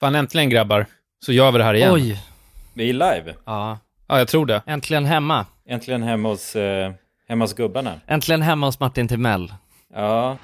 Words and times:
Fan 0.00 0.14
äntligen 0.14 0.50
grabbar, 0.50 0.86
så 1.24 1.32
gör 1.32 1.52
vi 1.52 1.58
det 1.58 1.64
här 1.64 1.74
igen. 1.74 1.94
Oj. 1.94 2.22
Vi 2.74 2.88
är 2.90 2.92
live. 2.92 3.34
Ja. 3.44 3.78
Ja, 4.08 4.18
jag 4.18 4.28
tror 4.28 4.46
det. 4.46 4.62
Äntligen 4.66 5.04
hemma. 5.04 5.46
Äntligen 5.68 6.02
hemma 6.02 6.28
hos, 6.28 6.56
eh, 6.56 6.92
hemma 7.28 7.44
hos 7.44 7.54
gubbarna. 7.54 8.00
Äntligen 8.06 8.42
hemma 8.42 8.66
hos 8.66 8.80
Martin 8.80 9.08
Timell. 9.08 9.52
Ja. 9.94 10.36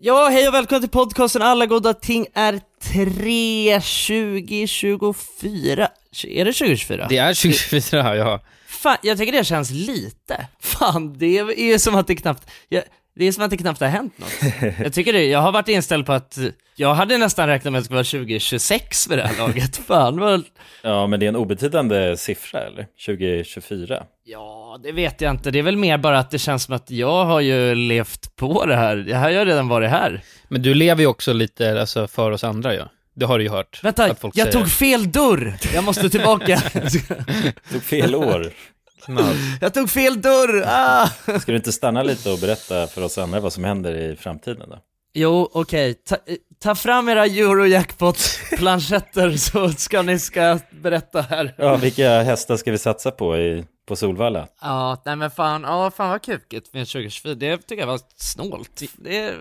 Ja, 0.00 0.28
hej 0.32 0.48
och 0.48 0.54
välkommen 0.54 0.82
till 0.82 0.90
podcasten 0.90 1.42
Alla 1.42 1.66
goda 1.66 1.94
ting 1.94 2.26
är 2.34 2.60
tre 2.82 3.80
2024. 3.80 5.88
Är 6.24 6.44
det 6.44 6.52
2024? 6.52 7.06
Det 7.08 7.18
är 7.18 7.34
2024, 7.34 8.16
ja. 8.16 8.40
Fan, 8.84 8.96
jag 9.02 9.18
tycker 9.18 9.32
det 9.32 9.44
känns 9.44 9.70
lite. 9.70 10.46
Fan, 10.60 11.18
det 11.18 11.38
är 11.38 11.72
ju 11.72 11.78
som 11.78 11.94
att 11.94 12.06
det 12.06 12.14
knappt, 12.14 12.50
jag, 12.68 12.82
det 13.16 13.24
är 13.24 13.32
som 13.32 13.44
att 13.44 13.50
det 13.50 13.56
knappt 13.56 13.80
har 13.80 13.88
hänt 13.88 14.18
något. 14.18 14.52
Jag 14.78 14.92
tycker 14.92 15.12
det, 15.12 15.24
jag 15.24 15.38
har 15.38 15.52
varit 15.52 15.68
inställd 15.68 16.06
på 16.06 16.12
att, 16.12 16.38
jag 16.76 16.94
hade 16.94 17.18
nästan 17.18 17.48
räknat 17.48 17.72
med 17.72 17.78
att 17.78 17.82
det 17.82 17.84
skulle 17.84 17.96
vara 17.96 18.24
2026 18.24 19.10
vid 19.10 19.18
det 19.18 19.26
här 19.26 19.38
laget. 19.38 19.76
Fan 19.86 20.20
vad, 20.20 20.44
ja, 20.82 21.06
men 21.06 21.20
det 21.20 21.26
är 21.26 21.28
en 21.28 21.36
obetydande 21.36 22.16
siffra 22.16 22.60
eller? 22.60 22.86
2024. 23.06 24.04
ja 24.24 24.80
det 24.82 24.92
vet 24.92 25.20
jag 25.20 25.30
inte. 25.30 25.50
Det 25.50 25.58
är 25.58 25.62
väl 25.62 25.76
mer 25.76 25.98
bara 25.98 26.18
att 26.18 26.30
det 26.30 26.38
känns 26.38 26.62
som 26.62 26.74
att 26.74 26.90
jag 26.90 27.24
har 27.24 27.40
ju 27.40 27.74
levt 27.74 28.36
på 28.36 28.66
det 28.66 28.76
här. 28.76 29.04
Jag 29.08 29.18
har 29.18 29.30
ju 29.30 29.44
redan 29.44 29.68
varit 29.68 29.90
här. 29.90 30.22
Men 30.48 30.62
du 30.62 30.74
lever 30.74 31.00
ju 31.00 31.06
också 31.06 31.32
lite 31.32 31.80
alltså, 31.80 32.06
för 32.06 32.30
oss 32.30 32.44
andra 32.44 32.74
ju. 32.74 32.82
Det 33.16 33.26
har 33.26 33.38
du 33.38 33.44
ju 33.44 33.50
hört. 33.50 33.80
Vänta, 33.82 34.04
att 34.04 34.20
folk 34.20 34.36
jag 34.36 34.46
säger. 34.46 34.58
tog 34.58 34.70
fel 34.72 35.12
dörr! 35.12 35.56
Jag 35.74 35.84
måste 35.84 36.10
tillbaka. 36.10 36.56
Tog 37.72 37.82
fel 37.82 38.14
år. 38.14 38.52
Jag 39.60 39.74
tog 39.74 39.90
fel 39.90 40.22
dörr! 40.22 40.64
Ah! 40.66 41.06
Ska 41.40 41.52
du 41.52 41.56
inte 41.56 41.72
stanna 41.72 42.02
lite 42.02 42.30
och 42.30 42.38
berätta 42.38 42.86
för 42.86 43.02
oss 43.02 43.18
andra 43.18 43.40
vad 43.40 43.52
som 43.52 43.64
händer 43.64 43.96
i 43.96 44.16
framtiden 44.16 44.68
då? 44.70 44.78
Jo, 45.14 45.50
okej. 45.52 45.94
Ta, 45.94 46.16
ta 46.62 46.74
fram 46.74 47.08
era 47.08 47.26
Eurojackpot-planscher 47.26 49.36
så 49.50 49.68
ska 49.68 50.02
ni 50.02 50.18
ska 50.18 50.58
berätta 50.70 51.22
här. 51.22 51.54
Ja, 51.58 51.76
vilka 51.76 52.22
hästar 52.22 52.56
ska 52.56 52.70
vi 52.70 52.78
satsa 52.78 53.10
på 53.10 53.36
i, 53.36 53.64
på 53.86 53.96
Solvalla? 53.96 54.48
Ja, 54.60 55.02
nej 55.04 55.16
men 55.16 55.30
fan, 55.30 55.62
ja 55.62 55.90
fan 55.90 56.10
vad 56.10 56.22
kukigt 56.22 56.72
med 56.72 56.86
2024, 56.88 57.34
det 57.34 57.56
tycker 57.56 57.82
jag 57.82 57.86
var 57.86 58.00
snålt. 58.16 58.82
Det, 58.96 59.34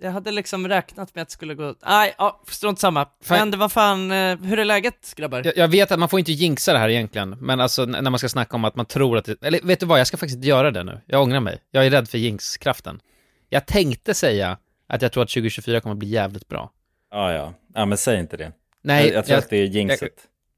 jag 0.00 0.10
hade 0.10 0.30
liksom 0.30 0.68
räknat 0.68 1.14
med 1.14 1.22
att 1.22 1.28
det 1.28 1.32
skulle 1.32 1.54
gå, 1.54 1.74
nej, 1.86 2.14
ja, 2.18 2.42
strunt 2.48 2.78
samma. 2.78 3.06
Fan. 3.22 3.38
Men 3.38 3.50
det 3.50 3.56
var 3.56 3.68
fan, 3.68 4.10
eh, 4.10 4.38
hur 4.38 4.58
är 4.58 4.64
läget 4.64 5.14
grabbar? 5.16 5.42
Jag, 5.44 5.56
jag 5.56 5.68
vet 5.68 5.92
att 5.92 5.98
man 5.98 6.08
får 6.08 6.18
inte 6.18 6.32
jinxa 6.32 6.72
det 6.72 6.78
här 6.78 6.88
egentligen, 6.88 7.36
men 7.40 7.60
alltså 7.60 7.84
när 7.84 8.10
man 8.10 8.18
ska 8.18 8.28
snacka 8.28 8.56
om 8.56 8.64
att 8.64 8.76
man 8.76 8.86
tror 8.86 9.16
att 9.18 9.24
det, 9.24 9.42
eller 9.42 9.60
vet 9.62 9.80
du 9.80 9.86
vad, 9.86 10.00
jag 10.00 10.06
ska 10.06 10.16
faktiskt 10.16 10.44
göra 10.44 10.70
det 10.70 10.84
nu. 10.84 11.00
Jag 11.06 11.22
ångrar 11.22 11.40
mig. 11.40 11.58
Jag 11.70 11.86
är 11.86 11.90
rädd 11.90 12.08
för 12.08 12.18
jinxkraften. 12.18 13.00
Jag 13.48 13.66
tänkte 13.66 14.14
säga 14.14 14.58
att 14.88 15.02
jag 15.02 15.12
tror 15.12 15.22
att 15.22 15.28
2024 15.28 15.80
kommer 15.80 15.94
bli 15.94 16.08
jävligt 16.08 16.48
bra. 16.48 16.70
Ja, 17.10 17.32
ja. 17.32 17.54
Ja, 17.74 17.84
men 17.86 17.98
säg 17.98 18.20
inte 18.20 18.36
det. 18.36 18.52
Nej, 18.82 19.06
jag, 19.06 19.14
jag 19.14 19.26
tror 19.26 19.38
att 19.38 19.50
det 19.50 19.56
är 19.56 19.64
jinxet. 19.64 20.12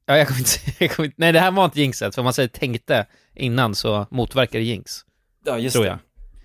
Ja, 0.09 0.17
jag 0.17 0.27
kommer 0.27 0.39
inte, 0.39 0.51
jag 0.83 0.91
kommer 0.91 1.05
inte, 1.07 1.15
nej 1.19 1.31
det 1.31 1.39
här 1.39 1.51
var 1.51 1.65
inte 1.65 1.79
jinxet, 1.81 2.15
för 2.15 2.21
om 2.21 2.23
man 2.23 2.33
säger 2.33 2.49
tänkte 2.49 3.05
innan 3.35 3.75
så 3.75 4.07
motverkar 4.11 4.59
det 4.59 4.65
jinx, 4.65 4.91
Ja, 5.45 5.57
just 5.57 5.73
tror 5.73 5.83
det. 5.83 5.89
jag. 5.89 5.99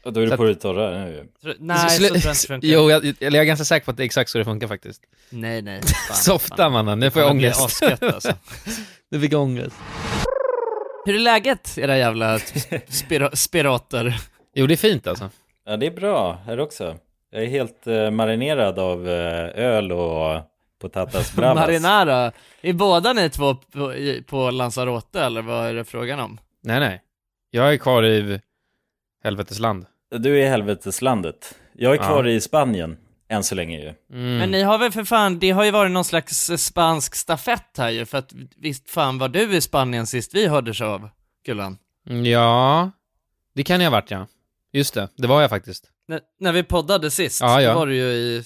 Och 0.05 0.13
då 0.13 0.21
är 0.21 0.27
Så 0.27 0.31
du 0.31 0.37
på 0.37 0.45
det 0.45 0.55
torra 0.55 0.91
nu 0.91 1.27
Nej, 1.59 1.79
så 1.79 1.87
Slu- 2.03 2.07
tror 2.09 2.19
jag 2.25 2.31
inte 2.33 2.47
funkar. 2.47 2.69
Jo, 2.69 2.91
jag, 2.91 3.05
eller 3.05 3.17
jag 3.21 3.35
är 3.43 3.45
ganska 3.45 3.65
säker 3.65 3.85
på 3.85 3.91
att 3.91 3.97
det 3.97 4.03
är 4.03 4.05
exakt 4.05 4.31
så 4.31 4.39
det 4.39 4.45
funkar 4.45 4.69
faktiskt. 4.69 5.03
Nej, 5.31 5.63
nej. 5.63 5.81
Fan, 6.09 6.17
Softa 6.17 6.57
fan. 6.57 6.73
mannen, 6.73 6.99
nu 7.01 7.11
får 7.11 7.23
jag 7.23 7.31
Det 7.31 7.35
blir 7.39 7.49
ångest. 7.49 7.83
asgött, 7.83 8.03
alltså. 8.03 8.33
Nu 9.11 9.21
fick 9.21 9.33
jag 9.33 9.43
ångest. 9.43 9.77
Hur 11.07 11.15
är 11.15 11.19
läget, 11.19 11.79
era 11.79 11.99
jävla 11.99 12.39
spira 12.89 13.31
spirater? 13.37 14.21
Jo, 14.55 14.67
det 14.67 14.75
är 14.75 14.77
fint 14.77 15.07
alltså. 15.07 15.31
Ja, 15.67 15.77
det 15.77 15.87
är 15.87 15.91
bra 15.91 16.39
här 16.47 16.61
också. 16.61 16.97
Jag 17.31 17.43
är 17.43 17.47
helt 17.47 17.87
eh, 17.87 18.11
marinerad 18.11 18.79
av 18.79 19.09
eh, 19.09 19.65
öl 19.65 19.93
och 19.93 20.41
potatas 20.81 21.33
bravas. 21.37 21.67
Marinara, 21.67 22.33
är 22.61 22.73
båda 22.73 23.13
ni 23.13 23.31
två 23.31 23.55
på, 23.55 23.95
i- 23.95 24.23
på 24.23 24.51
Lanzarote 24.51 25.21
eller 25.21 25.43
vad 25.43 25.67
är 25.67 25.75
det 25.75 25.85
frågan 25.85 26.21
om? 26.21 26.41
Nej, 26.63 26.81
nej. 26.81 27.03
Jag 27.51 27.73
är 27.73 27.77
kvar 27.77 28.03
i 28.05 28.41
helvetesland. 29.25 29.87
Du 30.11 30.39
är 30.41 30.45
i 30.47 30.49
helveteslandet. 30.49 31.55
Jag 31.73 31.93
är 31.93 31.97
Ja. 31.97 32.03
kvar 32.07 32.27
i 32.27 32.41
Spanien, 32.41 32.97
än 33.29 33.45
så 33.45 33.55
länge 33.55 33.79
ju. 33.81 33.89
Mm. 34.19 34.39
Men 34.39 34.51
ni 34.51 34.63
har 34.63 34.79
väl 34.79 34.93
för 34.93 35.05
fan, 35.05 35.39
det 35.39 35.51
har 35.51 35.65
ju 35.65 35.71
varit 35.71 35.93
någon 35.93 36.05
slags 36.05 36.51
spansk 36.57 37.15
stafett 37.15 37.79
här 37.79 37.91
ju, 37.91 38.07
för 38.07 38.19
att 38.19 38.33
visst 38.57 38.91
fan 38.91 39.19
var 39.19 39.29
du 39.29 39.57
i 39.57 39.61
Spanien 39.61 40.07
sist 40.07 40.35
vi 40.35 40.47
hördes 40.47 40.81
av, 40.81 41.09
Gullan? 41.47 41.79
Mm, 42.11 42.27
Ja, 42.27 42.91
det 43.55 43.63
kan 43.65 43.81
jag 43.81 43.91
ha 43.91 43.99
varit 43.99 44.11
ja. 44.11 44.27
Just 44.73 44.95
det, 44.95 45.09
det 45.17 45.27
var 45.27 45.41
jag 45.41 45.51
faktiskt. 45.51 45.91
N- 46.13 46.21
när 46.41 46.53
vi 46.53 46.63
poddade 46.63 47.11
sist, 47.11 47.41
Ja, 47.41 47.61
ja. 47.63 47.73
då 47.73 47.79
var 47.79 47.87
du 47.87 47.95
ju 47.97 48.03
i, 48.13 48.45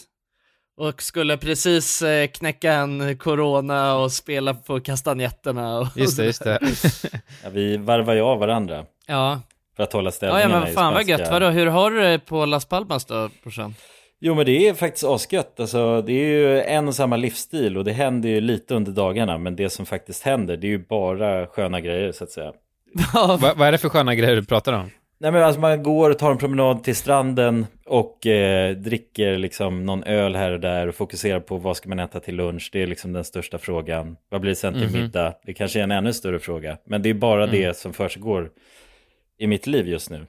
och 0.78 1.02
skulle 1.02 1.36
precis 1.36 2.02
eh, 2.02 2.26
knäcka 2.26 2.72
en 2.72 3.18
corona 3.18 3.96
och 3.96 4.12
spela 4.12 4.54
på 4.54 4.80
kastanjetterna 4.80 5.78
och 5.78 5.86
Just 5.96 6.16
det, 6.16 6.24
just 6.24 6.44
det. 6.44 6.58
Ja, 7.44 7.50
vi 7.52 7.76
varvar 7.76 8.14
ju 8.14 8.20
av 8.20 8.38
varandra 8.38 8.84
Ja, 9.06 9.40
för 9.76 9.82
att 9.82 9.92
hålla 9.92 10.06
ja, 10.06 10.12
ställningarna 10.12 10.54
ja 10.54 10.60
men 10.60 10.68
i 10.68 10.72
fan 10.74 10.94
vad 10.94 11.04
spanska. 11.04 11.22
gött, 11.22 11.30
vadå, 11.32 11.48
hur 11.48 11.66
har 11.66 11.90
du 11.90 12.00
det 12.00 12.18
på 12.18 12.46
Las 12.46 12.64
Palmas 12.64 13.04
då, 13.04 13.30
brorsan? 13.42 13.74
Jo 14.20 14.34
men 14.34 14.46
det 14.46 14.68
är 14.68 14.74
faktiskt 14.74 15.04
asgött. 15.04 15.60
Alltså, 15.60 16.02
det 16.02 16.12
är 16.12 16.26
ju 16.26 16.60
en 16.62 16.88
och 16.88 16.94
samma 16.94 17.16
livsstil 17.16 17.76
och 17.78 17.84
det 17.84 17.92
händer 17.92 18.28
ju 18.28 18.40
lite 18.40 18.74
under 18.74 18.92
dagarna. 18.92 19.38
Men 19.38 19.56
det 19.56 19.70
som 19.70 19.86
faktiskt 19.86 20.22
händer, 20.22 20.56
det 20.56 20.66
är 20.66 20.68
ju 20.68 20.86
bara 20.86 21.46
sköna 21.46 21.80
grejer 21.80 22.12
så 22.12 22.24
att 22.24 22.30
säga. 22.30 22.52
Ja, 23.14 23.38
Va, 23.42 23.52
vad 23.56 23.68
är 23.68 23.72
det 23.72 23.78
för 23.78 23.88
sköna 23.88 24.14
grejer 24.14 24.36
du 24.36 24.44
pratar 24.44 24.72
om? 24.72 24.90
Nej 25.20 25.32
men 25.32 25.42
alltså 25.42 25.60
man 25.60 25.82
går 25.82 26.10
och 26.10 26.18
tar 26.18 26.30
en 26.30 26.38
promenad 26.38 26.84
till 26.84 26.96
stranden 26.96 27.66
och 27.86 28.26
eh, 28.26 28.76
dricker 28.76 29.38
liksom 29.38 29.86
någon 29.86 30.04
öl 30.04 30.36
här 30.36 30.52
och 30.52 30.60
där 30.60 30.86
och 30.88 30.94
fokuserar 30.94 31.40
på 31.40 31.56
vad 31.56 31.76
ska 31.76 31.88
man 31.88 31.98
äta 31.98 32.20
till 32.20 32.34
lunch. 32.36 32.70
Det 32.72 32.82
är 32.82 32.86
liksom 32.86 33.12
den 33.12 33.24
största 33.24 33.58
frågan. 33.58 34.16
Vad 34.28 34.40
blir 34.40 34.50
det 34.50 34.56
sen 34.56 34.74
till 34.74 34.82
Mhm. 34.88 34.92
middag? 35.02 35.34
Det 35.44 35.54
kanske 35.54 35.78
är 35.78 35.82
en 35.82 35.90
ännu 35.90 36.12
större 36.12 36.38
fråga. 36.38 36.78
Men 36.84 37.02
det 37.02 37.08
är 37.10 37.14
bara 37.14 37.44
Mm. 37.44 37.56
det 37.56 37.76
som 37.76 37.92
försiggår 37.92 38.50
i 39.38 39.46
mitt 39.46 39.66
liv 39.66 39.88
just 39.88 40.10
nu. 40.10 40.26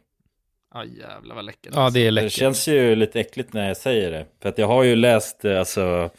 Ja 0.74 0.84
jävlar 0.84 1.36
vad 1.36 1.46
läckert. 1.46 1.72
Ja, 1.76 1.90
det 1.90 2.00
är 2.00 2.06
Det 2.06 2.12
läckert. 2.12 2.32
känns 2.32 2.68
ju 2.68 2.96
lite 2.96 3.20
äckligt 3.20 3.54
när 3.54 3.68
jag 3.68 3.78
säger 3.78 4.12
det. 4.12 4.26
För 4.42 4.50
att 4.50 4.58
jag 4.58 4.68
har 4.68 4.84
ju 4.84 4.96
läst 4.96 5.46
eh, 5.46 5.60
alltså, 5.60 6.10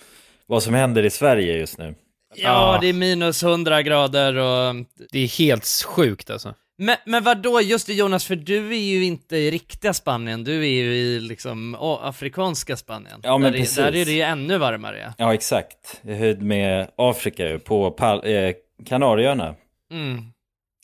vad 0.46 0.62
som 0.62 0.74
händer 0.74 1.02
i 1.02 1.10
Sverige 1.10 1.56
just 1.58 1.78
nu. 1.78 1.94
Ja, 2.34 2.78
det 2.80 2.88
är 2.88 2.92
minus 2.92 3.42
100 3.42 3.82
grader 3.82 4.36
och... 4.36 4.74
Det 5.12 5.18
är 5.18 5.38
helt 5.38 5.66
sjukt 5.86 6.30
alltså. 6.30 6.54
Men, 6.82 6.96
men 7.04 7.22
vadå, 7.24 7.60
just 7.60 7.86
det 7.86 7.94
Jonas, 7.94 8.24
för 8.26 8.36
du 8.36 8.68
är 8.68 8.80
ju 8.80 9.04
inte 9.04 9.36
i 9.36 9.50
riktiga 9.50 9.92
Spanien, 9.92 10.44
du 10.44 10.54
är 10.60 10.68
ju 10.70 10.94
i 10.94 11.20
liksom 11.20 11.76
å, 11.80 11.96
afrikanska 12.02 12.76
Spanien. 12.76 13.20
Ja, 13.22 13.38
men 13.38 13.52
där, 13.52 13.58
precis. 13.58 13.78
Är, 13.78 13.82
där 13.92 14.00
är 14.00 14.04
det 14.04 14.12
ju 14.12 14.20
ännu 14.20 14.58
varmare. 14.58 15.14
Ja. 15.18 15.34
Exakt. 15.34 16.00
Jag 16.02 16.16
höjd 16.16 16.42
med 16.42 16.90
Afrika 16.96 17.58
på 17.64 17.90
Pal- 17.90 18.26
eh, 18.26 18.54
Kanarieöarna. 18.86 19.54
Mm. 19.92 20.24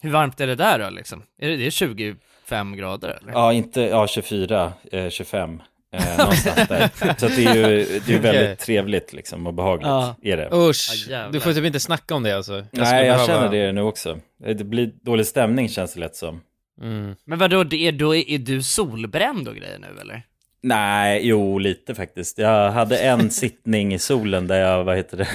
Hur 0.02 0.10
varmt 0.10 0.40
är 0.40 0.46
det 0.46 0.54
där 0.54 0.78
då 0.78 0.90
liksom? 0.90 1.22
Är 1.38 1.48
det, 1.48 1.56
det 1.56 1.66
är 1.66 1.70
25 1.70 2.76
grader 2.76 3.18
eller? 3.22 3.32
Ja, 3.32 3.52
inte, 3.52 3.80
ja 3.80 4.06
24, 4.06 4.72
eh, 4.92 5.08
25. 5.08 5.62
Eh, 5.92 6.18
någonstans 6.18 6.68
där. 6.68 6.90
Så 7.18 7.26
att 7.26 7.36
det 7.36 7.44
är 7.44 7.54
ju 7.56 8.00
det 8.06 8.14
är 8.14 8.18
väldigt 8.18 8.42
Okej. 8.42 8.56
trevligt 8.56 9.12
liksom 9.12 9.46
och 9.46 9.54
behagligt. 9.54 9.86
Ja. 9.86 10.16
Är 10.22 10.36
det. 10.36 10.48
Usch, 10.52 11.06
Ja, 11.08 11.10
jävlar. 11.12 11.32
du 11.32 11.40
får 11.40 11.52
typ 11.52 11.64
inte 11.64 11.80
snacka 11.80 12.14
om 12.14 12.22
det 12.22 12.32
alltså. 12.36 12.52
Jag 12.54 12.66
skulle 12.66 12.84
Nej, 12.84 13.06
jag 13.06 13.16
behöva- 13.26 13.26
känner 13.50 13.50
det 13.66 13.72
nu 13.72 13.80
också. 13.80 14.18
Det 14.38 14.64
blir 14.64 14.92
dålig 15.02 15.26
stämning 15.26 15.68
känns 15.68 15.94
det 15.94 16.00
lätt 16.00 16.16
som. 16.16 16.40
Mm. 16.82 17.14
Men 17.24 17.38
vadå, 17.38 17.64
det 17.64 17.76
är, 17.88 17.92
då 17.92 18.14
är, 18.16 18.30
är 18.30 18.38
du 18.38 18.62
solbränd 18.62 19.48
och 19.48 19.56
grejer 19.56 19.78
nu 19.78 20.00
eller? 20.00 20.22
Nej, 20.62 21.20
jo, 21.28 21.58
lite 21.58 21.94
faktiskt. 21.94 22.38
Jag 22.38 22.70
hade 22.70 22.98
en 22.98 23.30
sittning 23.30 23.94
i 23.94 23.98
solen 23.98 24.46
där 24.46 24.60
jag, 24.60 24.84
vad 24.84 24.96
heter 24.96 25.16
det, 25.16 25.28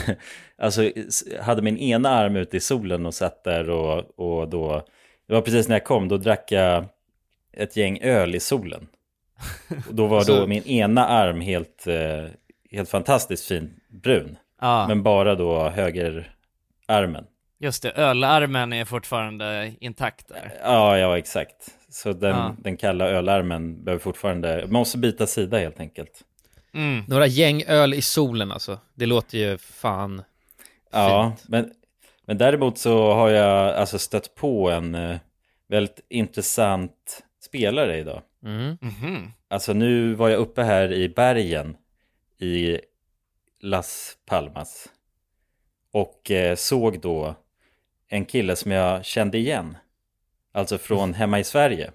alltså 0.58 0.84
s- 0.84 1.24
hade 1.42 1.62
min 1.62 1.78
ena 1.78 2.10
arm 2.10 2.36
ute 2.36 2.58
i 2.58 2.60
solen 2.60 3.06
och 3.06 3.14
satt 3.14 3.44
där 3.44 3.70
och, 3.70 4.20
och 4.20 4.48
då, 4.50 4.86
det 5.28 5.34
var 5.34 5.42
precis 5.42 5.68
när 5.68 5.76
jag 5.76 5.84
kom, 5.84 6.08
då 6.08 6.18
drack 6.18 6.52
jag 6.52 6.86
ett 7.58 7.78
gäng 7.78 8.00
öl 8.02 8.36
i 8.36 8.40
solen. 8.40 8.88
Och 9.88 9.96
då 9.96 10.08
var 10.08 10.18
Alltså- 10.18 10.40
då 10.40 10.48
min 10.48 10.64
ena 10.64 11.08
arm 11.08 11.42
helt, 11.42 11.88
eh, 11.88 12.26
helt 12.72 12.90
fantastiskt 12.90 13.48
fin 13.48 13.74
brun, 13.90 14.38
Ja, 14.62 14.88
men 14.88 15.04
bara 15.04 15.36
då 15.36 15.70
högerarmen. 15.70 17.26
just 17.60 17.84
det, 17.84 17.92
ölarmen 17.92 18.74
är 18.74 18.86
fortfarande 18.86 19.74
intakt 19.80 20.28
där. 20.28 20.52
Ja, 20.64 20.98
ja, 20.98 21.18
exakt. 21.18 21.56
Så 21.90 22.14
den, 22.14 22.36
Ja. 22.38 22.56
den 22.60 22.78
kalla 22.78 23.08
ölarmen 23.10 23.84
behöver 23.84 24.04
fortfarande, 24.04 24.62
man 24.62 24.72
måste 24.80 24.98
byta 24.98 25.28
sida 25.28 25.58
helt 25.58 25.80
enkelt. 25.80 26.22
Mm. 26.74 27.04
Några 27.08 27.28
gäng 27.28 27.64
öl 27.68 27.94
i 27.94 28.02
solen 28.02 28.52
alltså. 28.52 28.80
Det 28.94 29.06
låter 29.06 29.38
ju 29.38 29.58
fan 29.58 30.24
Ja, 30.92 31.34
fint. 31.38 31.50
men, 31.50 31.72
men 32.26 32.38
däremot 32.38 32.78
så 32.78 33.14
har 33.14 33.30
jag 33.30 33.76
alltså 33.76 34.00
stött 34.00 34.36
på 34.36 34.70
en 34.72 34.96
eh, 34.96 35.18
väldigt 35.70 36.00
intressant 36.10 37.24
spelare 37.44 37.98
idag. 37.98 38.22
Mm. 38.46 38.78
Mhm. 38.82 39.32
Alltså 39.48 39.74
nu 39.74 40.14
var 40.14 40.30
jag 40.30 40.40
uppe 40.40 40.64
här 40.64 40.94
i 40.94 41.10
bergen 41.10 41.78
i 42.40 42.80
Las 43.62 44.18
Palmas 44.26 44.90
och 45.94 46.32
eh, 46.32 46.56
såg 46.56 47.02
då 47.02 47.36
en 48.08 48.26
kille 48.26 48.56
som 48.56 48.72
jag 48.72 49.06
kände 49.06 49.38
igen. 49.38 49.78
Alltså 50.54 50.78
från 50.78 51.14
hemma 51.14 51.40
i 51.40 51.44
Sverige. 51.44 51.92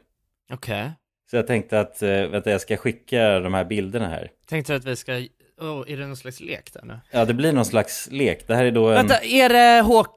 Okej. 0.53 0.91
Så 1.31 1.37
jag 1.37 1.47
tänkte 1.47 1.81
att, 1.81 2.03
eh, 2.03 2.09
vänta 2.09 2.51
jag 2.51 2.61
ska 2.61 2.77
skicka 2.77 3.41
de 3.41 3.55
här 3.55 3.65
bilderna 3.65 4.09
här. 4.09 4.31
Tänkte 4.49 4.73
du 4.73 4.77
att 4.77 4.85
vi 4.85 4.97
ska, 4.97 5.13
oh, 5.61 5.85
är 5.93 5.97
det 5.97 6.07
någon 6.07 6.17
slags 6.17 6.41
lek 6.41 6.73
där 6.73 6.83
nu? 6.85 6.99
Ja, 7.11 7.25
det 7.25 7.35
blir 7.35 7.53
någon 7.53 7.65
slags 7.65 8.09
lek. 8.11 8.47
Det 8.47 8.55
här 8.55 8.65
är 8.65 8.71
då 8.71 8.89
en... 8.89 8.95
Vänta, 8.95 9.21
är 9.21 9.49
det 9.49 9.81
Håk... 9.83 10.09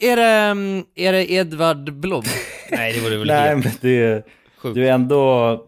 Är 0.00 0.16
det, 0.16 0.22
mm, 0.22 0.84
är 0.94 1.12
det 1.12 1.32
Edvard 1.32 1.92
Blom? 1.92 2.22
Nej, 2.70 2.92
det 2.92 3.00
vore 3.00 3.16
väl 3.16 3.26
Nej, 3.26 3.48
helt 3.48 3.64
men 3.64 3.72
det, 3.80 4.26
sjukt. 4.56 4.74
du 4.74 4.88
är 4.88 4.92
ändå... 4.92 5.66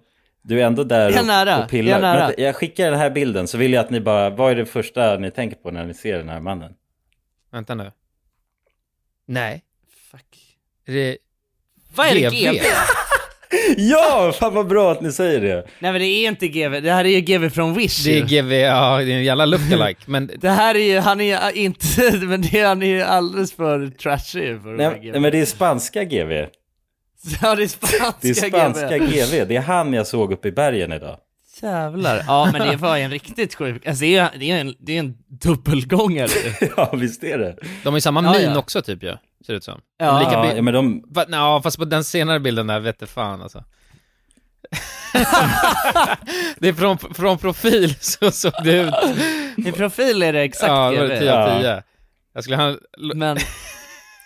Du 0.49 0.61
är 0.61 0.67
ändå 0.67 0.85
där 0.85 1.11
Jag 1.11 1.19
är 1.19 1.23
nära, 1.23 1.65
och, 1.65 1.71
pillar. 1.71 1.91
jag 1.91 1.99
är 1.99 2.03
nära. 2.03 2.33
Jag 2.39 2.57
skickar 2.57 2.91
den 2.91 3.01
här 3.01 3.11
bilden 3.11 3.49
så 3.49 3.59
vill 3.59 3.73
jag 3.73 3.81
att 3.85 3.91
ni 3.91 4.01
bara, 4.01 4.31
vad 4.31 4.51
är 4.51 4.57
det 4.57 4.67
första 4.67 5.17
ni 5.17 5.31
tänker 5.31 5.57
på 5.57 5.71
när 5.71 5.85
ni 5.85 5.95
ser 5.95 6.19
den 6.19 6.29
här 6.29 6.41
mannen? 6.41 6.73
Vänta 7.53 7.75
nu. 7.75 7.93
Nej. 9.27 9.63
Fuck. 10.11 10.39
Är 10.87 10.93
det... 10.93 11.17
Vad 11.95 12.07
är 12.07 12.15
det 12.15 12.21
GV? 12.21 12.63
Ja, 13.77 14.33
fan 14.39 14.55
vad 14.55 14.67
bra 14.67 14.93
att 14.93 15.01
ni 15.01 15.13
säger 15.13 15.41
det. 15.41 15.67
Nej 15.79 15.93
men 15.93 16.01
det 16.01 16.07
är 16.07 16.29
inte 16.29 16.49
GV, 16.49 16.83
det 16.83 16.93
här 16.93 17.05
är 17.05 17.09
ju 17.09 17.21
GV 17.21 17.49
från 17.49 17.75
Wish 17.75 18.05
Det 18.05 18.19
är. 18.19 18.23
GV, 18.23 18.53
ja, 18.53 18.97
det 18.97 19.13
är 19.13 19.17
en 19.17 19.25
jävla 19.25 19.45
lookalike, 19.45 20.01
men 20.07 20.31
Det 20.39 20.49
här 20.49 20.75
är 20.75 20.79
ju, 20.93 20.99
han 20.99 21.21
är 21.21 21.53
ju 21.53 21.63
inte, 21.63 22.11
men 22.27 22.43
det, 22.43 22.61
han 22.61 22.83
är 22.83 22.87
ju 22.87 23.03
alldeles 23.03 23.53
för 23.53 23.91
trashig 23.91 24.63
för 24.63 24.69
Nej, 24.77 25.01
nej, 25.03 25.21
men 25.21 25.33
det 25.33 25.41
är 25.41 25.45
spanska 25.45 26.05
GV. 26.05 26.47
Ja 27.43 27.55
det 27.55 27.63
är 27.63 27.69
spanska, 27.69 28.15
Det 28.21 28.29
är 28.29 28.35
spanska 28.35 28.99
GV. 28.99 29.07
GV. 29.11 29.49
Det 29.49 29.57
är 29.57 29.61
han 29.61 29.93
jag 29.93 30.07
såg 30.07 30.33
uppe 30.33 30.49
i 30.49 30.53
bergen 30.53 30.93
idag. 30.93 31.19
Jävlar. 31.63 32.25
Ja 32.27 32.49
men 32.53 32.69
det 32.69 32.77
var 32.77 32.97
ju 32.97 33.03
en 33.03 33.11
riktigt 33.11 33.55
sjuk, 33.55 33.87
alltså 33.87 34.01
det 34.05 34.17
är, 34.17 34.31
det 34.39 34.51
är 34.51 34.61
en, 34.61 34.75
det 34.79 34.93
är 34.97 34.99
en 34.99 35.15
dubbelgångare. 35.29 36.29
Ja, 36.77 36.91
visst 36.95 37.25
är 37.25 37.39
det. 37.39 37.57
de 37.83 37.89
har 37.89 37.97
ju 37.97 38.01
samma 38.01 38.23
Ja, 38.23 38.33
min 38.33 38.43
ja. 38.51 38.59
också 38.59 38.83
typ 38.83 39.03
ju, 39.03 39.09
ser 39.47 39.53
det 39.53 39.57
ut 39.57 39.65
som. 39.65 39.81
Ja. 39.99 40.07
De 40.13 40.19
lika 40.19 40.33
Ja, 40.33 40.53
ja, 40.57 40.63
men 40.63 40.75
de... 40.75 41.05
Va, 41.09 41.25
ja, 41.29 41.61
fast 41.63 41.79
på 41.79 41.85
den 41.85 42.05
senare 42.05 42.41
bilden 42.41 42.67
där 42.67 42.81
vet 42.81 42.99
du 43.01 43.07
fan 43.07 43.43
alltså. 43.43 43.65
det 46.59 46.69
är 46.69 46.73
från, 46.73 46.99
från 46.99 47.39
profil 47.39 47.95
så 48.01 48.31
såg 48.31 48.53
det 48.65 48.79
ut. 48.81 48.95
I 49.67 49.73
profil 49.73 50.23
är 50.23 50.33
det 50.33 50.41
exakt 50.41 50.69
ja, 50.69 50.91
det 50.91 50.99
var 50.99 51.07
GV. 51.07 51.19
10 51.19 51.33
av 51.33 51.49
Ja. 51.49 51.59
10. 51.61 51.83
Jag 52.35 52.43
skulle 52.43 52.57
ha... 52.57 52.77
Men, 53.15 53.39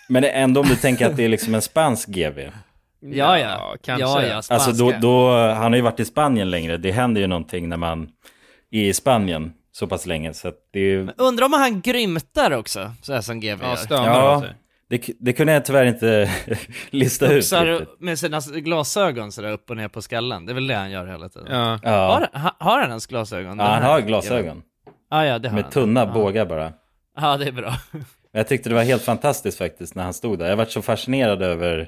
Men 0.09 0.23
ändå 0.23 0.61
om 0.61 0.67
du 0.67 0.75
tänker 0.75 1.05
att 1.09 1.17
det 1.17 1.25
är 1.25 1.29
liksom 1.29 1.55
en 1.55 1.61
spansk 1.61 2.07
GV. 2.09 2.39
Ja 3.01 3.39
ja. 3.39 3.75
kanske. 3.83 4.01
Ja 4.07 4.23
ja, 4.23 4.41
spanska. 4.41 4.53
Alltså 4.53 4.85
då, 4.85 4.93
då, 5.01 5.31
han 5.53 5.71
har 5.71 5.75
ju 5.75 5.81
varit 5.81 5.99
i 5.99 6.05
Spanien 6.05 6.49
längre. 6.51 6.77
Det 6.77 6.91
händer 6.91 7.21
ju 7.21 7.27
någonting 7.27 7.69
när 7.69 7.77
man 7.77 8.09
är 8.71 8.83
i 8.83 8.93
Spanien 8.93 9.53
så 9.71 9.87
pass 9.87 10.05
länge. 10.05 10.33
Så 10.33 10.47
att 10.47 10.55
det 10.73 10.79
är 10.79 10.83
ju... 10.83 11.07
Undrar 11.17 11.45
om 11.45 11.53
han 11.53 11.81
grymtar 11.81 12.51
också, 12.51 12.91
så 13.01 13.13
här 13.13 13.21
som 13.21 13.39
GV 13.39 13.59
Ja, 13.61 13.69
gör. 13.69 13.75
stönar 13.75 14.07
Ja, 14.07 14.41
sig. 14.41 14.49
det, 14.89 15.09
det 15.19 15.33
kunde 15.33 15.53
jag 15.53 15.65
tyvärr 15.65 15.85
inte 15.85 16.31
lista 16.89 17.25
ut 17.25 17.31
Studsar 17.45 17.65
riktigt. 17.65 17.99
med 17.99 18.19
sina 18.19 18.39
glasögon 18.39 19.31
sådär 19.31 19.51
upp 19.51 19.69
och 19.69 19.77
ner 19.77 19.87
på 19.87 20.01
skallen, 20.01 20.45
det 20.45 20.51
är 20.51 20.53
väl 20.53 20.67
det 20.67 20.75
han 20.75 20.91
gör 20.91 21.07
hela 21.07 21.29
tiden. 21.29 21.47
Ja. 21.51 21.79
Ja. 21.83 21.89
Har, 21.91 22.39
ha- 22.41 22.55
har 22.59 22.79
han 22.79 22.89
ens 22.89 23.07
glasögon? 23.07 23.59
ja, 23.59 23.65
han 23.65 23.83
har 23.83 24.01
glasögon. 24.01 24.61
Ja, 25.09 25.25
ja, 25.25 25.39
det 25.39 25.49
har 25.49 25.55
Med 25.55 25.63
han. 25.63 25.71
tunna 25.73 25.99
ja. 25.99 26.13
bågar 26.13 26.45
bara. 26.45 26.73
Ja, 27.21 27.37
det 27.37 27.45
är 27.47 27.51
bra. 27.51 27.73
Jag 28.33 28.47
tyckte 28.47 28.69
det 28.69 28.75
var 28.75 28.83
helt 28.83 29.01
fantastiskt 29.03 29.57
faktiskt 29.57 29.95
när 29.95 30.03
han 30.03 30.13
stod 30.13 30.39
där. 30.39 30.49
Jag 30.49 30.55
varit 30.57 30.71
så 30.71 30.81
fascinerad 30.81 31.41
över 31.41 31.87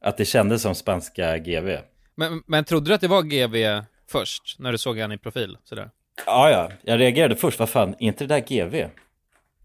att 0.00 0.16
det 0.16 0.24
kändes 0.24 0.62
som 0.62 0.74
spanska 0.74 1.38
GV. 1.38 1.76
Men, 2.14 2.42
men 2.46 2.64
trodde 2.64 2.90
du 2.90 2.94
att 2.94 3.00
det 3.00 3.08
var 3.08 3.22
GV 3.22 3.84
först, 4.10 4.58
när 4.58 4.72
du 4.72 4.78
såg 4.78 4.98
han 4.98 5.12
i 5.12 5.18
profil? 5.18 5.58
Sådär? 5.64 5.90
Ja, 6.26 6.50
ja, 6.50 6.70
jag 6.82 7.00
reagerade 7.00 7.36
först, 7.36 7.58
vad 7.58 7.68
fan, 7.68 7.88
är 7.88 8.02
inte 8.02 8.26
det 8.26 8.34
där 8.34 8.40
GV? 8.40 8.88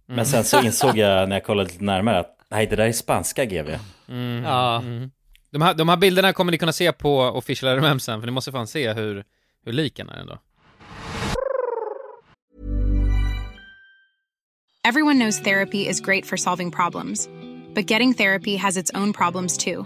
Men 0.06 0.26
sen 0.26 0.44
så 0.44 0.62
insåg 0.64 0.98
jag 0.98 1.30
när 1.30 1.36
jag 1.36 1.44
kollade 1.44 1.70
lite 1.70 1.84
närmare 1.84 2.20
att 2.20 2.38
nej, 2.50 2.68
det 2.68 2.76
där 2.76 2.86
är 2.86 2.92
spanska 2.92 3.46
GV. 3.46 3.70
Ja. 4.44 4.84
De 5.52 5.62
här, 5.62 5.74
de 5.74 5.90
här 5.90 5.98
bilderna 5.98 6.34
kommer 6.34 6.52
ni 6.52 6.58
kunna 6.58 6.74
se 6.74 6.92
på 6.92 7.20
official 7.20 7.78
RMM 7.78 8.00
sen, 8.00 8.20
för 8.20 8.26
ni 8.26 8.31
måste 8.31 8.52
fan 8.52 8.68
se 8.68 8.94
hur, 8.94 9.24
hur 9.66 9.74
lik 9.74 10.00
han 10.00 10.10
är 10.10 10.20
ändå. 10.20 10.40
Everyone 14.88 15.20
knows 15.20 15.40
therapy 15.40 15.88
is 15.88 16.00
great 16.00 16.26
for 16.26 16.38
solving 16.38 16.72
problems, 16.72 17.30
but 17.74 17.90
getting 17.92 18.14
therapy 18.14 18.58
has 18.58 18.78
its 18.78 18.92
own 18.94 19.14
problems 19.14 19.58
too, 19.58 19.86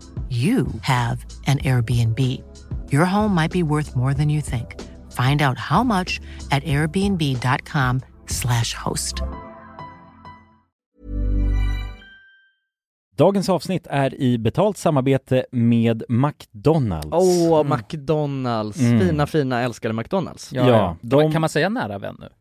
you 0.31 0.65
have 0.81 1.17
an 1.47 1.57
Airbnb. 1.59 2.19
Your 2.89 3.05
home 3.05 3.33
might 3.35 3.51
be 3.51 3.63
worth 3.63 3.95
more 3.95 4.13
than 4.13 4.29
you 4.29 4.41
think. 4.41 4.75
Find 5.11 5.41
out 5.41 5.57
how 5.57 5.83
much 5.83 6.19
at 6.51 6.63
airbnb.com/slash 6.63 8.73
host. 8.85 9.15
Dagens 13.17 13.49
avsnitt 13.49 13.87
är 13.89 14.21
i 14.21 14.37
betalt 14.37 14.77
samarbete 14.77 15.45
med 15.51 16.03
McDonalds. 16.09 17.07
Åh, 17.11 17.63
McDonalds. 17.63 18.79
Mm. 18.79 18.99
Fina, 18.99 19.27
fina, 19.27 19.61
älskade 19.61 19.93
McDonalds. 19.93 20.53
Ja, 20.53 20.67
Ja, 20.67 20.97
de- 21.01 21.31
Kan 21.31 21.41
man 21.41 21.49
säga 21.49 21.69
nära 21.69 21.99
vän 21.99 22.15
nu? 22.19 22.27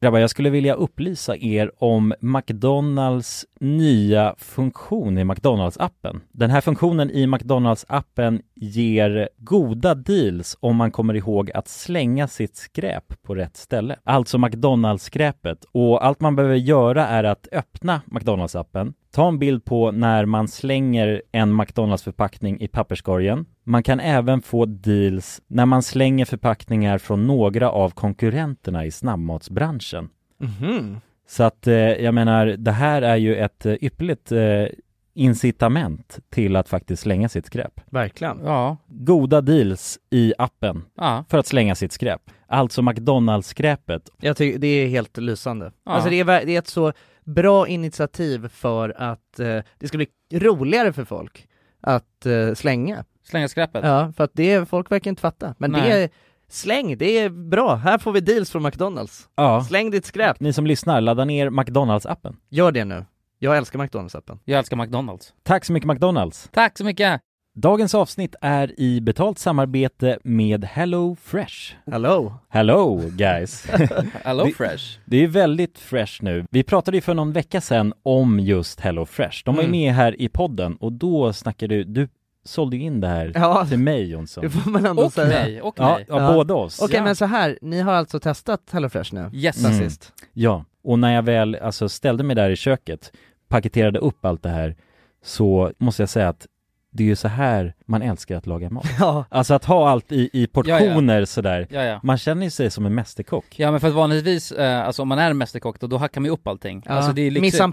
Grabbar, 0.00 0.18
jag 0.18 0.30
skulle 0.30 0.50
vilja 0.50 0.74
upplysa 0.74 1.36
er 1.36 1.70
om 1.78 2.14
McDonalds 2.20 3.46
nya 3.60 4.34
funktion 4.38 5.18
i 5.18 5.24
McDonalds-appen. 5.24 6.20
Den 6.32 6.50
här 6.50 6.60
funktionen 6.60 7.10
i 7.10 7.26
McDonalds-appen 7.26 8.42
ger 8.54 9.28
goda 9.36 9.94
deals 9.94 10.56
om 10.60 10.76
man 10.76 10.90
kommer 10.90 11.14
ihåg 11.14 11.50
att 11.50 11.68
slänga 11.68 12.28
sitt 12.28 12.56
skräp 12.56 13.22
på 13.22 13.34
rätt 13.34 13.56
ställe. 13.56 13.96
Alltså 14.04 14.38
McDonalds-skräpet. 14.38 15.64
Och 15.72 16.04
allt 16.04 16.20
man 16.20 16.36
behöver 16.36 16.56
göra 16.56 17.06
är 17.06 17.24
att 17.24 17.48
öppna 17.52 18.00
McDonalds-appen, 18.06 18.92
ta 19.10 19.28
en 19.28 19.38
bild 19.38 19.64
på 19.64 19.90
när 19.90 20.24
man 20.24 20.48
slänger 20.48 21.22
en 21.32 21.60
McDonalds-förpackning 21.60 22.60
i 22.60 22.68
papperskorgen. 22.68 23.46
Man 23.68 23.82
kan 23.82 24.00
även 24.00 24.42
få 24.42 24.64
deals 24.64 25.42
när 25.46 25.66
man 25.66 25.82
slänger 25.82 26.24
förpackningar 26.24 26.98
från 26.98 27.26
några 27.26 27.70
av 27.70 27.90
konkurrenterna 27.90 28.86
i 28.86 28.90
snabbmatsbranschen. 28.90 30.08
Mhm. 30.38 31.00
Så 31.28 31.42
att 31.42 31.66
eh, 31.66 31.74
jag 31.74 32.14
menar, 32.14 32.46
det 32.46 32.72
här 32.72 33.02
är 33.02 33.16
ju 33.16 33.36
ett 33.36 33.66
eh, 33.66 33.74
ypperligt 33.80 34.32
eh, 34.32 34.66
incitament 35.14 36.18
till 36.30 36.56
att 36.56 36.68
faktiskt 36.68 37.02
slänga 37.02 37.28
sitt 37.28 37.46
skräp. 37.46 37.80
Verkligen. 37.90 38.40
Ja, 38.44 38.76
Goda 38.88 39.40
deals 39.40 39.98
i 40.10 40.34
appen 40.38 40.84
ja. 40.96 41.24
för 41.28 41.38
att 41.38 41.46
slänga 41.46 41.74
sitt 41.74 41.92
skräp. 41.92 42.30
Alltså 42.46 42.82
McDonalds-skräpet. 42.82 44.10
Jag 44.20 44.36
tycker 44.36 44.58
det 44.58 44.66
är 44.66 44.88
helt 44.88 45.16
lysande. 45.16 45.72
Ja. 45.84 45.92
Alltså 45.92 46.10
det 46.10 46.20
är, 46.20 46.24
det 46.24 46.54
är 46.54 46.58
ett 46.58 46.68
så 46.68 46.92
bra 47.24 47.68
initiativ 47.68 48.48
för 48.48 48.94
att 48.96 49.40
eh, 49.40 49.58
det 49.78 49.88
ska 49.88 49.96
bli 49.96 50.08
roligare 50.32 50.92
för 50.92 51.04
folk 51.04 51.48
att 51.80 52.26
eh, 52.26 52.54
slänga. 52.54 53.04
Slänga 53.28 53.48
skräpet. 53.48 53.84
Ja, 53.84 54.12
för 54.16 54.24
att 54.24 54.30
det 54.34 54.52
är, 54.52 54.64
folk 54.64 54.90
verkar 54.92 55.10
inte 55.10 55.20
fatta. 55.22 55.54
Men 55.58 55.72
det 55.72 55.78
Nej. 55.80 56.02
är, 56.02 56.10
släng, 56.48 56.98
det 56.98 57.18
är 57.18 57.28
bra. 57.30 57.74
Här 57.74 57.98
får 57.98 58.12
vi 58.12 58.20
deals 58.20 58.50
från 58.50 58.62
McDonalds. 58.62 59.28
Ja. 59.36 59.64
Släng 59.64 59.90
ditt 59.90 60.04
skräp. 60.06 60.40
Ni 60.40 60.52
som 60.52 60.66
lyssnar, 60.66 61.00
ladda 61.00 61.24
ner 61.24 61.50
McDonalds-appen. 61.50 62.34
Gör 62.50 62.72
det 62.72 62.84
nu. 62.84 63.04
Jag 63.38 63.56
älskar 63.56 63.78
McDonalds-appen. 63.78 64.38
Jag 64.44 64.58
älskar 64.58 64.76
McDonalds. 64.76 65.34
Tack 65.42 65.64
så 65.64 65.72
mycket 65.72 65.86
McDonalds! 65.88 66.48
Tack 66.52 66.78
så 66.78 66.84
mycket! 66.84 67.20
Dagens 67.54 67.94
avsnitt 67.94 68.34
är 68.40 68.80
i 68.80 69.00
betalt 69.00 69.38
samarbete 69.38 70.18
med 70.24 70.64
Hello 70.64 71.16
Fresh. 71.22 71.74
Hello! 71.90 72.34
Hello 72.48 73.00
guys! 73.16 73.66
Hello 74.24 74.44
Det- 74.44 74.52
Fresh. 74.52 74.98
Det 75.04 75.16
är 75.24 75.26
väldigt 75.28 75.78
fresh 75.78 76.22
nu. 76.24 76.44
Vi 76.50 76.62
pratade 76.62 76.96
ju 76.96 77.00
för 77.00 77.14
någon 77.14 77.32
vecka 77.32 77.60
sedan 77.60 77.92
om 78.02 78.40
just 78.40 78.80
Hello 78.80 79.06
Fresh. 79.06 79.42
De 79.44 79.54
var 79.54 79.62
ju 79.62 79.68
Mm. 79.68 79.80
med 79.80 79.94
här 79.94 80.20
i 80.20 80.28
podden 80.28 80.76
och 80.76 80.92
då 80.92 81.32
snackade 81.32 81.74
du, 81.74 81.84
du 81.84 82.08
sålde 82.46 82.76
ju 82.76 82.82
in 82.82 83.00
det 83.00 83.08
här 83.08 83.32
Ja, 83.34 83.66
till 83.66 83.78
mig 83.78 84.10
Jonsson. 84.10 84.44
det 84.44 84.50
får 84.50 84.70
man 84.70 84.86
ändå 84.86 85.02
Och 85.04 85.12
säga. 85.12 85.28
mig, 85.28 85.60
och 85.62 85.74
Ja, 85.78 85.94
mig. 85.94 86.04
ja, 86.08 86.20
Ja. 86.22 86.32
båda 86.32 86.54
oss. 86.54 86.80
Okej 86.82 86.96
Ja. 86.96 87.02
men 87.04 87.16
så 87.16 87.24
här, 87.24 87.58
ni 87.62 87.80
har 87.80 87.92
alltså 87.92 88.20
testat 88.20 88.60
HelloFresh 88.72 89.14
nu? 89.14 89.30
Yes. 89.32 89.64
Mm. 89.64 89.78
sist? 89.78 90.12
Ja, 90.32 90.64
och 90.84 90.98
när 90.98 91.14
jag 91.14 91.22
väl 91.22 91.54
alltså 91.54 91.88
ställde 91.88 92.24
mig 92.24 92.36
där 92.36 92.50
i 92.50 92.56
köket, 92.56 93.12
paketerade 93.48 93.98
upp 93.98 94.24
allt 94.24 94.42
det 94.42 94.48
här, 94.48 94.76
så 95.24 95.72
måste 95.78 96.02
jag 96.02 96.08
säga 96.08 96.28
att 96.28 96.46
det 96.90 97.02
är 97.02 97.06
ju 97.06 97.16
så 97.16 97.28
här 97.28 97.74
man 97.86 98.02
älskar 98.02 98.36
att 98.36 98.46
laga 98.46 98.70
mat. 98.70 98.86
Ja. 99.00 99.24
Alltså 99.28 99.54
att 99.54 99.64
ha 99.64 99.88
allt 99.90 100.12
i, 100.12 100.30
i 100.32 100.46
portioner 100.46 101.24
sådär. 101.24 101.66
Ja, 101.70 101.82
ja. 101.84 102.00
Man 102.02 102.18
känner 102.18 102.44
ju 102.44 102.50
sig 102.50 102.70
som 102.70 102.86
en 102.86 102.94
mästerkock. 102.94 103.44
Ja 103.58 103.70
men 103.70 103.80
för 103.80 103.88
att 103.88 103.94
vanligtvis, 103.94 104.52
eh, 104.52 104.86
alltså 104.86 105.02
om 105.02 105.08
man 105.08 105.18
är 105.18 105.30
en 105.30 105.38
mästerkock 105.38 105.80
då, 105.80 105.86
då 105.86 105.98
hackar 105.98 106.20
man 106.20 106.24
ju 106.26 106.32
upp 106.32 106.46
allting. 106.46 106.82
ja. 106.86 106.92
Alltså 106.92 107.12
det 107.12 107.22
är 107.22 107.30
liksom, 107.30 107.42
Mise 107.42 107.62
en 107.64 107.72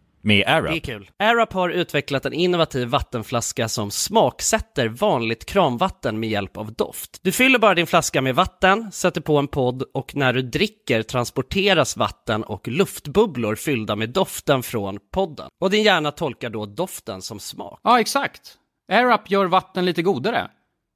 Med 0.23 0.45
Det 0.47 0.51
är 0.51 0.79
kul. 0.79 1.09
AirUp 1.19 1.53
har 1.53 1.69
utvecklat 1.69 2.25
en 2.25 2.33
innovativ 2.33 2.87
vattenflaska 2.87 3.67
som 3.67 3.91
smaksätter 3.91 4.87
vanligt 4.87 5.45
kranvatten 5.45 6.19
med 6.19 6.29
hjälp 6.29 6.57
av 6.57 6.73
doft. 6.73 7.19
Du 7.21 7.31
fyller 7.31 7.59
bara 7.59 7.75
din 7.75 7.87
flaska 7.87 8.21
med 8.21 8.35
vatten, 8.35 8.91
sätter 8.91 9.21
på 9.21 9.37
en 9.37 9.47
podd 9.47 9.83
och 9.93 10.15
när 10.15 10.33
du 10.33 10.41
dricker 10.41 11.03
transporteras 11.03 11.97
vatten 11.97 12.43
och 12.43 12.67
luftbubblor 12.67 13.55
fyllda 13.55 13.95
med 13.95 14.09
doften 14.09 14.63
från 14.63 14.99
podden. 15.13 15.49
Och 15.61 15.69
din 15.69 15.83
hjärna 15.83 16.11
tolkar 16.11 16.49
då 16.49 16.65
doften 16.65 17.21
som 17.21 17.39
smak. 17.39 17.79
Ja, 17.83 17.99
exakt. 17.99 18.57
AirUp 18.91 19.31
gör 19.31 19.45
vatten 19.45 19.85
lite 19.85 20.01
godare. 20.01 20.47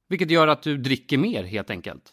Vilket 0.08 0.30
gör 0.30 0.48
att 0.48 0.62
du 0.62 0.76
dricker 0.76 1.18
mer 1.18 1.44
helt 1.44 1.70
enkelt. 1.70 2.12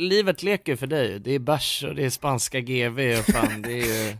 Livet 0.00 0.42
leker 0.42 0.76
för 0.76 0.86
dig. 0.86 1.18
Det 1.20 1.32
är 1.32 1.38
bärs 1.38 1.84
och 1.84 1.94
det 1.94 2.04
är 2.04 2.10
spanska 2.10 2.60
GV 2.60 3.18
och 3.18 3.24
fan 3.24 3.62
det 3.62 3.72
är 3.72 4.08
ju 4.08 4.16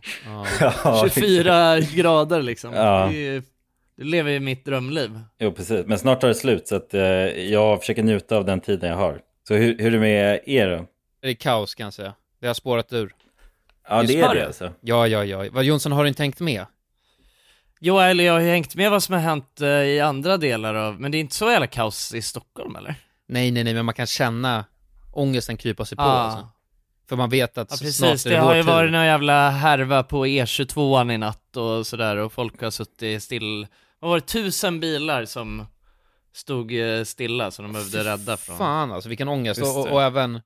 Ja, 0.85 1.09
24 1.15 1.81
grader 1.81 2.43
liksom. 2.43 2.75
Ja. 2.75 3.13
Är, 3.13 3.43
du 3.97 4.05
lever 4.05 4.31
ju 4.31 4.41
mitt 4.41 4.65
drömliv. 4.65 5.21
Jo, 5.39 5.53
precis. 5.53 5.87
Men 5.87 5.99
snart 5.99 6.21
tar 6.21 6.29
det 6.29 6.35
slut 6.35 6.69
så 6.69 6.77
att 6.77 6.95
eh, 6.95 7.03
jag 7.03 7.81
försöker 7.81 8.03
njuta 8.03 8.37
av 8.37 8.45
den 8.45 8.61
tiden 8.61 8.91
jag 8.91 8.97
har. 8.97 9.21
Så 9.49 9.55
hur, 9.55 9.79
hur 9.79 9.87
är 9.87 9.91
det 9.91 9.99
med 9.99 10.41
er 10.47 10.71
då? 10.71 10.87
Det 11.23 11.29
är 11.29 11.35
kaos 11.35 11.75
kan 11.75 11.85
jag 11.85 11.95
säga. 11.95 12.15
Det 12.41 12.47
har 12.47 12.55
spårat 12.55 12.93
ur. 12.93 13.15
Ja, 13.89 14.03
det 14.03 14.21
är 14.21 14.29
det? 14.29 14.41
det 14.41 14.47
alltså. 14.47 14.73
Ja, 14.81 15.07
ja, 15.07 15.25
ja. 15.25 15.47
Vad 15.53 15.65
Jonsson, 15.65 15.93
har 15.93 16.03
du 16.03 16.09
inte 16.09 16.23
hängt 16.23 16.41
med? 16.41 16.67
Jo, 17.81 17.99
eller 17.99 18.25
jag 18.25 18.33
har 18.33 18.41
ju 18.41 18.49
hängt 18.49 18.75
med 18.75 18.91
vad 18.91 19.03
som 19.03 19.15
har 19.15 19.21
hänt 19.21 19.61
eh, 19.61 19.69
i 19.69 20.01
andra 20.01 20.37
delar 20.37 20.75
av, 20.75 21.01
men 21.01 21.13
det 21.13 21.19
är 21.19 21.21
inte 21.21 21.35
så 21.35 21.51
jävla 21.51 21.67
kaos 21.67 22.15
i 22.15 22.23
Stockholm 22.23 22.77
eller? 22.77 22.95
Nej, 23.29 23.51
nej, 23.51 23.65
nej, 23.65 23.75
men 23.75 23.85
man 23.85 23.95
kan 23.95 24.07
känna 24.07 24.65
ångesten 25.13 25.57
krypa 25.57 25.85
sig 25.85 25.97
på 25.97 26.03
Ja. 26.03 26.07
alltså. 26.07 26.49
För 27.09 27.17
man 27.17 27.31
vet 27.31 27.59
att 27.59 27.71
Ja 27.71 27.77
snart 27.77 28.11
precis, 28.11 28.27
är 28.27 28.31
det 28.31 28.37
det 28.37 28.43
har 28.43 28.55
ju 28.55 28.63
varit 28.63 28.93
någon 28.93 29.05
jävla 29.05 29.51
härva 29.51 30.03
på 30.03 30.27
E22 30.27 31.13
i 31.13 31.19
natt 31.19 31.57
och 31.57 31.87
sådär 31.87 32.17
och 32.17 32.33
folk 32.33 32.63
har 32.63 32.71
suttit 32.71 33.23
still, 33.23 33.67
vad 33.99 34.11
var 34.11 34.17
det, 34.17 34.27
tusen 34.27 34.81
bilar 34.81 35.25
som 35.25 35.67
stod 36.33 36.73
eh, 36.73 37.05
stilla 37.05 37.51
som 37.51 37.65
de 37.65 37.73
behövde 37.73 38.05
rädda 38.05 38.37
från. 38.37 38.59
Fan 38.59 38.93
alltså, 38.93 39.09
vilken 39.09 39.29
ångest. 39.29 39.63
Och, 39.63 39.79
och, 39.79 39.87
det. 39.87 39.93
och 39.93 40.03
även 40.03 40.41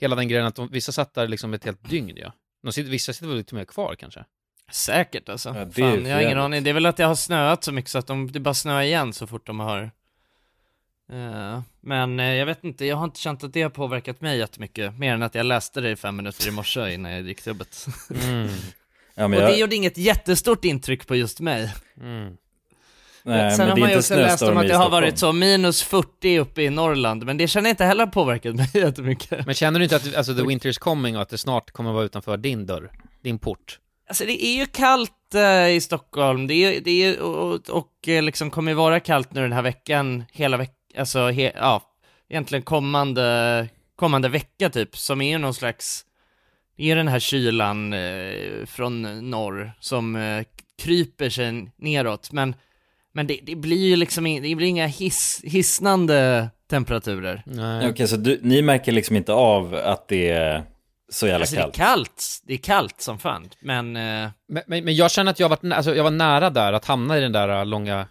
hela 0.00 0.16
den 0.16 0.28
grejen 0.28 0.46
att 0.46 0.56
de, 0.56 0.68
vissa 0.68 0.92
satt 0.92 1.14
där 1.14 1.28
liksom 1.28 1.54
ett 1.54 1.64
helt 1.64 1.90
dygn 1.90 2.16
ja. 2.16 2.32
De 2.62 2.72
sitter, 2.72 2.90
vissa 2.90 3.12
sitter 3.12 3.26
väl 3.26 3.36
lite 3.36 3.54
mer 3.54 3.64
kvar 3.64 3.94
kanske. 3.94 4.24
Säkert 4.72 5.28
alltså. 5.28 5.48
Ja, 5.48 5.64
det 5.64 5.72
Fan, 5.72 6.06
jag 6.06 6.14
har 6.16 6.22
ingen 6.22 6.38
aning. 6.38 6.64
Det 6.64 6.70
är 6.70 6.74
väl 6.74 6.86
att 6.86 6.96
det 6.96 7.04
har 7.04 7.14
snöat 7.14 7.64
så 7.64 7.72
mycket 7.72 7.90
så 7.90 7.98
att 7.98 8.06
de, 8.06 8.32
det 8.32 8.40
bara 8.40 8.54
snöar 8.54 8.82
igen 8.82 9.12
så 9.12 9.26
fort 9.26 9.46
de 9.46 9.60
har 9.60 9.90
Men 11.80 12.20
eh, 12.20 12.34
jag 12.34 12.46
vet 12.46 12.64
inte, 12.64 12.86
jag 12.86 12.96
har 12.96 13.04
inte 13.04 13.20
känt 13.20 13.44
att 13.44 13.52
det 13.52 13.62
har 13.62 13.70
påverkat 13.70 14.20
mig 14.20 14.38
jättemycket, 14.38 14.98
mer 14.98 15.14
än 15.14 15.22
att 15.22 15.34
jag 15.34 15.46
läste 15.46 15.80
det 15.80 15.90
i 15.90 15.96
fem 15.96 16.16
minuter 16.16 16.48
i 16.48 16.50
morse 16.50 16.94
innan 16.94 17.12
jag 17.12 17.22
gick 17.22 17.42
till 17.42 17.50
jobbet. 17.50 17.86
Mm. 18.24 18.48
Ja, 19.16 19.24
Och 19.24 19.30
det 19.30 19.36
jag, 19.36 19.58
gjorde 19.58 19.76
inget 19.76 19.98
jättestort 19.98 20.64
intryck 20.64 21.06
på 21.06 21.16
just 21.16 21.40
mig. 21.40 21.72
Mm. 22.00 22.36
nej, 23.22 23.50
Sen 23.50 23.58
men 23.58 23.70
har 23.70 23.78
man 23.78 23.90
ju 23.90 23.96
också 23.96 24.16
läst 24.16 24.42
om 24.42 24.56
att 24.56 24.68
det 24.68 24.74
har 24.74 24.90
varit 24.90 25.18
så 25.18 25.32
minus 25.32 25.82
40 25.82 26.38
uppe 26.38 26.62
i 26.62 26.70
Norrland, 26.70 27.24
men 27.24 27.36
det 27.36 27.48
känner 27.48 27.68
jag 27.68 27.72
inte 27.72 27.84
heller 27.84 28.06
påverkat 28.06 28.54
mig 28.54 28.68
jättemycket. 28.74 29.46
Men 29.46 29.54
känner 29.54 29.78
du 29.78 29.84
inte 29.84 29.96
att 29.96 30.14
alltså, 30.14 30.34
the 30.34 30.42
winter 30.42 30.68
is 30.68 30.78
coming 30.78 31.16
och 31.16 31.22
att 31.22 31.28
det 31.28 31.38
snart 31.38 31.70
kommer 31.70 31.92
vara 31.92 32.04
utanför 32.04 32.36
din 32.36 32.66
dörr? 32.66 32.90
Din 33.22 33.38
port? 33.38 33.78
Alltså 34.08 34.24
det 34.24 34.44
är 34.44 34.56
ju 34.56 34.66
kallt 34.66 35.34
eh, 35.34 35.68
i 35.68 35.80
Stockholm, 35.80 36.46
det 36.46 36.54
är, 36.54 36.80
det 36.80 36.90
är 37.04 37.20
och, 37.20 37.52
och, 37.54 37.70
och 37.70 38.08
eh, 38.08 38.22
liksom 38.22 38.50
kommer 38.50 38.70
ju 38.72 38.76
vara 38.76 39.00
kallt 39.00 39.32
nu 39.32 39.42
den 39.42 39.52
här 39.52 39.62
veckan, 39.62 40.24
hela 40.32 40.56
veckan, 40.56 40.74
alltså 40.98 41.28
he, 41.30 41.52
ja, 41.54 41.82
egentligen 42.28 42.62
kommande, 42.62 43.68
kommande 43.96 44.28
vecka 44.28 44.70
typ, 44.70 44.96
som 44.96 45.20
är 45.20 45.38
någon 45.38 45.54
slags, 45.54 46.04
det 46.76 46.90
är 46.90 46.96
den 46.96 47.08
här 47.08 47.18
kylan 47.18 47.92
eh, 47.92 48.66
från 48.66 49.30
norr 49.30 49.72
som 49.80 50.16
eh, 50.16 50.44
kryper 50.82 51.30
sig 51.30 51.70
neråt, 51.76 52.32
men, 52.32 52.54
men 53.12 53.26
det, 53.26 53.40
det 53.42 53.54
blir 53.56 53.86
ju 53.86 53.96
liksom, 53.96 54.26
in- 54.26 54.42
det 54.42 54.54
blir 54.54 54.66
inga 54.66 54.86
hiss, 54.86 55.40
hisnande 55.44 56.48
temperaturer. 56.70 57.42
Nej. 57.46 57.88
Okej, 57.90 58.08
så 58.08 58.16
du, 58.16 58.40
ni 58.42 58.62
märker 58.62 58.92
liksom 58.92 59.16
inte 59.16 59.32
av 59.32 59.74
att 59.74 60.08
det 60.08 60.28
är 60.30 60.62
så 61.08 61.26
jävla 61.26 61.42
Alltså 61.42 61.54
det 61.56 61.60
är 61.60 61.64
kallt? 61.64 61.76
kallt, 61.76 62.24
det 62.44 62.54
är 62.54 62.58
kallt 62.58 63.00
som 63.00 63.18
fan, 63.18 63.48
men 63.60 63.96
eh, 63.96 64.30
Men, 64.48 64.62
men, 64.66 64.84
men 64.84 64.94
jag 64.96 65.10
känner 65.10 65.30
att 65.30 65.40
jag, 65.40 65.48
varit, 65.48 65.64
alltså, 65.72 65.94
jag 65.94 66.04
var 66.04 66.10
nära 66.10 66.50
där 66.50 66.72
att 66.72 66.84
hamna 66.84 67.18
i 67.18 67.20
den 67.20 67.32
där 67.32 67.48
äh, 67.48 67.66
långa 67.66 68.06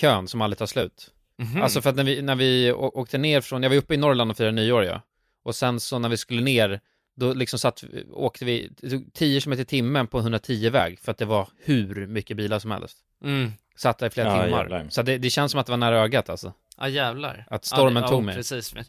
kön 0.00 0.28
som 0.28 0.40
aldrig 0.42 0.58
tar 0.58 0.66
slut. 0.66 1.10
Mhm. 1.38 1.62
Alltså 1.62 1.82
för 1.82 1.90
att 1.90 1.96
när 1.96 2.04
vi, 2.04 2.22
när 2.22 2.34
vi 2.36 2.72
åkte 2.72 3.18
ner 3.18 3.40
från, 3.40 3.62
jag 3.62 3.70
var 3.70 3.76
uppe 3.76 3.94
i 3.94 3.96
Norrland 3.96 4.30
och 4.30 4.36
firade 4.36 4.52
nyår 4.52 4.84
ja. 4.84 5.02
Och 5.42 5.54
sen 5.54 5.80
så 5.80 5.98
när 5.98 6.08
vi 6.08 6.16
skulle 6.16 6.42
ner, 6.42 6.80
då 7.16 7.32
liksom 7.32 7.58
satt, 7.58 7.84
åkte 8.12 8.44
vi 8.44 8.70
det 8.80 8.90
tog 8.90 9.12
10 9.12 9.40
km 9.40 9.52
i 9.52 9.64
timmen 9.64 10.06
på 10.06 10.20
110-väg 10.20 10.98
för 10.98 11.10
att 11.12 11.18
det 11.18 11.24
var 11.24 11.48
hur 11.58 12.06
mycket 12.06 12.36
bilar 12.36 12.58
som 12.58 12.70
helst. 12.70 12.98
mm. 13.24 13.52
Satt 13.76 13.98
där 13.98 14.06
i 14.06 14.10
flera 14.10 14.28
Ja, 14.28 14.44
timmar. 14.44 14.58
jävlar. 14.58 14.86
Så 14.90 15.02
det, 15.02 15.18
det 15.18 15.30
känns 15.30 15.52
som 15.52 15.60
att 15.60 15.66
det 15.66 15.72
var 15.72 15.76
nära 15.76 15.98
ögat 16.00 16.28
alltså. 16.30 16.52
Ja 16.78 16.88
jävlar. 16.88 17.46
Att 17.50 17.64
stormen 17.64 17.94
ja, 17.96 18.00
det, 18.00 18.08
tog 18.08 18.18
ja, 18.20 18.24
mig. 18.24 18.34
precis. 18.34 18.74
Men, 18.74 18.84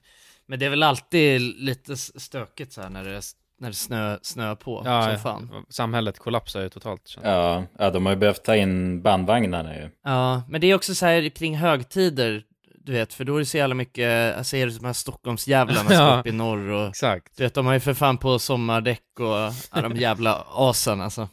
men 0.45 0.59
det 0.59 0.65
är 0.65 0.69
väl 0.69 0.83
alltid 0.83 1.41
lite 1.41 1.97
stökigt 1.97 2.73
så 2.73 2.81
här 2.81 2.89
när 2.89 3.03
det, 3.03 3.21
när 3.59 3.69
det 3.69 3.75
snö, 3.75 4.17
snö 4.21 4.55
på 4.55 4.81
Ja, 4.85 5.03
som 5.03 5.19
fan. 5.19 5.65
samhället 5.69 6.19
kollapsar 6.19 6.61
ju 6.61 6.69
totalt. 6.69 7.15
Ja, 7.23 7.63
ja, 7.79 7.89
de 7.91 8.05
har 8.05 8.13
ju 8.13 8.19
behövt 8.19 8.43
ta 8.43 8.55
in 8.55 9.01
bandvagnarna 9.01 9.75
ju. 9.75 9.89
Ja, 10.03 10.41
men 10.49 10.61
det 10.61 10.67
är 10.67 10.75
också 10.75 10.95
så 10.95 11.05
här 11.05 11.29
kring 11.29 11.55
högtider, 11.57 12.43
du 12.85 12.91
vet, 12.91 13.13
för 13.13 13.23
då 13.23 13.35
är 13.35 13.39
det 13.39 13.45
så 13.45 13.57
jävla 13.57 13.75
mycket, 13.75 14.35
jag 14.37 14.45
ser 14.45 14.65
det 14.65 14.71
som 14.71 14.81
de 14.81 14.85
här 14.87 14.93
Stockholmsjävlarna 14.93 15.89
som 15.89 15.95
Ja. 15.95 16.13
är 16.15 16.19
uppe 16.19 16.29
i 16.29 16.31
norr 16.31 16.69
och 16.69 16.87
Exakt. 16.87 17.37
du 17.37 17.43
vet, 17.43 17.53
de 17.53 17.65
har 17.65 17.73
ju 17.73 17.79
för 17.79 17.93
fan 17.93 18.17
på 18.17 18.39
sommardäck 18.39 19.19
och 19.19 19.25
ja, 19.25 19.81
de 19.81 19.95
jävla 19.95 20.43
asen 20.53 21.01
alltså. 21.01 21.29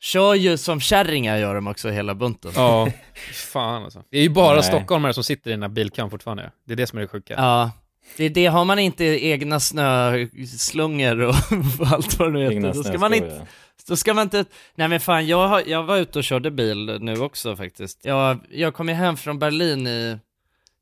Kör 0.00 0.34
ju 0.34 0.56
som 0.56 0.80
kärringar 0.80 1.36
gör 1.36 1.54
de 1.54 1.66
också 1.66 1.88
hela 1.90 2.14
bunten. 2.14 2.52
Ja, 2.54 2.88
fan 3.32 3.82
alltså. 3.84 4.02
Det 4.10 4.18
är 4.18 4.22
ju 4.22 4.28
bara 4.28 4.54
Nej. 4.54 4.62
stockholmare 4.64 5.14
som 5.14 5.24
sitter 5.24 5.50
i 5.50 5.52
den 5.52 5.62
här 5.62 5.68
bilkön 5.68 6.10
fortfarande. 6.10 6.50
Det 6.66 6.72
är 6.72 6.76
det 6.76 6.86
som 6.86 6.98
är 6.98 7.02
det 7.02 7.08
sjuka. 7.08 7.34
Ja, 7.36 7.70
det, 8.16 8.28
det 8.28 8.46
har 8.46 8.64
man 8.64 8.78
inte 8.78 9.04
egna 9.04 9.60
snöslungor 9.60 11.20
och 11.20 11.34
allt 11.92 12.18
vad 12.18 12.28
det 12.28 12.32
nu 12.32 12.42
heter. 12.42 12.74
Då 12.74 12.84
ska 12.84 12.98
man 12.98 13.14
inte, 13.14 13.46
då 13.88 13.96
ska 13.96 14.14
man 14.14 14.22
inte, 14.22 14.44
nej 14.74 14.88
men 14.88 15.00
fan 15.00 15.26
jag, 15.26 15.48
har, 15.48 15.62
jag 15.66 15.82
var 15.82 15.96
ute 15.96 16.18
och 16.18 16.24
körde 16.24 16.50
bil 16.50 16.98
nu 17.00 17.18
också 17.18 17.56
faktiskt. 17.56 18.04
Jag, 18.04 18.38
jag 18.50 18.74
kom 18.74 18.88
ju 18.88 18.94
hem 18.94 19.16
från 19.16 19.38
Berlin 19.38 19.86
i, 19.86 20.18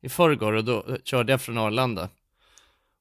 i 0.03 0.09
förrgår 0.09 0.53
och 0.53 0.65
då 0.65 0.85
körde 1.05 1.33
jag 1.33 1.41
från 1.41 1.59
Arlanda. 1.59 2.09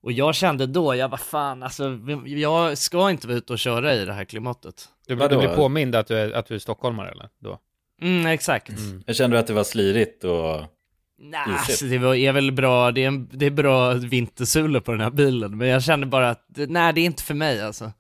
Och 0.04 0.12
jag 0.12 0.36
kände 0.36 0.66
då, 0.66 0.96
jag 0.96 1.10
var 1.10 1.18
fan 1.18 1.64
alltså, 1.64 2.00
jag 2.26 2.78
ska 2.78 3.10
inte 3.10 3.28
vara 3.28 3.38
ute 3.38 3.54
och 3.54 3.60
köra 3.60 3.94
i 3.94 4.06
det 4.06 4.14
här 4.14 4.26
klimatet. 4.26 4.90
Du, 5.08 5.16
du 5.16 5.38
blir 5.38 5.56
påmind 5.56 5.96
att 5.96 6.08
du 6.08 6.18
är, 6.18 6.32
att 6.32 6.46
du 6.46 6.56
är 6.56 6.60
stockholmare 6.60 7.12
eller? 7.12 7.30
Då? 7.40 7.60
Mm, 8.02 8.26
exakt. 8.26 8.72
Jag 9.06 9.16
kände 9.16 9.40
att 9.40 9.48
det 9.48 9.54
var 9.54 9.64
slirigt 9.64 10.24
och... 10.24 10.62
Nej, 11.20 11.42
alltså 11.48 11.86
det 11.86 11.98
var, 11.98 12.16
är 12.16 12.32
väl 12.32 12.52
bra, 12.52 12.92
det 12.92 13.04
är, 13.04 13.08
en, 13.08 13.30
det 13.32 13.46
är 13.46 13.52
bra 13.52 13.94
vintersulor 13.94 14.80
på 14.80 14.92
den 14.92 15.02
här 15.02 15.10
bilen, 15.10 15.58
men 15.58 15.68
jag 15.68 15.84
kände 15.84 16.06
bara 16.06 16.30
att, 16.30 16.46
nej 16.56 16.94
det 16.94 17.02
är 17.02 17.06
inte 17.06 17.24
för 17.24 17.34
mig 17.34 17.62
alltså. 17.62 17.92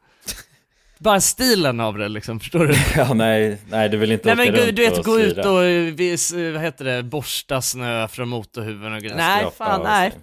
Bara 0.99 1.21
stilen 1.21 1.79
av 1.79 1.97
det 1.97 2.07
liksom, 2.09 2.39
förstår 2.39 2.65
du? 2.67 2.75
Ja, 2.95 3.13
nej, 3.13 3.57
nej, 3.69 3.89
du 3.89 3.97
vill 3.97 4.11
inte 4.11 4.35
Nej 4.35 4.49
åka 4.49 4.51
men 4.51 4.59
gå- 4.61 4.67
runt 4.67 4.75
du 4.75 4.85
vet, 4.85 4.97
och 4.97 5.05
gå 5.05 5.19
ut 5.19 5.45
och, 5.45 5.63
vis, 5.99 6.31
vad 6.33 6.61
heter 6.61 6.85
det, 6.85 7.03
borsta 7.03 7.61
snö 7.61 8.07
från 8.07 8.29
motorhuven 8.29 8.93
och 8.93 8.99
grejer. 8.99 9.15
Nej 9.15 9.45
fan, 9.57 9.81
nej. 9.83 10.11
sig. 10.11 10.19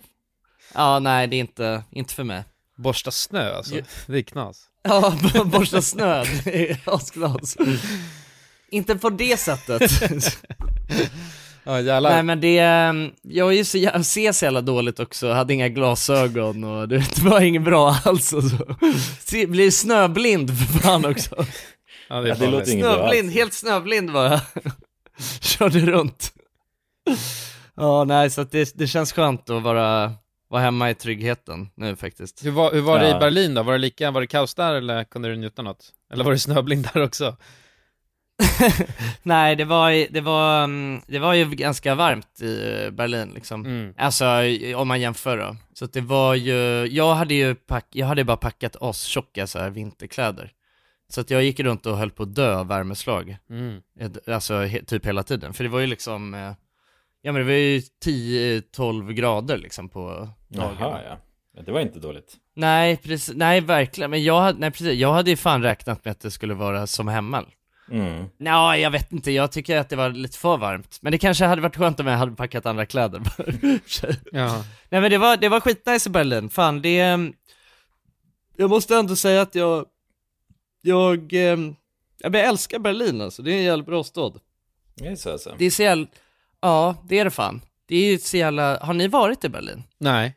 Ja, 0.74 0.98
nej 0.98 1.26
det 1.26 1.36
är 1.36 1.40
inte, 1.40 1.82
inte 1.90 2.14
för 2.14 2.24
mig. 2.24 2.44
Borsta 2.76 3.10
snö 3.10 3.52
alltså? 3.54 3.74
Ja. 3.76 3.82
Det 4.06 4.18
är 4.18 4.22
knas. 4.22 4.66
Ja, 4.82 5.18
borsta 5.44 5.82
snö, 5.82 6.24
det 6.44 6.70
är 6.70 6.78
asknas. 6.84 7.56
Inte 8.70 8.96
på 8.96 9.10
det 9.10 9.40
sättet. 9.40 9.82
Ja 11.70 11.80
jävlar. 11.80 12.10
Nej 12.10 12.22
men 12.22 12.40
det, 12.40 12.58
ehm, 12.58 13.10
jag 13.22 13.48
är 13.52 13.56
ju 13.56 13.64
så, 13.64 13.78
jag 13.78 14.04
ser 14.04 14.32
så 14.32 14.44
jävla 14.44 14.60
dåligt 14.60 15.00
också, 15.00 15.32
hade 15.32 15.54
inga 15.54 15.68
glasögon 15.68 16.64
och 16.64 16.88
det 16.88 17.18
var 17.22 17.40
inget 17.40 17.62
bra 17.62 17.96
alls 18.04 18.32
och 18.32 18.44
så. 18.44 18.56
Se- 19.20 19.46
Blir 19.46 19.70
snöblind 19.70 20.58
för 20.58 20.78
fan 20.78 21.04
också. 21.04 21.44
ja, 22.08 22.20
det 22.20 22.28
Ja, 22.28 22.34
det 22.34 22.46
låter 22.46 22.72
inget 22.72 22.84
bra 22.84 22.94
Snöblind, 22.96 23.30
helt 23.32 23.52
snöblind 23.54 24.10
var 24.10 24.24
jag. 24.24 24.40
Körde 25.40 25.80
runt. 25.80 26.32
Ja 27.76 28.04
nej 28.04 28.30
så 28.30 28.40
att 28.40 28.50
det, 28.50 28.72
det 28.78 28.86
känns 28.86 29.12
skönt 29.12 29.50
att 29.50 29.62
vara, 29.62 30.12
vara 30.50 30.62
hemma 30.62 30.90
i 30.90 30.94
tryggheten 30.94 31.68
nu 31.74 31.96
faktiskt. 31.96 32.44
Hur 32.44 32.50
var, 32.50 32.72
hur 32.72 32.80
var 32.80 32.98
det 32.98 33.10
i. 33.10 33.14
Berlin 33.14 33.54
då? 33.54 33.62
Var 33.62 33.72
det 33.72 33.78
lika, 33.78 34.10
var 34.10 34.20
det 34.20 34.26
kaos 34.26 34.54
där 34.54 34.74
eller 34.74 35.04
kunde 35.04 35.28
du 35.28 35.36
njuta 35.36 35.62
något? 35.62 35.88
Eller 36.12 36.24
var 36.24 36.32
det 36.32 36.38
snöblind 36.38 36.88
där 36.94 37.02
också? 37.02 37.36
Nej 39.22 39.56
det 39.56 39.64
var, 39.64 40.12
det 40.12 40.20
var, 40.20 40.64
mm, 40.64 41.00
det 41.06 41.18
var 41.18 41.34
ju 41.34 41.44
ganska 41.44 41.94
varmt 41.94 42.42
i 42.42 42.88
Berlin 42.92 43.32
liksom. 43.34 43.66
Mm. 43.66 43.94
Alltså 43.98 44.26
om 44.76 44.88
man 44.88 45.00
jämför 45.00 45.38
då. 45.38 45.56
Så 45.72 45.86
det 45.86 46.00
var 46.00 46.34
ju, 46.34 46.86
jag 46.86 47.14
hade 47.14 47.34
ju 47.34 47.54
pack, 47.54 47.86
jag 47.90 48.06
hade 48.06 48.24
bara 48.24 48.36
packat 48.36 48.76
astjocka 48.80 49.46
så 49.46 49.58
här 49.58 49.70
vinterkläder. 49.70 50.52
Så 51.08 51.20
att 51.20 51.30
jag 51.30 51.42
gick 51.42 51.60
runt 51.60 51.86
och 51.86 51.96
höll 51.96 52.10
på 52.10 52.22
att 52.22 52.34
dö 52.34 52.56
av 52.56 52.68
värmeslag. 52.68 53.36
Mm. 53.50 53.80
Alltså 54.26 54.58
he, 54.58 54.82
typ 54.82 55.06
hela 55.06 55.22
tiden. 55.22 55.52
För 55.52 55.64
det 55.64 55.70
var 55.70 55.80
ju 55.80 55.86
liksom, 55.86 56.34
eh, 56.34 56.52
ja 57.22 57.32
men 57.32 57.34
det 57.34 57.44
var 57.44 57.52
ju 57.52 57.82
10-12 58.04 59.12
grader 59.12 59.58
liksom 59.58 59.88
på 59.88 60.28
dagarna. 60.48 60.76
Jaha, 60.80 61.00
ja. 61.04 61.18
ja. 61.56 61.62
Det 61.62 61.72
var 61.72 61.80
inte 61.80 61.98
dåligt. 61.98 62.36
Nej, 62.54 62.96
precis, 62.96 63.36
nej 63.36 63.60
verkligen, 63.60 64.10
men 64.10 64.24
jag 64.24 64.58
nej 64.58 64.70
precis, 64.70 64.98
jag 64.98 65.12
hade 65.12 65.30
ju 65.30 65.36
fan 65.36 65.62
räknat 65.62 66.04
med 66.04 66.12
att 66.12 66.20
det 66.20 66.30
skulle 66.30 66.54
vara 66.54 66.86
som 66.86 67.08
hemma. 67.08 67.44
Mm. 67.90 68.24
Ja, 68.38 68.76
jag 68.76 68.90
vet 68.90 69.12
inte, 69.12 69.30
jag 69.30 69.52
tycker 69.52 69.76
att 69.76 69.88
det 69.88 69.96
var 69.96 70.10
lite 70.10 70.38
för 70.38 70.56
varmt. 70.56 70.98
Men 71.02 71.12
det 71.12 71.18
kanske 71.18 71.44
hade 71.44 71.62
varit 71.62 71.76
skönt 71.76 72.00
om 72.00 72.06
jag 72.06 72.16
hade 72.18 72.32
packat 72.36 72.66
andra 72.66 72.86
kläder. 72.86 73.20
Ja. 74.32 74.64
Nej 74.88 75.00
men 75.00 75.10
det 75.10 75.18
var, 75.18 75.36
det 75.36 75.48
var 75.48 75.60
skitnice 75.60 76.08
i 76.08 76.12
Berlin, 76.12 76.50
fan 76.50 76.82
det... 76.82 77.00
ehm, 77.00 77.32
Jag 78.56 78.70
måste 78.70 78.96
ändå 78.96 79.16
säga 79.16 79.42
att 79.42 79.54
jag... 79.54 79.86
Jag... 80.82 81.32
ehm, 81.32 81.74
Jag 82.18 82.34
älskar 82.40 82.78
Berlin 82.78 83.20
alltså, 83.20 83.42
det 83.42 83.52
är 83.52 83.56
en 83.58 83.62
jävla 83.64 83.84
bra 83.84 84.04
stad. 84.04 84.40
Det 84.94 85.06
är 85.08 85.16
så 85.16 85.32
alltså. 85.32 85.54
Det 85.58 85.64
är 85.64 85.70
så 85.70 85.82
jävla... 85.82 86.06
Ja, 86.60 86.96
det 87.08 87.18
är 87.18 87.24
det 87.24 87.30
fan. 87.30 87.60
Det 87.86 87.96
är 87.96 88.10
ju 88.12 88.18
så 88.18 88.36
jävla... 88.36 88.78
Har 88.78 88.94
ni 88.94 89.08
varit 89.08 89.44
i 89.44 89.48
Berlin? 89.48 89.82
Nej, 89.98 90.34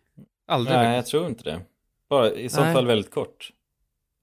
aldrig. 0.48 0.78
Nej, 0.78 0.96
jag 0.96 1.06
tror 1.06 1.28
inte 1.28 1.44
det. 1.44 1.60
Bara, 2.10 2.32
I 2.32 2.50
så 2.50 2.62
Nej. 2.64 2.74
fall 2.74 2.86
väldigt 2.88 3.12
kort. 3.14 3.50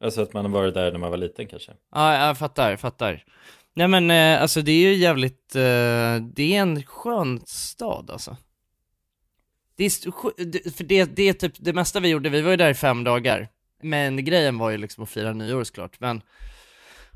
Alltså 0.04 0.22
att 0.22 0.32
man 0.32 0.44
har 0.44 0.52
varit 0.52 0.74
där 0.74 0.92
när 0.92 0.98
man 0.98 1.10
var 1.10 1.16
liten 1.16 1.46
kanske. 1.46 1.72
Ja, 1.94 2.26
jag 2.26 2.38
fattar, 2.38 2.76
fattar. 2.76 3.24
Nej 3.74 3.88
men 3.88 4.10
eh, 4.10 4.42
alltså 4.42 4.62
det 4.62 4.72
är 4.72 4.90
ju 4.90 4.94
jävligt, 4.94 5.56
eh, 5.56 6.16
det 6.34 6.56
är 6.56 6.60
en 6.60 6.82
skön 6.82 7.40
stad 7.46 8.10
alltså. 8.10 8.36
Det 9.76 9.84
är, 9.84 10.70
för 10.70 10.84
det, 10.84 11.04
det 11.04 11.28
är 11.28 11.32
typ 11.32 11.52
det 11.58 11.72
mesta 11.72 12.00
vi 12.00 12.08
gjorde, 12.08 12.28
vi 12.28 12.40
var 12.40 12.50
ju 12.50 12.56
där 12.56 12.70
i 12.70 12.74
fem 12.74 13.04
dagar. 13.04 13.48
Men 13.82 14.24
grejen 14.24 14.58
var 14.58 14.70
ju 14.70 14.76
liksom 14.78 15.04
att 15.04 15.10
fira 15.10 15.32
nyår 15.32 15.64
såklart, 15.64 16.00
men 16.00 16.22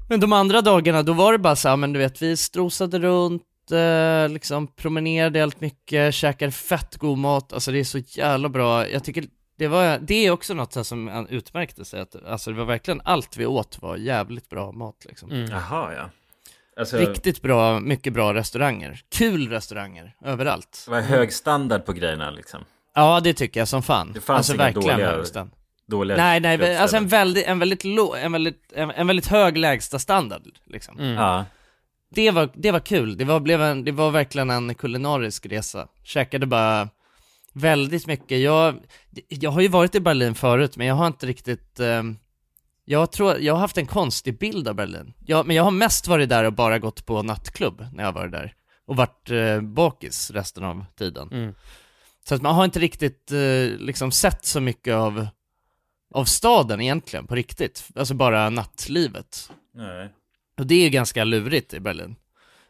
Men 0.08 0.20
de 0.20 0.32
andra 0.32 0.60
dagarna, 0.62 1.02
då 1.02 1.12
var 1.12 1.32
det 1.32 1.38
bara 1.38 1.56
så 1.56 1.68
här, 1.68 1.76
men 1.76 1.92
du 1.92 1.98
vet, 1.98 2.22
vi 2.22 2.36
strosade 2.36 2.98
runt, 2.98 3.42
eh, 3.72 4.28
liksom 4.28 4.66
promenerade 4.66 5.38
helt 5.38 5.60
mycket, 5.60 6.14
käkade 6.14 6.52
fett 6.52 6.96
god 6.96 7.18
mat, 7.18 7.52
alltså 7.52 7.72
det 7.72 7.78
är 7.78 7.84
så 7.84 7.98
jävla 7.98 8.48
bra, 8.48 8.88
jag 8.88 9.04
tycker 9.04 9.24
det 9.56 9.68
var, 9.68 9.98
det 9.98 10.26
är 10.26 10.30
också 10.30 10.54
något 10.54 10.72
så 10.72 10.78
här 10.78 10.84
som 10.84 11.26
utmärkte 11.30 11.84
sig, 11.84 12.00
att, 12.00 12.24
alltså 12.26 12.50
det 12.50 12.56
var 12.56 12.64
verkligen 12.64 13.00
allt 13.04 13.36
vi 13.36 13.46
åt 13.46 13.82
var 13.82 13.96
jävligt 13.96 14.48
bra 14.48 14.72
mat 14.72 15.04
liksom. 15.04 15.30
Mm. 15.30 15.50
Jaha, 15.50 15.94
ja. 15.94 16.10
Alltså, 16.76 16.96
Riktigt 16.96 17.42
bra, 17.42 17.80
mycket 17.80 18.12
bra 18.12 18.34
restauranger. 18.34 19.00
Kul 19.08 19.48
restauranger, 19.48 20.14
överallt. 20.24 20.82
det 20.84 20.90
var 20.90 21.00
hög 21.00 21.32
standard 21.32 21.84
på 21.84 21.92
grejerna 21.92 22.30
liksom. 22.30 22.64
Ja, 22.94 23.20
det 23.20 23.34
tycker 23.34 23.60
jag 23.60 23.68
som 23.68 23.82
fan. 23.82 24.12
Det 24.12 24.20
fanns 24.20 24.38
alltså 24.38 24.54
inga 24.54 24.64
verkligen 24.64 25.00
dåliga-. 25.00 25.48
Dåliga 25.86 26.16
Nej, 26.16 26.40
nej, 26.40 26.76
alltså 26.76 26.96
en 26.96 27.08
väldigt, 27.08 27.46
en 27.46 27.58
väldigt 27.58 27.84
låg, 27.84 28.16
en 28.16 28.32
väldigt, 28.32 28.72
en, 28.72 28.90
en 28.90 29.06
väldigt 29.06 29.26
hög 29.26 29.58
lägsta 29.58 29.98
standard 29.98 30.42
liksom. 30.64 30.98
Mm. 30.98 31.12
Ja. 31.14 31.44
Det 32.10 32.30
var, 32.30 32.50
det 32.54 32.70
var 32.70 32.80
kul, 32.80 33.16
det 33.16 33.24
var, 33.24 33.40
blev 33.40 33.62
en, 33.62 33.84
det 33.84 33.92
var 33.92 34.10
verkligen 34.10 34.50
en 34.50 34.74
kulinarisk 34.74 35.46
resa. 35.46 35.88
Käkade 36.04 36.46
bara 36.46 36.88
väldigt 37.54 38.06
mycket, 38.06 38.40
jag, 38.40 38.80
jag 39.28 39.50
har 39.50 39.60
ju 39.60 39.68
varit 39.68 39.94
i 39.94 40.00
Berlin 40.00 40.34
förut, 40.34 40.76
men 40.76 40.86
jag 40.86 40.94
har 40.94 41.06
inte 41.06 41.26
riktigt, 41.26 41.80
ehm, 41.80 42.16
jag 42.84 43.12
tror, 43.12 43.38
jag 43.40 43.54
har 43.54 43.60
haft 43.60 43.78
en 43.78 43.86
konstig 43.86 44.38
bild 44.38 44.68
av 44.68 44.74
Berlin. 44.74 45.14
Jag, 45.26 45.46
men 45.46 45.56
jag 45.56 45.64
har 45.64 45.70
mest 45.70 46.06
varit 46.08 46.28
där 46.28 46.44
och 46.44 46.52
bara 46.52 46.78
gått 46.78 47.06
på 47.06 47.22
nattklubb 47.22 47.86
när 47.92 48.04
jag 48.04 48.12
varit 48.12 48.32
där. 48.32 48.54
Och 48.86 48.96
varit 48.96 49.30
eh, 49.30 49.60
bakis 49.60 50.30
resten 50.30 50.64
av 50.64 50.84
tiden. 50.98 51.28
Mm. 51.32 51.54
Så 52.28 52.34
att 52.34 52.42
man 52.42 52.54
har 52.54 52.64
inte 52.64 52.80
riktigt 52.80 53.32
eh, 53.32 53.78
liksom 53.78 54.12
sett 54.12 54.44
så 54.44 54.60
mycket 54.60 54.94
av, 54.94 55.26
av 56.14 56.24
staden 56.24 56.80
egentligen, 56.80 57.26
på 57.26 57.34
riktigt. 57.34 57.88
Alltså 57.94 58.14
bara 58.14 58.50
nattlivet. 58.50 59.50
Nej. 59.74 60.12
Och 60.58 60.66
det 60.66 60.74
är 60.74 60.90
ganska 60.90 61.24
lurigt 61.24 61.74
i 61.74 61.80
Berlin. 61.80 62.16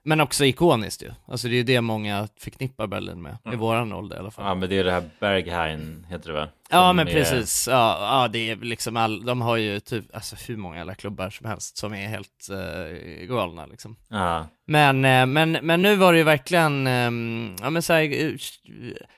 Men 0.06 0.20
också 0.20 0.44
ikoniskt 0.44 1.02
ju. 1.02 1.10
Alltså 1.28 1.48
det 1.48 1.54
är 1.54 1.56
ju 1.56 1.62
det 1.62 1.80
många 1.80 2.28
förknippar 2.40 2.86
Berlin 2.86 3.22
med, 3.22 3.36
i 3.52 3.56
våran 3.56 3.92
ålder 3.92 4.16
i 4.16 4.18
alla 4.18 4.30
fall. 4.30 4.44
Ja 4.44 4.54
men 4.54 4.68
det 4.68 4.78
är 4.78 4.84
det 4.84 4.92
här 4.92 5.10
Berghain, 5.20 6.06
heter 6.10 6.28
det 6.28 6.34
va? 6.34 6.48
Ja 6.70 6.92
men 6.92 7.08
är- 7.08 7.12
precis, 7.12 7.68
ja, 7.70 7.98
ja 8.22 8.28
det 8.28 8.50
är 8.50 8.56
liksom 8.56 8.96
all, 8.96 9.24
de 9.24 9.40
har 9.42 9.56
ju 9.56 9.80
typ, 9.80 10.14
alltså 10.14 10.36
hur 10.48 10.56
många 10.56 10.80
alla 10.80 10.94
klubbar 10.94 11.30
som 11.30 11.46
helst 11.46 11.76
som 11.76 11.94
är 11.94 12.08
helt 12.08 12.48
uh, 12.50 13.26
galna 13.26 13.66
liksom. 13.66 13.96
Ja, 14.08 14.46
Men, 14.66 15.04
eh, 15.04 15.26
men, 15.26 15.52
men 15.52 15.82
nu 15.82 15.96
var 15.96 16.12
det 16.12 16.18
ju 16.18 16.24
verkligen, 16.24 16.86
ehm, 16.86 17.56
ja 17.60 17.70
men 17.70 17.82
så 17.82 17.92
här, 17.92 18.02
eh, 18.02 18.34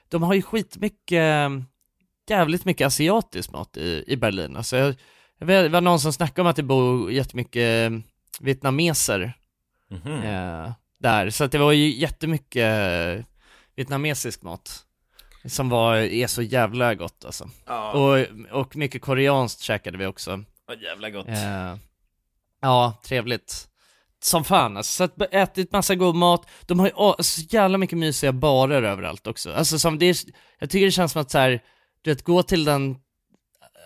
de 0.09 0.23
har 0.23 0.35
ju 0.35 0.43
skitmycket, 0.43 1.13
eh, 1.13 1.51
jävligt 2.29 2.65
mycket 2.65 2.87
asiatisk 2.87 3.53
mat 3.53 3.77
i, 3.77 4.05
i 4.07 4.17
Berlin. 4.17 4.57
Alltså 4.57 4.77
jag, 4.77 4.95
jag 5.39 5.47
vet, 5.47 5.65
det 5.65 5.69
var 5.69 5.81
någon 5.81 6.01
som 6.01 6.13
snackade 6.13 6.41
om 6.41 6.47
att 6.47 6.57
det 6.57 6.63
bor 6.63 7.13
jättemycket 7.13 7.93
eh, 7.93 7.99
vietnameser 9.89 10.19
mhm. 10.19 10.67
eh, 10.67 10.73
där, 11.01 11.31
så 11.31 11.45
att 11.45 11.53
det 11.53 11.59
var 11.59 11.73
ju 11.73 11.97
jättemycket 11.97 12.63
eh, 12.63 13.25
vietnamesisk 13.77 14.43
mat. 14.43 14.83
Som 15.45 15.69
var, 15.69 15.97
är 15.97 16.27
så 16.27 16.43
jävla 16.43 16.95
gott 16.95 17.25
alltså. 17.25 17.51
Ja, 17.67 17.93
Och, 17.93 18.27
och 18.61 18.77
mycket 18.77 19.03
koreanskt 19.03 19.61
käkade 19.61 19.99
vi 19.99 20.07
också. 20.07 20.45
vad 20.67 20.83
jävla 20.83 21.11
gott. 21.11 21.29
Eh, 21.29 21.77
ja, 22.61 23.01
trevligt. 23.05 23.69
Som 24.21 24.45
fan 24.45 24.77
alltså, 24.77 24.93
så 24.93 25.05
att 25.05 25.35
ätit 25.35 25.73
massa 25.73 25.95
god 25.95 26.15
mat, 26.15 26.49
de 26.67 26.79
har 26.81 26.87
ju 26.87 26.93
å- 26.93 27.23
så 27.23 27.43
jävla 27.51 27.79
mycket 27.79 27.99
mysiga 27.99 28.33
barer 28.33 28.83
överallt 28.83 29.27
också. 29.27 29.53
Alltså 29.53 29.79
som 29.79 29.99
det 29.99 30.07
är, 30.07 30.17
jag 30.59 30.71
tycker 30.71 30.87
det 30.87 30.93
känns 30.93 31.13
som 31.13 31.23
att 31.23 31.31
så 31.31 31.39
här, 31.39 31.63
du 32.03 32.11
vet, 32.11 32.25
gå 32.25 32.43
till 32.43 32.65
den, 32.65 32.97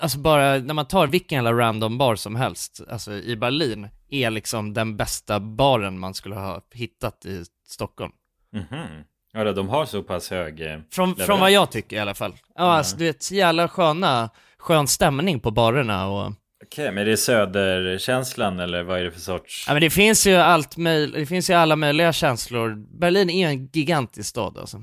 alltså 0.01 0.19
bara 0.19 0.59
när 0.59 0.75
man 0.75 0.87
tar 0.87 1.07
vilken 1.07 1.37
jävla 1.45 1.53
random 1.53 1.99
bar 1.99 2.17
som 2.17 2.37
helst, 2.37 2.81
alltså 2.91 3.13
i 3.13 3.37
Berlin, 3.37 3.89
är 4.11 4.31
liksom 4.31 4.75
den 4.75 4.97
bästa 4.97 5.41
baren 5.41 5.99
man 5.99 6.15
skulle 6.15 6.35
ha 6.35 6.61
hittat 6.75 7.27
i 7.27 7.45
Stockholm. 7.69 8.13
Mhm. 8.53 8.87
Ja, 9.33 9.53
de 9.53 9.69
har 9.69 9.85
så 9.87 10.03
pass 10.03 10.31
hög... 10.31 10.61
eh, 10.61 10.79
Från, 10.93 11.17
från 11.17 11.41
vad 11.41 11.51
jag 11.51 11.71
tycker 11.71 11.97
i 11.97 11.99
alla 11.99 12.15
fall. 12.15 12.33
Ja, 12.55 12.63
alltså 12.73 12.97
du 12.97 13.05
vet, 13.05 13.23
så 13.23 13.35
jävla 13.35 13.69
sköna, 13.69 14.31
skön 14.59 14.87
stämning 14.87 15.41
på 15.41 15.51
barerna 15.51 16.07
och 16.09 16.33
Okej, 16.65 16.93
men 16.93 16.99
är 16.99 17.05
det 17.05 17.17
söderkänslan 17.17 18.61
eller 18.61 18.83
vad 18.83 18.99
är 19.01 19.05
det 19.05 19.11
för 19.11 19.21
sorts... 19.21 19.65
Ja 19.69 19.73
men 19.73 19.83
det 19.83 19.91
finns 19.91 20.27
ju 20.27 20.35
allt 20.35 20.77
möj- 20.77 21.13
det 21.15 21.27
finns 21.27 21.51
ju 21.51 21.55
alla 21.55 21.77
möjliga 21.77 22.13
känslor. 22.13 22.75
Berlin 23.01 23.31
är 23.31 23.49
en 23.49 23.67
gigantisk 23.73 24.29
stad 24.29 24.59
alltså. 24.59 24.83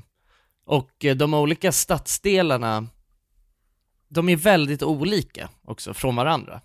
Och 0.66 1.04
eh, 1.04 1.16
de 1.16 1.34
olika 1.34 1.72
stadsdelarna, 1.72 2.86
de 4.08 4.28
är 4.28 4.36
väldigt 4.36 4.82
olika 4.82 5.48
också 5.64 5.94
från 5.94 6.16
varandra. 6.16 6.60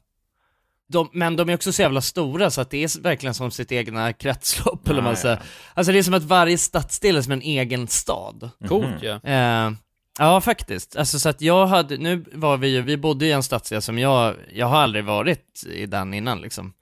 De, 0.88 1.10
men 1.14 1.36
de 1.36 1.50
är 1.50 1.54
också 1.56 1.72
så 1.74 1.82
jävla 1.82 2.02
stora 2.02 2.50
så 2.52 2.62
att 2.62 2.70
det 2.70 2.84
är 2.84 3.02
verkligen 3.02 3.34
som 3.34 3.52
sitt 3.52 3.72
egna 3.72 4.14
kretslopp 4.14 4.86
eller 4.88 4.96
vad 4.96 5.04
man 5.04 5.18
säger. 5.18 5.40
Alltså 5.74 5.92
det 5.94 6.00
är 6.00 6.04
som 6.04 6.14
att 6.14 6.24
varje 6.24 6.58
stadsdel 6.58 7.16
är 7.18 7.22
som 7.22 7.32
en 7.32 7.42
egen 7.42 7.88
stad. 7.88 8.50
Coolt 8.68 8.86
Mhm. 8.88 8.98
ja. 9.02 9.20
Eh, 9.24 9.72
ja, 10.20 10.42
faktiskt. 10.42 10.96
Alltså 10.96 11.20
så 11.20 11.30
att 11.30 11.42
jag 11.42 11.68
hade, 11.68 11.98
nu 11.98 12.26
var 12.34 12.58
vi 12.58 12.68
ju, 12.68 12.82
vi 12.82 12.98
bodde 12.98 13.26
i 13.26 13.32
en 13.32 13.44
stadsdel 13.44 13.82
som 13.82 14.00
jag, 14.00 14.36
jag 14.54 14.66
har 14.68 14.78
aldrig 14.78 15.06
varit 15.06 15.64
i 15.74 15.86
den 15.86 16.14
innan 16.14 16.42
liksom. 16.42 16.74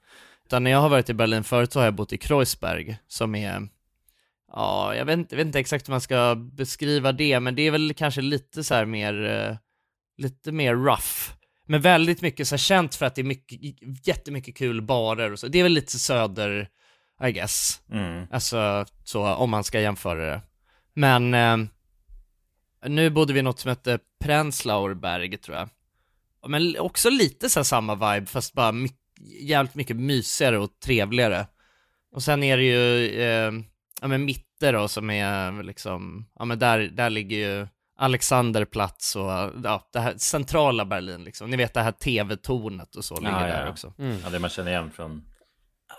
Utan 0.46 0.64
när 0.64 0.70
jag 0.70 0.78
har 0.80 0.88
varit 0.88 1.10
i 1.10 1.14
Berlin 1.14 1.44
förut 1.44 1.72
så 1.72 1.78
har 1.78 1.84
jag 1.84 1.94
bott 1.94 2.12
i 2.12 2.18
Kreuzberg, 2.18 2.96
som 3.08 3.34
är, 3.34 3.68
ja, 4.52 4.94
jag 4.94 5.04
vet, 5.04 5.18
inte- 5.18 5.34
jag 5.34 5.36
vet 5.36 5.46
inte 5.46 5.58
exakt 5.60 5.88
hur 5.88 5.92
man 5.92 6.00
ska 6.00 6.34
beskriva 6.34 7.12
det, 7.12 7.40
men 7.40 7.54
det 7.54 7.62
är 7.62 7.70
väl 7.70 7.94
kanske 7.94 8.20
lite 8.20 8.64
så 8.64 8.74
här 8.74 8.84
mer, 8.84 9.24
eh, 9.24 9.56
lite 10.22 10.52
mer 10.52 10.74
rough. 10.74 11.32
Men 11.66 11.80
väldigt 11.80 12.22
mycket 12.22 12.48
så 12.48 12.52
här 12.52 12.58
känt 12.58 12.94
för 12.94 13.06
att 13.06 13.14
det 13.14 13.22
är 13.22 13.24
mycket, 13.24 13.60
jättemycket 14.06 14.56
kul 14.56 14.82
barer 14.82 15.32
och 15.32 15.38
så. 15.38 15.48
Det 15.48 15.58
är 15.58 15.62
väl 15.62 15.72
lite 15.72 15.98
söder, 15.98 16.68
I 17.24 17.32
guess. 17.32 17.80
Mm. 17.92 18.26
Alltså, 18.30 18.86
så 19.04 19.34
om 19.34 19.50
man 19.50 19.64
ska 19.64 19.80
jämföra 19.80 20.30
det. 20.30 20.40
Men 20.94 21.34
eh, 21.34 21.56
nu 22.86 23.10
bodde 23.10 23.32
vi 23.32 23.38
i 23.38 23.42
något 23.42 23.58
som 23.58 23.68
hette 23.68 23.98
Prenzlauer 24.24 24.94
Berg, 24.94 25.36
tror 25.38 25.56
jag. 25.56 25.68
Men 26.48 26.78
också 26.78 27.10
lite 27.10 27.48
så 27.50 27.64
samma 27.64 27.94
vibe, 27.94 28.26
fast 28.26 28.52
bara 28.52 28.72
my- 28.72 28.88
jävligt 29.40 29.74
mycket 29.74 29.96
mysigare 29.96 30.58
och 30.58 30.80
trevligare. 30.84 31.46
Och 32.14 32.22
sen 32.22 32.42
är 32.42 32.56
det 32.56 32.64
ju, 32.64 33.06
eh, 33.20 33.52
ja 34.00 34.08
men 34.08 34.24
Mitte 34.24 34.72
då, 34.72 34.88
som 34.88 35.10
är 35.10 35.62
liksom, 35.62 36.26
ja 36.38 36.44
men 36.44 36.58
där, 36.58 36.78
där 36.78 37.10
ligger 37.10 37.36
ju 37.36 37.68
Alexanderplatz 38.02 39.16
och 39.16 39.30
ja, 39.64 39.88
det 39.92 40.00
här 40.00 40.14
centrala 40.16 40.84
Berlin 40.84 41.24
liksom. 41.24 41.50
Ni 41.50 41.56
vet 41.56 41.74
det 41.74 41.80
här 41.82 41.92
tv-tornet 41.92 42.96
och 42.96 43.04
så 43.04 43.16
ligger 43.20 43.40
Ja, 43.40 43.46
där 43.46 43.64
ja. 43.64 43.70
också. 43.70 43.92
Ja, 44.24 44.30
det 44.30 44.38
man 44.38 44.50
känner 44.50 44.70
igen 44.70 44.90
från... 44.90 45.22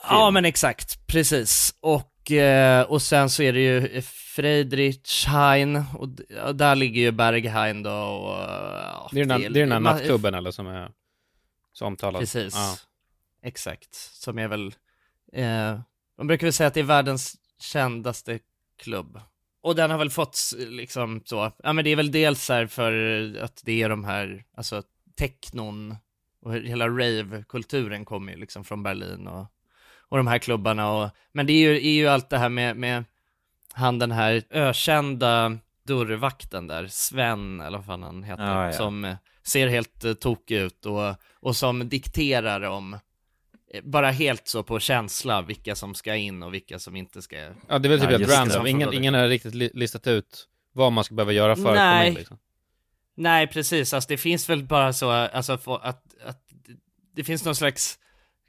Ja 0.10 0.32
men 0.32 0.46
exakt, 0.46 1.08
precis. 1.08 1.76
Och, 1.80 2.32
eh, 2.32 2.82
och 2.84 3.02
sen 3.02 3.30
så 3.30 3.44
är 3.44 3.54
det 3.54 3.60
ju 3.60 4.02
Friedrichshain, 4.02 5.84
och, 5.98 6.10
där 6.56 6.76
ligger 6.76 7.02
ju 7.02 7.12
Berghain 7.12 7.84
då 7.84 7.92
och... 7.92 8.39
ja, 8.39 9.10
Det 9.12 9.20
är 9.20 9.26
den 9.26 9.32
här, 9.42 9.50
det 9.50 9.60
är 9.60 9.63
den 9.63 9.72
här 9.72 9.80
nattklubben 9.80 10.34
eller 10.34 10.52
som 10.52 10.68
är 10.68 10.92
så 11.74 11.86
omtalad. 11.86 12.20
Precis. 12.20 12.54
Ja. 12.56 12.78
Exakt. 13.44 13.94
Som 13.96 14.39
är 14.39 14.48
väl, 14.48 14.76
eh, 15.34 15.80
man 16.18 16.28
brukar 16.28 16.48
väl 16.48 16.54
säga 16.54 16.68
att 16.68 16.74
det 16.74 16.80
är 16.80 16.84
världens 16.84 17.36
kändaste 17.60 18.39
klubb. 18.78 19.20
Och 19.63 19.76
den 19.76 19.91
har 19.91 19.97
väl 19.97 20.10
fått 20.10 20.39
liksom 20.58 21.21
så, 21.26 21.52
ja 21.63 21.73
men 21.73 21.84
det 21.86 21.89
är 21.89 21.95
väl 21.95 22.12
dels 22.12 22.49
här 22.49 22.67
för 22.67 22.93
att 23.41 23.62
det 23.65 23.82
är 23.82 23.89
de 23.89 24.04
här, 24.04 24.43
alltså 24.58 24.84
technon 25.15 25.95
och 26.41 26.54
hela 26.54 26.88
rave-kulturen 26.88 28.06
kommer 28.06 28.34
ju 28.34 28.39
liksom 28.39 28.63
från 28.63 28.84
Berlin 28.84 29.28
och, 29.28 29.45
och 30.10 30.17
de 30.17 30.28
här 30.28 30.38
klubbarna 30.38 30.91
och, 30.91 31.10
men 31.32 31.45
det 31.45 31.54
är 31.54 31.58
ju, 31.58 31.76
är 31.76 31.93
ju 31.93 32.08
allt 32.08 32.30
det 32.30 32.38
här 32.38 32.49
med, 32.49 32.78
med 32.78 33.04
han 33.73 33.99
den 33.99 34.12
här 34.12 34.43
ökända 34.49 35.58
dörrvakten 35.84 36.67
där, 36.67 36.88
Sven 36.88 37.62
eller 37.62 37.78
vad 37.78 37.86
fan 37.86 38.04
han 38.04 38.23
heter, 38.23 38.43
Ja, 38.43 38.65
ja. 38.65 38.73
som 38.73 39.06
eh, 39.06 39.15
ser 39.43 39.67
helt 39.67 40.06
uh, 40.06 40.13
tokig 40.13 40.58
ut 40.58 40.86
och, 40.86 41.15
och 41.39 41.56
som 41.56 41.89
dikterar 41.89 42.62
om, 42.62 42.93
eh, 42.93 42.99
bara 43.84 44.12
helt 44.12 44.48
så 44.48 44.64
på 44.64 44.80
känsla, 44.80 45.42
vilka 45.42 45.76
som 45.76 45.96
ska 45.96 46.16
in 46.16 46.44
och 46.44 46.54
vilka 46.54 46.80
som 46.80 46.96
inte 46.96 47.22
ska 47.22 47.36
ja, 47.70 47.80
det 47.80 47.88
är 47.88 47.90
väl 47.90 48.00
typ 48.00 48.12
Ja, 48.12 48.18
helt 48.18 48.32
random. 48.32 48.68
Ingen, 48.68 48.94
ingen 48.94 49.14
har 49.14 49.28
riktigt 49.28 49.56
li- 49.56 49.72
listat 49.74 50.08
ut 50.08 50.48
vad 50.74 50.92
man 50.92 51.04
ska 51.04 51.16
behöva 51.16 51.32
göra 51.32 51.56
för 51.56 51.62
att 51.62 51.68
komma 51.68 51.76
Nej. 51.94 52.08
in 52.10 52.14
liksom. 52.14 52.38
Nej, 53.16 53.48
precis. 53.48 53.94
Alltså 53.94 54.08
det 54.08 54.18
finns 54.18 54.50
väl 54.50 54.64
bara 54.64 54.94
så, 54.94 55.10
alltså 55.10 55.54
att, 55.54 55.68
att 56.26 56.44
det 57.16 57.24
finns 57.24 57.46
någon 57.46 57.56
slags 57.56 58.00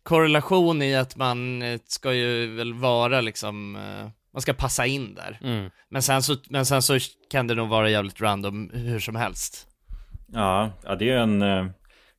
korrelation 0.03 0.83
i 0.83 0.95
att 0.97 1.17
man 1.17 1.63
eh, 1.63 1.81
ska 1.87 2.13
ju 2.15 2.47
väl 2.57 2.75
vara 2.75 3.21
liksom, 3.21 3.77
eh, 3.77 4.11
man 4.33 4.43
ska 4.43 4.53
passa 4.53 4.87
in 4.87 5.15
där. 5.15 5.39
Mm. 5.43 5.71
Men 5.89 6.03
sen 6.03 6.23
så, 6.23 6.37
men 6.49 6.67
sen 6.67 6.83
så 6.83 6.99
kan 7.31 7.47
det 7.47 7.55
nog 7.55 7.69
vara 7.69 7.91
jävligt 7.91 8.21
random 8.21 8.71
hur 8.75 9.01
som 9.01 9.17
helst. 9.17 9.67
Ja, 10.33 10.71
ja 10.85 10.95
det 10.95 11.05
är 11.05 11.17
ju 11.17 11.19
en... 11.23 11.43
eh, 11.43 11.67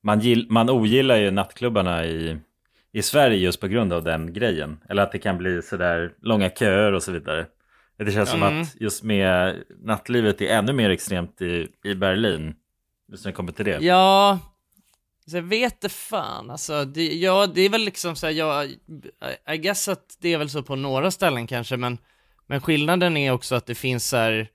Man, 0.01 0.19
gill, 0.19 0.47
man 0.49 0.69
ogillar 0.69 1.17
ju 1.17 1.31
nattklubbarna 1.31 2.05
i, 2.05 2.37
i 2.95 3.01
Sverige 3.01 3.37
just 3.37 3.59
på 3.59 3.67
grund 3.67 3.93
av 3.93 4.03
den 4.03 4.33
grejen. 4.33 4.79
Eller 4.89 5.03
att 5.03 5.11
det 5.11 5.19
kan 5.19 5.37
bli 5.37 5.61
sådär 5.61 6.13
långa 6.21 6.49
köer 6.49 6.91
och 6.93 7.03
så 7.03 7.11
vidare. 7.11 7.45
Det 7.97 8.11
känns 8.11 8.29
som 8.29 8.43
Mm. 8.43 8.61
att 8.61 8.75
just 8.81 9.03
med 9.03 9.63
nattlivet 9.83 10.41
är 10.41 10.45
ännu 10.47 10.73
mer 10.73 10.89
extremt 10.89 11.41
i, 11.41 11.67
i 11.83 11.95
Berlin. 11.95 12.55
Just 13.11 13.25
när 13.25 13.31
det 13.31 13.35
kommer 13.35 13.51
till 13.51 13.65
det. 13.65 13.77
Ja, 13.81 14.39
så 15.27 15.37
jag 15.37 15.43
vet 15.43 15.81
det 15.81 15.89
fan 15.89 16.49
alltså. 16.51 16.85
Det, 16.85 17.13
ja, 17.15 17.47
det 17.47 17.61
är 17.61 17.69
väl 17.69 17.81
liksom 17.85 18.15
så 18.15 18.25
här, 18.25 18.33
jag, 18.33 18.65
I- 19.53 19.57
guess 19.57 19.87
att 19.87 20.17
det 20.19 20.33
är 20.33 20.37
väl 20.37 20.49
så 20.49 20.63
på 20.63 20.75
några 20.75 21.11
ställen 21.11 21.47
kanske, 21.47 21.77
men, 21.77 21.97
men 22.47 22.61
skillnaden 22.61 23.17
är 23.17 23.31
också 23.31 23.55
att 23.55 23.65
det 23.65 23.75
finns 23.75 24.09
så 24.09 24.17
här, 24.17 24.47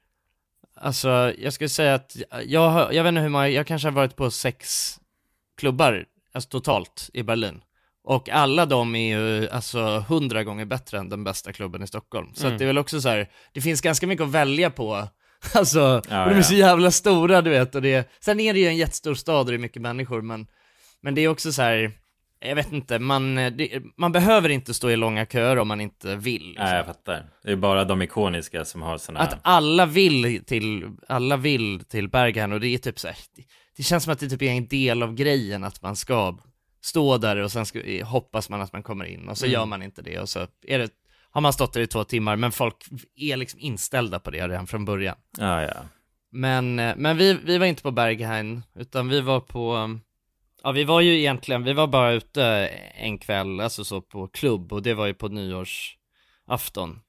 alltså 0.75 1.33
jag 1.39 1.53
skulle 1.53 1.69
säga 1.69 1.95
att 1.95 2.17
jag, 2.45 2.95
jag 2.95 3.03
vet 3.05 3.09
inte 3.11 3.21
hur 3.21 3.29
många, 3.29 3.49
jag 3.49 3.67
kanske 3.67 3.89
har 3.89 3.93
varit 3.93 4.17
på 4.17 4.31
sex 4.31 4.95
klubbar, 5.57 6.05
alltså 6.33 6.49
totalt 6.51 7.11
i 7.13 7.23
Berlin. 7.23 7.61
Och 8.05 8.29
alla 8.29 8.67
de 8.67 8.95
är 8.95 9.17
ju 9.19 9.49
alltså 9.49 10.05
hundra 10.09 10.45
gånger 10.45 10.65
bättre 10.65 10.99
än 10.99 11.09
den 11.09 11.25
bästa 11.25 11.53
klubben 11.53 11.83
i 11.83 11.87
Stockholm. 11.87 12.29
Så 12.35 12.43
Mm. 12.43 12.53
att 12.55 12.59
det 12.59 12.65
är 12.65 12.67
väl 12.67 12.79
också 12.79 13.01
så 13.01 13.09
här, 13.09 13.29
det 13.53 13.61
finns 13.61 13.81
ganska 13.81 14.07
mycket 14.07 14.25
att 14.25 14.31
välja 14.33 14.71
på. 14.71 15.09
Alltså, 15.55 15.79
Ja, 16.11 16.25
de 16.25 16.31
är 16.31 16.37
ja. 16.37 16.43
så 16.43 16.55
jävla 16.55 16.91
stora 16.91 17.43
du 17.43 17.51
vet. 17.51 17.75
Och 17.75 17.83
det, 17.83 18.11
sen 18.21 18.41
är 18.41 18.53
det 18.55 18.61
ju 18.61 18.67
en 18.67 18.77
jättestor 18.77 19.15
stad 19.15 19.39
och 19.41 19.47
det 19.47 19.55
är 19.55 19.59
mycket 19.59 19.83
människor, 19.83 20.23
men, 20.23 20.47
men 21.03 21.15
det 21.15 21.21
är 21.21 21.29
också 21.29 21.53
så 21.53 21.63
här, 21.63 21.93
jag 22.41 22.55
vet 22.55 22.73
inte, 22.73 22.99
man, 22.99 23.35
det, 23.35 23.83
man 23.97 24.13
behöver 24.13 24.49
inte 24.49 24.75
stå 24.75 24.91
i 24.91 24.97
långa 24.97 25.27
köer 25.27 25.59
om 25.59 25.69
man 25.69 25.81
inte 25.81 26.17
vill. 26.17 26.43
Liksom. 26.49 26.65
Nej, 26.65 26.77
jag 26.77 26.87
fattar. 26.87 27.25
Det 27.45 27.53
är 27.53 27.57
bara 27.57 27.85
de 27.85 28.03
ikoniska 28.03 28.65
som 28.65 28.83
har 28.83 28.99
sådana 28.99 29.21
Att 29.21 29.39
alla 29.43 29.87
vill 29.87 30.45
till, 30.45 30.91
alla 31.09 31.37
vill 31.37 31.81
till 31.89 32.09
Berghain 32.09 32.53
och 32.53 32.61
det 32.61 32.69
är 32.69 32.79
typ 32.79 32.99
så 32.99 33.09
här, 33.09 33.17
det, 33.37 33.43
det 33.77 33.83
känns 33.83 34.05
som 34.05 34.13
att 34.13 34.19
det 34.21 34.29
typ 34.29 34.43
är 34.43 34.51
en 34.51 34.69
del 34.69 35.03
av 35.03 35.15
grejen 35.15 35.65
att 35.65 35.83
man 35.83 35.97
ska 35.97 36.39
stå 36.81 37.19
där 37.19 37.37
och 37.37 37.53
sen 37.53 37.67
ska, 37.67 38.05
hoppas 38.05 38.49
man 38.49 38.61
att 38.61 38.73
man 38.73 38.83
kommer 38.83 39.05
in 39.05 39.29
och 39.29 39.39
så 39.39 39.45
Mm. 39.45 39.53
gör 39.53 39.67
man 39.67 39.83
inte 39.83 40.03
det 40.03 40.19
och 40.19 40.29
så 40.29 40.47
är 40.67 40.79
det, 40.79 40.91
har 41.31 41.41
man 41.41 41.53
stått 41.53 41.73
där 41.73 41.81
i 41.81 41.87
två 41.87 42.05
timmar 42.05 42.37
men 42.37 42.53
folk 42.53 42.77
är 43.17 43.37
liksom 43.37 43.61
inställda 43.61 44.19
på 44.21 44.31
det 44.31 44.49
redan 44.49 44.67
från 44.67 44.85
början. 44.85 45.17
Ja, 45.39 45.63
ja. 45.63 45.77
Men, 46.33 46.79
eh, 46.79 46.95
men 46.97 47.17
vi, 47.17 47.33
vi 47.45 47.59
var 47.59 47.67
inte 47.67 47.83
på 47.83 47.91
Berghain 47.91 48.63
utan 48.75 49.09
vi 49.09 49.21
var 49.21 49.41
på, 49.41 49.99
Ja 50.63 50.73
vi 50.73 50.85
var 50.85 51.01
ju 51.01 51.19
egentligen, 51.19 51.65
vi 51.65 51.73
var 51.73 51.87
bara 51.87 52.13
ute 52.13 52.45
en 52.95 53.19
kväll, 53.19 53.61
alltså 53.61 53.85
så 53.85 54.01
på 54.01 54.29
klubb 54.29 54.73
och 54.73 54.83
det 54.83 54.95
var 54.95 55.07
ju 55.07 55.15
på 55.15 55.29
nyårsafton 55.29 57.01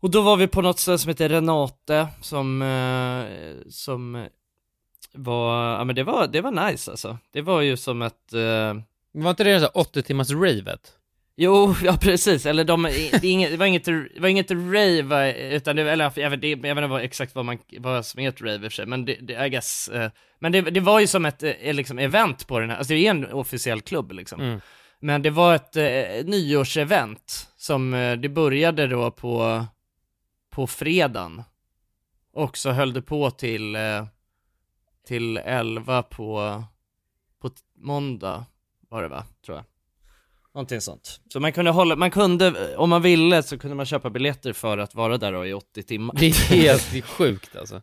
Och 0.00 0.10
då 0.10 0.22
var 0.22 0.36
vi 0.36 0.46
på 0.46 0.62
något 0.62 0.78
ställe 0.78 0.98
som 0.98 1.08
heter 1.08 1.28
Renate 1.28 2.08
som, 2.20 2.62
eh, 2.62 3.24
som 3.70 4.28
var, 5.12 5.78
ja 5.78 5.84
men 5.84 5.96
det 5.96 6.04
var, 6.04 6.26
det 6.26 6.40
var 6.40 6.68
nice 6.68 6.90
alltså 6.90 7.18
Det 7.32 7.42
var 7.42 7.60
ju 7.60 7.76
som 7.76 8.02
ett 8.02 8.32
eh, 8.32 8.74
Var 9.12 9.30
inte 9.30 9.44
det 9.44 9.60
så 9.60 9.64
här 9.64 9.78
80 9.78 10.02
timmars 10.02 10.30
ravet? 10.30 10.92
Jo, 11.36 11.74
ja 11.82 11.96
precis, 12.00 12.46
eller 12.46 12.64
de, 12.64 12.82
det, 12.82 13.24
inget, 13.24 13.50
det 13.50 13.56
var 13.56 13.66
inget, 13.66 13.84
det 13.84 14.20
var 14.20 14.28
inget 14.28 14.50
rave, 14.50 15.34
utan 15.56 15.76
det, 15.76 15.90
eller 15.90 16.12
jag 16.16 16.30
vet, 16.30 16.40
det, 16.40 16.50
jag 16.50 16.58
vet 16.58 16.76
inte 16.76 16.86
vad, 16.86 17.02
exakt 17.02 17.34
vad 17.34 17.44
man, 17.44 17.58
vad 17.78 18.06
som 18.06 18.20
är 18.20 18.28
ett 18.28 18.40
rave 18.40 18.54
i 18.54 18.58
och 18.58 18.62
för 18.62 18.70
sig, 18.70 18.86
men 18.86 19.04
det, 19.04 19.14
det 19.20 19.46
I 19.46 19.48
guess, 19.50 19.88
eh, 19.88 20.10
men 20.38 20.52
det, 20.52 20.60
det 20.60 20.80
var 20.80 21.00
ju 21.00 21.06
som 21.06 21.26
ett, 21.26 21.42
eh, 21.42 21.74
liksom 21.74 21.98
event 21.98 22.46
på 22.46 22.60
den 22.60 22.70
här, 22.70 22.76
alltså 22.76 22.92
det 22.94 23.06
är 23.06 23.10
en 23.10 23.32
officiell 23.32 23.80
klubb 23.80 24.12
liksom. 24.12 24.40
Mm. 24.40 24.60
Men 25.00 25.22
det 25.22 25.30
var 25.30 25.54
ett 25.54 25.76
eh, 25.76 26.24
nyårsevent 26.24 27.48
som, 27.56 27.94
eh, 27.94 28.16
det 28.16 28.28
började 28.28 28.86
då 28.86 29.10
på, 29.10 29.64
på 30.50 30.66
fredagen. 30.66 31.42
Och 32.32 32.56
så 32.56 32.70
höll 32.70 32.92
det 32.92 33.02
på 33.02 33.30
till, 33.30 33.76
eh, 33.76 34.06
till 35.06 35.36
11 35.36 36.02
på, 36.02 36.62
på 37.42 37.50
måndag 37.78 38.44
var 38.88 39.02
det 39.02 39.08
va, 39.08 39.24
tror 39.46 39.56
jag. 39.56 39.64
Någonting 40.54 40.80
sånt. 40.80 41.20
Så 41.28 41.40
man 41.40 41.52
kunde 41.52 41.70
hålla, 41.70 41.96
man 41.96 42.10
kunde, 42.10 42.76
om 42.76 42.90
man 42.90 43.02
ville 43.02 43.42
så 43.42 43.58
kunde 43.58 43.76
man 43.76 43.86
köpa 43.86 44.10
biljetter 44.10 44.52
för 44.52 44.78
att 44.78 44.94
vara 44.94 45.18
där 45.18 45.32
då 45.32 45.46
i 45.46 45.52
80 45.54 45.82
timmar. 45.82 46.14
Det 46.18 46.26
är 46.26 46.54
helt 46.56 47.04
sjukt 47.04 47.56
alltså. 47.56 47.82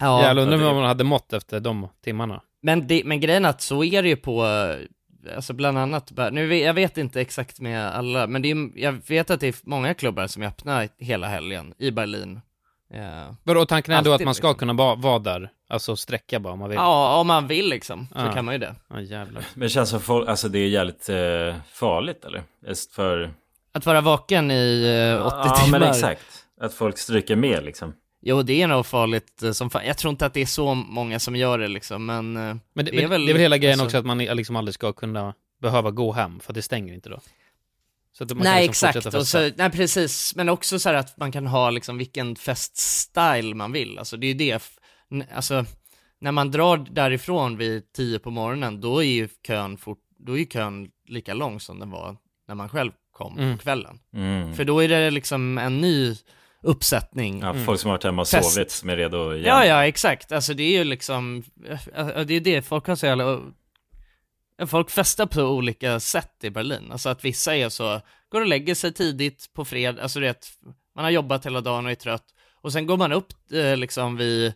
Ja, 0.00 0.22
Jävlar, 0.22 0.42
undrar 0.42 0.58
det- 0.58 0.66
om 0.66 0.76
man 0.76 0.84
hade 0.84 1.04
mått 1.04 1.32
efter 1.32 1.60
de 1.60 1.88
timmarna. 2.04 2.42
Men, 2.60 2.86
det, 2.86 3.02
men 3.04 3.20
grejen 3.20 3.44
är 3.44 3.48
att 3.48 3.60
så 3.62 3.84
är 3.84 4.02
det 4.02 4.08
ju 4.08 4.16
på, 4.16 4.44
alltså 5.36 5.52
bland 5.52 5.78
annat, 5.78 6.12
nu 6.32 6.54
jag 6.58 6.74
vet 6.74 6.98
inte 6.98 7.20
exakt 7.20 7.60
med 7.60 7.88
alla, 7.94 8.26
men 8.26 8.42
det 8.42 8.50
är, 8.50 8.78
jag 8.78 8.92
vet 9.08 9.30
att 9.30 9.40
det 9.40 9.46
är 9.48 9.54
många 9.62 9.94
klubbar 9.94 10.26
som 10.26 10.42
är 10.42 10.46
öppna 10.46 10.88
hela 10.98 11.28
helgen 11.28 11.74
i 11.78 11.90
Berlin. 11.90 12.40
Ja, 12.94 13.36
Vadå, 13.42 13.66
tanken 13.66 13.94
är 13.94 14.02
då 14.02 14.10
att 14.10 14.12
Alltid, 14.14 14.24
man 14.24 14.34
ska 14.34 14.54
kunna 14.54 14.74
ba- 14.74 14.94
vara 14.94 15.18
där, 15.18 15.50
alltså 15.68 15.96
sträcka 15.96 16.40
bara 16.40 16.52
om 16.52 16.58
man 16.58 16.68
vill? 16.68 16.76
ja 16.76 17.16
om 17.20 17.26
man 17.26 17.46
vill 17.46 17.68
liksom, 17.68 18.06
så 18.12 18.18
Ja. 18.18 18.32
kan 18.32 18.44
man 18.44 18.54
ju 18.54 18.58
det. 18.58 18.74
Ja 18.88 19.00
jävlar. 19.00 19.44
Men 19.54 19.60
det 19.60 19.68
känns 19.68 19.90
som 19.90 20.00
folk, 20.00 20.28
alltså 20.28 20.48
det 20.48 20.58
är 20.58 20.68
jävligt 20.68 21.08
eh, 21.08 21.54
farligt 21.72 22.24
eller? 22.24 22.42
Just 22.66 22.92
för... 22.94 23.34
Att 23.74 23.86
vara 23.86 24.00
vaken 24.00 24.50
i 24.50 24.82
eh, 25.20 25.26
80 25.26 25.36
ja, 25.44 25.56
timmar. 25.56 25.78
men 25.78 25.88
exakt. 25.88 26.22
Att 26.60 26.74
folk 26.74 26.98
stryker 26.98 27.36
med 27.36 27.64
liksom. 27.64 27.94
Jo, 28.22 28.42
det 28.42 28.62
är 28.62 28.66
nog 28.66 28.86
farligt 28.86 29.42
eh, 29.42 29.52
som 29.52 29.70
fan. 29.70 29.86
Jag 29.86 29.98
tror 29.98 30.10
inte 30.10 30.26
att 30.26 30.34
det 30.34 30.40
är 30.42 30.46
så 30.46 30.74
många 30.74 31.18
som 31.18 31.36
gör 31.36 31.58
det 31.58 31.68
liksom, 31.68 32.06
men... 32.06 32.36
eh, 32.36 32.56
Men 32.74 32.84
det, 32.84 32.90
Det 32.90 32.96
är 32.96 33.00
men 33.02 33.10
väl- 33.10 33.24
det 33.26 33.30
är 33.30 33.34
väl 33.34 33.42
hela 33.42 33.58
grejen 33.58 33.72
alltså- 33.80 33.84
också 33.86 33.98
att 33.98 34.06
man 34.06 34.18
liksom 34.18 34.56
aldrig 34.56 34.74
ska 34.74 34.92
kunna 34.92 35.34
behöva 35.62 35.90
gå 35.90 36.12
hem, 36.12 36.40
för 36.40 36.52
det 36.52 36.62
stänger 36.62 36.94
inte 36.94 37.08
då. 37.08 37.20
Så 38.18 38.24
att 38.24 38.30
man 38.30 38.42
kan 38.44 38.52
Nej 38.52 38.66
liksom 38.66 38.88
exakt, 38.88 38.94
fortsätta 38.94 39.18
och 39.18 39.26
så, 39.26 39.50
nej 39.56 39.70
precis, 39.70 40.36
men 40.36 40.48
också 40.48 40.78
så 40.78 40.88
här 40.88 40.96
att 40.96 41.16
man 41.16 41.32
kan 41.32 41.46
ha 41.46 41.70
liksom 41.70 41.98
vilken 41.98 42.36
feststyle 42.36 43.54
man 43.54 43.72
vill, 43.72 43.98
alltså 43.98 44.16
det 44.16 44.26
är 44.26 44.28
ju 44.28 44.34
det, 44.34 44.62
alltså 45.34 45.64
när 46.20 46.32
man 46.32 46.50
drar 46.50 46.76
därifrån 46.76 47.56
vid 47.56 47.92
10 47.92 48.18
på 48.18 48.30
morgonen, 48.30 48.80
då 48.80 48.98
är 49.04 49.06
ju 49.06 49.28
kön 49.46 49.76
fort, 49.78 49.98
då 50.18 50.32
är 50.32 50.38
ju 50.38 50.46
kön 50.46 50.88
lika 51.08 51.34
lång 51.34 51.60
som 51.60 51.78
den 51.78 51.90
var 51.90 52.16
när 52.48 52.54
man 52.54 52.68
själv 52.68 52.92
kom 53.12 53.38
Mm. 53.38 53.56
på 53.56 53.62
kvällen. 53.62 53.98
Mm. 54.14 54.54
För 54.54 54.64
då 54.64 54.82
är 54.82 54.88
det 54.88 55.10
liksom 55.10 55.58
en 55.58 55.80
ny 55.80 56.16
uppsättning. 56.62 57.40
Ja, 57.40 57.54
folk 57.66 57.80
som 57.80 57.88
har 57.90 57.94
varit 57.96 58.04
hemma 58.04 58.22
och 58.22 58.28
Fest. 58.28 58.52
sovit 58.54 58.70
som 58.70 58.90
är 58.90 58.96
redo 58.96 59.32
igen. 59.34 59.46
Ja, 59.46 59.64
ja, 59.66 59.86
exakt. 59.86 60.32
Alltså 60.32 60.54
det 60.54 60.62
är 60.62 60.78
ju 60.78 60.84
liksom, 60.84 61.42
ja, 61.96 62.24
det 62.24 62.34
är 62.34 62.40
det, 62.40 62.62
folk 62.62 62.86
har 62.86 62.96
så 62.96 63.06
jävla, 63.06 63.40
folk 64.66 64.90
festar 64.90 65.26
på 65.26 65.42
olika 65.42 66.00
sätt 66.00 66.44
i 66.44 66.50
Berlin. 66.50 66.92
Alltså 66.92 67.08
att 67.08 67.24
vissa 67.24 67.56
är 67.56 67.68
så, 67.68 68.00
går 68.28 68.40
och 68.40 68.46
lägger 68.46 68.74
sig 68.74 68.92
tidigt 68.92 69.50
på 69.54 69.64
fredag, 69.64 70.02
alltså 70.02 70.20
det 70.20 70.46
man 70.94 71.04
har 71.04 71.10
jobbat 71.10 71.46
hela 71.46 71.60
dagen 71.60 71.84
och 71.84 71.90
är 71.90 71.94
trött. 71.94 72.24
Och 72.60 72.72
sen 72.72 72.86
går 72.86 72.96
man 72.96 73.12
upp 73.12 73.32
eh, 73.52 73.76
liksom 73.76 74.16
vid 74.16 74.52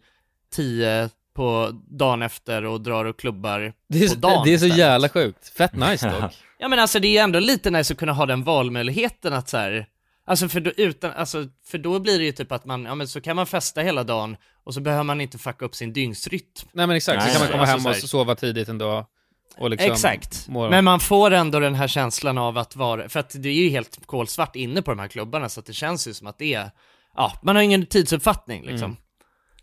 tio 0.53 1.11
på 1.35 1.71
dagen 1.90 2.23
efter 2.23 2.64
och 2.64 2.81
drar 2.81 3.05
och 3.05 3.19
klubbar 3.19 3.73
Det 3.88 4.05
är, 4.05 4.09
på 4.09 4.14
dagen 4.14 4.42
det 4.45 4.55
är 4.55 4.59
så 4.59 4.66
jävla 4.66 5.09
sjukt. 5.09 5.49
Fett 5.49 5.73
nice 5.73 6.11
dock. 6.21 6.33
Ja 6.59 6.69
men 6.69 6.79
alltså 6.79 6.99
det 6.99 7.09
är 7.09 7.12
ju 7.12 7.19
ändå 7.19 7.38
lite 7.38 7.71
nice 7.71 7.92
att 7.92 7.99
kunna 7.99 8.12
ha 8.12 8.27
den 8.27 8.42
valmöjligheten 8.42 9.33
att 9.33 9.49
så 9.49 9.57
här, 9.57 9.87
Alltså 10.29 10.49
för 10.49 10.61
då, 10.61 10.71
utan, 10.77 11.12
alltså 11.12 11.49
för 11.66 11.79
då 11.79 11.99
blir 11.99 12.19
det 12.19 12.25
ju 12.25 12.33
typ 12.33 12.53
att 12.53 12.64
man, 12.64 12.85
ja 12.85 12.95
men 12.95 13.09
så 13.09 13.21
kan 13.21 13.37
man 13.37 13.47
festa 13.47 13.81
hela 13.81 14.05
dagen 14.05 14.37
och 14.64 14.75
så 14.75 14.81
behöver 14.81 15.05
man 15.05 15.21
inte 15.21 15.38
fucka 15.38 15.64
upp 15.64 15.75
sin 15.75 15.92
dygnsrytm. 15.92 16.69
Nej 16.73 16.87
men 16.87 16.97
exakt, 16.97 17.23
så 17.23 17.27
Nej, 17.27 17.33
kan 17.33 17.42
man 17.42 17.51
komma 17.51 17.62
alltså 17.62 17.88
hem 17.88 17.95
så 17.95 18.05
och 18.05 18.11
sova 18.11 18.35
tidigt 18.35 18.69
ändå. 18.69 18.88
Och 18.88 19.11
liksom 19.59 19.92
Exakt, 19.92 20.49
må- 20.49 20.71
men 20.71 20.85
man 20.85 21.01
får 21.01 21.31
ändå 21.31 21.61
den 21.61 21.75
här 21.75 21.88
känslan 21.88 22.38
av 22.38 22.59
att 22.59 22.77
vara, 22.77 23.09
för 23.09 23.21
att 23.21 23.31
det 23.42 23.49
är 23.49 23.53
ju 23.53 23.69
helt 23.69 24.07
kolsvart 24.07 24.57
inne 24.57 24.83
på 24.83 24.90
de 24.90 24.99
här 25.01 25.09
klubbarna 25.09 25.49
så 25.49 25.61
att 25.61 25.66
det 25.66 25.73
känns 25.73 26.09
ju 26.09 26.14
som 26.14 26.27
att 26.27 26.38
det 26.38 26.55
är, 26.55 26.71
ja, 27.16 27.33
man 27.42 27.57
har 27.57 27.62
ingen 27.62 27.87
tidsuppfattning 27.87 28.62
liksom. 28.62 28.90
Mm. 28.90 28.97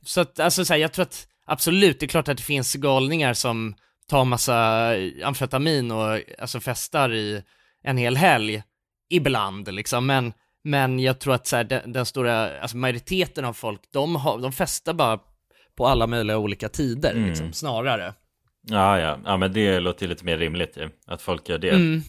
Så 0.06 0.22
att, 0.22 0.40
alltså 0.40 0.66
så 0.66 0.74
här, 0.74 0.80
jag 0.80 0.92
tror 0.94 1.04
att 1.04 1.28
absolut, 1.46 2.00
det 2.00 2.06
är 2.06 2.08
klart 2.08 2.28
att 2.28 2.38
det 2.38 2.44
finns 2.44 2.74
galningar 2.74 3.34
som 3.34 3.76
tar 4.10 4.26
massa 4.26 4.90
amfetamin 5.24 5.92
och 5.92 6.20
alltså 6.40 6.60
festar 6.60 7.14
i 7.14 7.44
en 7.84 7.98
hel 7.98 8.18
helg, 8.18 8.64
ibland 9.10 9.74
liksom, 9.74 10.06
men, 10.06 10.34
men 10.64 11.00
jag 11.00 11.20
tror 11.20 11.34
att 11.34 11.48
så 11.48 11.56
här, 11.56 11.64
den, 11.64 11.92
den 11.94 12.06
stora, 12.06 12.62
alltså 12.62 12.78
majoriteten 12.78 13.46
av 13.46 13.54
folk, 13.54 13.82
de, 13.92 14.16
har, 14.16 14.38
de 14.38 14.52
festar 14.52 14.94
bara 14.94 15.20
på 15.78 15.88
alla 15.88 16.08
möjliga 16.08 16.38
olika 16.38 16.70
tider 16.70 17.12
Mm. 17.12 17.26
liksom, 17.30 17.54
snarare. 17.54 18.14
Ja, 18.68 19.00
ja. 19.00 19.20
Ja, 19.26 19.38
men 19.38 19.54
det 19.54 19.80
låter 19.80 20.08
lite 20.08 20.26
mer 20.26 20.38
rimligt 20.38 20.78
ju. 20.78 20.90
Att 21.08 21.22
folk 21.22 21.50
gör 21.50 21.58
det. 21.58 21.70
Mm. 21.70 22.02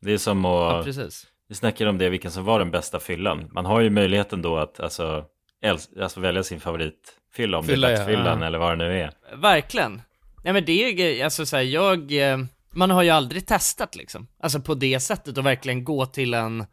Det 0.00 0.12
är 0.12 0.18
som 0.18 0.44
Ja, 0.44 0.78
att... 0.78 0.84
precis. 0.84 1.26
vi 1.48 1.54
snackade 1.54 1.90
om 1.90 1.98
det, 1.98 2.08
vilken 2.08 2.30
som 2.30 2.44
var 2.44 2.58
den 2.58 2.70
bästa 2.70 3.00
fyllan. 3.00 3.48
Man 3.52 3.66
har 3.66 3.80
ju 3.80 3.90
möjligheten 3.90 4.42
då 4.42 4.56
att 4.58 4.80
alltså, 4.80 5.24
äls- 5.64 6.02
alltså 6.02 6.20
välja 6.20 6.42
sin 6.42 6.60
favoritfylla. 6.60 7.58
Om 7.58 7.64
Fylla, 7.64 7.88
det 7.88 7.92
ja. 7.94 8.00
är 8.00 8.06
lättfyllan 8.06 8.40
Ja. 8.40 8.46
eller 8.46 8.58
vad 8.58 8.78
det 8.78 8.84
nu 8.88 9.00
är. 9.00 9.10
Verkligen. 9.36 10.02
Nej 10.44 10.52
men 10.52 10.64
det 10.64 10.84
är 10.84 11.14
ju, 11.16 11.22
alltså 11.22 11.46
såhär, 11.46 11.62
jag, 11.62 12.12
eh, 12.32 12.38
man 12.70 12.90
har 12.90 13.02
ju 13.02 13.10
aldrig 13.10 13.46
testat 13.46 13.96
liksom. 13.96 14.26
Alltså 14.42 14.60
på 14.60 14.74
det 14.74 15.00
sättet 15.00 15.38
och 15.38 15.46
verkligen 15.46 15.84
gå 15.84 16.06
till 16.06 16.34
en, 16.34 16.66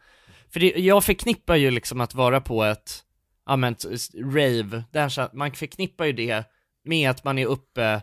för 0.53 0.59
det, 0.59 0.67
jag 0.77 1.03
förknippar 1.03 1.55
ju 1.55 1.71
liksom 1.71 2.01
att 2.01 2.13
vara 2.15 2.41
på 2.41 2.63
ett, 2.63 2.99
ja 3.45 3.55
men, 3.55 3.75
rave, 4.35 4.83
där 4.91 5.09
så 5.09 5.21
att 5.21 5.33
man 5.33 5.51
förknippar 5.51 6.05
ju 6.05 6.13
det 6.13 6.43
med 6.85 7.09
att 7.09 7.23
man 7.23 7.37
är 7.37 7.45
uppe 7.45 8.01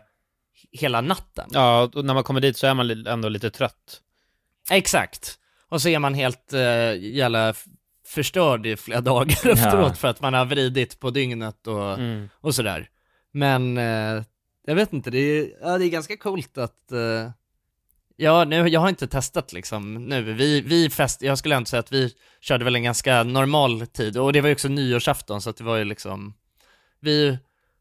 hela 0.71 1.01
natten. 1.01 1.49
Ja, 1.51 1.89
och 1.93 2.05
när 2.05 2.13
man 2.13 2.23
kommer 2.23 2.41
dit 2.41 2.57
så 2.57 2.67
är 2.67 2.73
man 2.73 3.07
ändå 3.07 3.29
lite 3.29 3.49
trött. 3.51 4.01
Exakt. 4.71 5.39
Och 5.69 5.81
så 5.81 5.89
är 5.89 5.99
man 5.99 6.13
helt 6.13 6.53
uh, 6.53 6.95
jävla 6.97 7.53
förstörd 8.07 8.65
i 8.65 8.77
flera 8.77 9.01
dagar 9.11 9.47
efteråt 9.49 9.97
för 9.97 10.07
att 10.07 10.21
man 10.21 10.33
har 10.33 10.45
vridit 10.45 10.99
på 10.99 11.09
dygnet 11.09 11.67
och, 11.67 11.93
Mm. 11.93 12.29
och 12.41 12.55
sådär. 12.55 12.89
Men 13.31 13.77
eh, 13.77 14.23
jag 14.65 14.75
vet 14.75 14.93
inte, 14.93 15.09
det 15.11 15.17
är, 15.17 15.47
ja, 15.61 15.77
det 15.77 15.85
är 15.85 15.89
ganska 15.89 16.17
coolt 16.17 16.57
att 16.57 16.91
eh, 16.91 17.29
Ja, 18.15 18.43
nu, 18.45 18.67
jag 18.67 18.79
har 18.79 18.89
inte 18.89 19.07
testat 19.07 19.53
liksom 19.53 19.93
nu, 20.05 20.21
vi, 20.33 20.61
vi 20.61 20.89
fest, 20.89 21.21
jag 21.21 21.37
skulle 21.37 21.55
ändå 21.55 21.65
säga 21.65 21.79
att 21.79 21.91
vi 21.91 22.13
körde 22.41 22.65
väl 22.65 22.75
en 22.75 22.83
ganska 22.83 23.23
normal 23.23 23.87
tid, 23.87 24.17
och 24.17 24.33
det 24.33 24.41
var 24.41 24.47
ju 24.47 24.53
också 24.53 24.67
nyårsafton 24.67 25.41
så 25.41 25.49
att 25.49 25.57
det 25.57 25.63
var 25.63 25.77
ju 25.77 25.83
liksom 25.83 26.33
Vi 26.99 27.37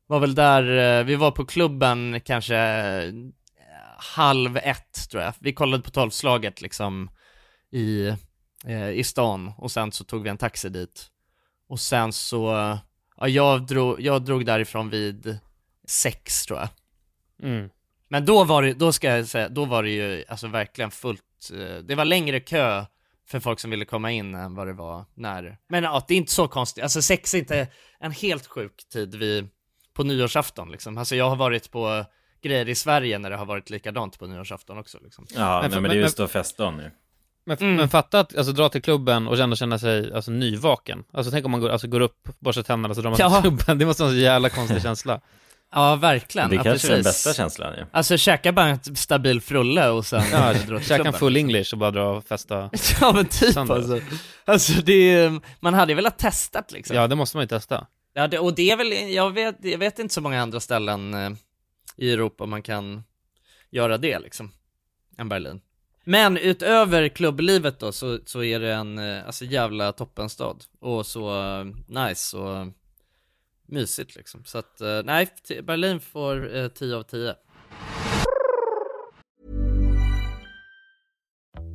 var 0.07 0.21
väl 0.21 0.35
där, 0.35 0.99
eh, 0.99 1.05
vi 1.05 1.15
var 1.15 1.31
på 1.31 1.45
klubben 1.45 2.21
kanske 2.25 2.57
eh, 2.57 3.13
halv 3.99 4.57
ett 4.57 5.11
tror 5.11 5.23
jag, 5.23 5.35
vi 5.39 5.53
kollade 5.53 5.83
på 5.83 5.91
tolvslaget 5.91 6.61
liksom 6.61 7.11
i, 7.71 8.07
eh, 8.65 8.91
i 8.91 9.05
stan 9.05 9.53
och 9.59 9.71
sen 9.71 9.93
så 9.93 10.05
tog 10.05 10.23
vi 10.23 10.29
en 10.29 10.39
taxi 10.39 10.69
dit. 10.69 11.07
Och 11.69 11.81
sen 11.81 12.13
så, 12.13 12.47
ja 13.17 13.29
jag 13.29 13.67
drog, 13.67 14.01
jag 14.01 14.25
drog 14.25 14.47
därifrån 14.47 14.91
vid 14.91 15.39
sex 15.89 16.47
tror 16.47 16.59
jag. 16.59 16.69
Mm. 17.43 17.71
men 18.09 18.25
då 18.25 18.45
var 18.45 18.63
det, 18.63 18.75
då 18.75 18.93
ska 18.93 19.17
jag 19.17 19.27
säga, 19.27 19.49
då 19.49 19.65
var 19.65 19.83
det 19.83 19.91
ju 19.91 20.25
alltså 20.29 20.49
verkligen 20.49 20.91
fullt, 20.91 21.51
eh, 21.53 21.77
det 21.77 21.95
var 21.95 22.05
längre 22.05 22.41
kö 22.41 22.85
för 23.27 23.41
folk 23.41 23.61
som 23.61 23.71
ville 23.71 23.85
komma 23.85 24.11
in 24.11 24.35
än 24.35 24.55
vad 24.55 24.67
det 24.67 24.73
var 24.73 25.05
när, 25.15 25.59
men 25.69 25.85
ja, 25.85 26.05
det 26.09 26.15
är 26.15 26.19
inte 26.19 26.33
så 26.33 26.49
konstigt, 26.49 26.83
alltså 26.83 27.03
sex 27.03 27.35
är 27.35 27.39
inte 27.39 27.69
en 28.01 28.13
helt 28.13 28.47
sjuk 28.47 28.89
tid. 28.93 29.15
Vid, 29.15 29.49
på 29.95 30.05
nyårsafton 30.05 30.71
liksom, 30.71 30.99
alltså 30.99 31.17
jag 31.17 31.29
har 31.29 31.37
varit 31.37 31.71
på 31.71 32.05
grejer 32.43 32.69
i 32.69 32.75
Sverige 32.75 33.19
när 33.19 33.31
det 33.31 33.37
har 33.37 33.47
varit 33.47 33.71
likadant 33.71 34.19
på 34.19 34.27
nyårsafton 34.27 34.79
också 34.79 34.99
liksom. 35.05 35.27
Ja, 35.35 35.39
Men 35.41 35.61
men, 35.63 35.71
för- 35.71 35.81
men 35.81 35.91
det 35.91 35.97
är 35.97 36.01
just 36.01 36.17
då 36.17 36.29
festdagen 36.29 36.77
nu. 36.77 36.91
Men, 37.47 37.57
Mm. 37.57 37.75
men 37.77 37.89
fatta 37.89 38.21
att 38.21 38.37
alltså, 38.37 38.53
dra 38.53 38.69
till 38.69 38.83
klubben 38.83 39.29
och 39.29 39.39
ändå 39.39 39.57
känna 39.57 39.79
sig 39.79 40.13
alltså, 40.13 40.31
nyvaken. 40.31 41.05
Alltså 41.13 41.31
tänk 41.33 41.45
om 41.45 41.51
man 41.51 41.61
går, 41.61 41.69
alltså, 41.71 41.87
går 41.89 42.01
upp, 42.01 42.29
borstar 42.39 42.63
tänderna, 42.63 42.95
så 42.95 43.01
drar 43.01 43.11
man 43.11 43.17
Ja. 43.21 43.31
till 43.31 43.51
klubben. 43.51 43.79
Det 43.79 43.87
måste 43.87 44.03
vara 44.03 44.11
en 44.13 44.17
så 44.19 44.23
jävla 44.23 44.49
konstig 44.49 44.83
känsla. 44.89 45.21
Ja, 45.75 45.97
verkligen. 45.97 46.51
Det 46.51 46.57
ja, 46.57 46.63
kanske 46.63 46.89
är 46.89 46.93
den 46.93 47.03
bästa 47.03 47.35
känslan 47.35 47.75
ju. 47.79 47.85
Alltså 47.93 48.17
käka 48.17 48.53
bara 48.53 48.67
en 48.69 48.97
stabil 48.97 49.41
frulle 49.41 49.89
och 49.89 50.07
sen 50.07 50.23
Ja, 50.33 50.53
dra 50.53 50.79
till 50.79 50.87
käka 50.89 51.03
en 51.05 51.13
full 51.13 51.37
english 51.37 51.73
och 51.75 51.79
bara 51.79 51.91
dra 51.91 52.05
och 52.11 52.25
festa. 52.25 52.71
Ja 53.01 53.13
men 53.13 53.25
typ 53.27 53.57
alltså. 53.57 54.01
Alltså 54.45 54.73
det 54.73 54.93
är, 55.15 55.41
man 55.61 55.75
hade 55.75 55.93
ju 55.93 55.97
velat 55.97 56.19
testat 56.19 56.73
liksom. 56.73 56.97
Ja, 56.97 57.07
det 57.07 57.15
måste 57.15 57.37
man 57.37 57.43
ju 57.45 57.49
testa. 57.49 57.87
Ja, 58.15 58.29
det, 58.29 58.39
och 58.39 58.55
det 58.55 58.71
är 58.71 58.77
väl, 58.77 58.93
jag 59.13 59.31
vet, 59.31 59.57
jag 59.65 59.79
vet 59.79 59.99
inte 59.99 60.15
så 60.15 60.21
många 60.21 60.43
andra 60.43 60.61
ställen 60.61 61.15
eh, 61.15 61.31
i 61.97 62.13
Europa 62.13 62.47
man 62.47 62.63
kan 62.63 63.03
göra 63.71 63.99
det 63.99 64.19
liksom, 64.19 64.51
än 65.19 65.29
Berlin. 65.29 65.61
Men 66.05 66.37
utöver 66.37 67.09
klubblivet 67.09 67.81
då 67.81 67.93
så, 67.93 68.19
så 68.27 68.43
är 68.43 68.61
det 68.61 68.73
en, 68.73 68.99
eh, 68.99 69.27
alltså 69.27 69.45
jävla 69.45 69.93
toppenstad 69.93 70.57
och 70.81 71.07
så 71.07 71.43
eh, 71.43 71.65
nice 71.87 72.37
och 72.37 72.67
mysigt 73.67 74.17
liksom. 74.17 74.45
Så 74.45 74.59
att, 74.59 74.81
eh, 74.81 75.03
nej, 75.05 75.29
Berlin 75.63 76.01
får 76.01 76.57
eh, 76.57 76.69
10 76.69 76.97
av 76.97 77.03
10. 77.03 77.35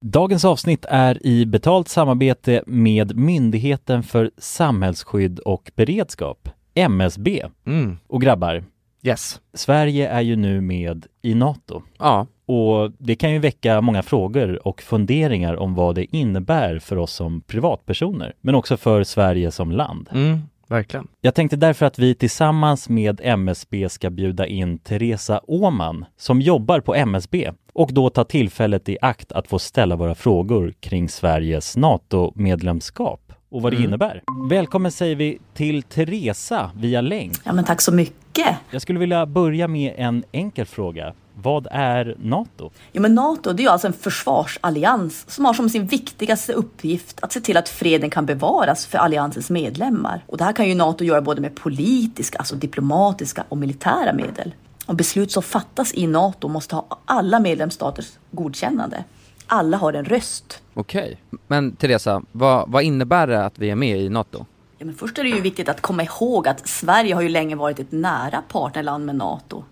Dagens 0.00 0.44
avsnitt 0.44 0.84
är 0.88 1.26
i 1.26 1.46
betalt 1.46 1.88
samarbete 1.88 2.62
med 2.66 3.16
Myndigheten 3.16 4.02
för 4.02 4.30
samhällsskydd 4.38 5.38
och 5.38 5.70
beredskap, 5.74 6.48
MSB. 6.74 7.42
Mm. 7.66 7.98
Och 8.06 8.22
grabbar, 8.22 8.64
Yes. 9.02 9.40
Sverige 9.54 10.08
är 10.08 10.20
ju 10.20 10.36
nu 10.36 10.60
med 10.60 11.06
i 11.22 11.34
NATO. 11.34 11.82
Ja. 11.98 12.26
Och 12.46 12.92
det 12.98 13.14
kan 13.16 13.32
ju 13.32 13.38
väcka 13.38 13.80
många 13.80 14.02
frågor 14.02 14.66
och 14.66 14.82
funderingar 14.82 15.56
om 15.56 15.74
vad 15.74 15.94
det 15.94 16.16
innebär 16.16 16.78
för 16.78 16.96
oss 16.96 17.12
som 17.12 17.40
privatpersoner, 17.40 18.32
men 18.40 18.54
också 18.54 18.76
för 18.76 19.04
Sverige 19.04 19.50
som 19.50 19.72
land. 19.72 20.08
Mm, 20.12 20.38
verkligen. 20.68 21.08
Jag 21.20 21.34
tänkte 21.34 21.56
därför 21.56 21.86
att 21.86 21.98
vi 21.98 22.14
tillsammans 22.14 22.88
med 22.88 23.20
MSB 23.24 23.88
ska 23.88 24.10
bjuda 24.10 24.46
in 24.46 24.78
Teresa 24.78 25.40
Åman 25.46 26.04
som 26.16 26.40
jobbar 26.40 26.80
på 26.80 26.94
MSB 26.94 27.50
och 27.80 27.92
då 27.92 28.10
ta 28.10 28.24
tillfället 28.24 28.88
i 28.88 28.98
akt 29.02 29.32
att 29.32 29.48
få 29.48 29.58
ställa 29.58 29.96
våra 29.96 30.14
frågor 30.14 30.74
kring 30.80 31.08
Sveriges 31.08 31.76
NATO-medlemskap 31.76 33.32
och 33.50 33.62
vad 33.62 33.72
det 33.72 33.76
Mm. 33.76 33.88
innebär. 33.88 34.22
Välkommen 34.50 34.92
säger 34.92 35.16
vi 35.16 35.38
till 35.54 35.82
Teresa 35.82 36.70
via 36.76 37.00
länk. 37.00 37.32
Ja, 37.44 37.52
men 37.52 37.64
tack 37.64 37.80
så 37.80 37.92
mycket. 37.92 38.56
Jag 38.70 38.82
skulle 38.82 38.98
vilja 38.98 39.26
börja 39.26 39.68
med 39.68 39.94
en 39.96 40.24
enkel 40.32 40.66
fråga. 40.66 41.12
Vad 41.34 41.66
är 41.70 42.16
NATO? 42.22 42.70
Ja, 42.92 43.00
men 43.00 43.14
NATO 43.14 43.52
det 43.52 43.64
är 43.64 43.68
alltså 43.70 43.86
en 43.86 43.92
försvarsallians 43.92 45.30
som 45.30 45.44
har 45.44 45.54
som 45.54 45.68
sin 45.70 45.86
viktigaste 45.86 46.52
uppgift 46.52 47.18
att 47.22 47.32
se 47.32 47.40
till 47.40 47.56
att 47.56 47.68
freden 47.68 48.10
kan 48.10 48.26
bevaras 48.26 48.86
för 48.86 48.98
alliansens 48.98 49.50
medlemmar. 49.50 50.24
Och 50.26 50.38
det 50.38 50.44
här 50.44 50.52
kan 50.52 50.68
ju 50.68 50.74
NATO 50.74 51.04
göra 51.04 51.20
både 51.20 51.40
med 51.40 51.54
politiska, 51.54 52.38
alltså 52.38 52.56
diplomatiska 52.56 53.44
och 53.48 53.58
militära 53.58 54.12
medel. 54.12 54.52
Och 54.90 54.96
beslut 54.96 55.32
som 55.32 55.42
fattas 55.42 55.94
i 55.94 56.06
NATO 56.06 56.48
måste 56.48 56.74
ha 56.74 56.98
alla 57.04 57.40
medlemsstaters 57.40 58.12
godkännande. 58.30 59.04
Alla 59.46 59.76
har 59.76 59.92
en 59.92 60.04
röst. 60.04 60.62
Okej. 60.74 61.20
Men 61.46 61.76
Teresa, 61.76 62.22
vad, 62.32 62.70
vad 62.70 62.82
innebär 62.82 63.26
det 63.26 63.44
att 63.44 63.58
vi 63.58 63.70
är 63.70 63.74
med 63.74 64.00
i 64.00 64.08
NATO? 64.08 64.46
Ja, 64.78 64.86
men 64.86 64.94
först 64.94 65.18
är 65.18 65.22
det 65.22 65.28
ju 65.28 65.40
viktigt 65.40 65.68
att 65.68 65.80
komma 65.80 66.02
ihåg 66.02 66.48
att 66.48 66.68
Sverige 66.68 67.14
har 67.14 67.22
ju 67.22 67.28
länge 67.28 67.56
varit 67.56 67.78
ett 67.78 67.92
nära 67.92 68.42
partnerland 68.48 69.06
med 69.06 69.16
NATO. 69.16 69.64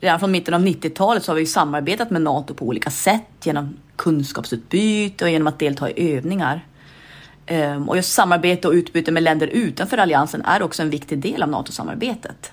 Redan 0.00 0.20
från 0.20 0.30
mitten 0.30 0.54
av 0.54 0.60
90-talet 0.60 1.24
så 1.24 1.30
har 1.30 1.34
vi 1.34 1.42
ju 1.42 1.46
samarbetat 1.46 2.10
med 2.10 2.22
NATO 2.22 2.54
på 2.54 2.66
olika 2.66 2.90
sätt 2.90 3.22
genom 3.42 3.76
kunskapsutbyte 3.96 5.24
och 5.24 5.30
genom 5.30 5.46
att 5.46 5.58
delta 5.58 5.90
i 5.90 6.16
övningar. 6.16 6.66
Ehm, 7.46 7.88
Och 7.88 7.96
just 7.96 8.12
samarbete 8.12 8.68
och 8.68 8.74
utbyte 8.74 9.12
med 9.12 9.22
länder 9.22 9.46
utanför 9.46 9.98
alliansen 9.98 10.42
är 10.44 10.62
också 10.62 10.82
en 10.82 10.90
viktig 10.90 11.18
del 11.18 11.42
av 11.42 11.48
NATO-samarbetet. 11.48 12.52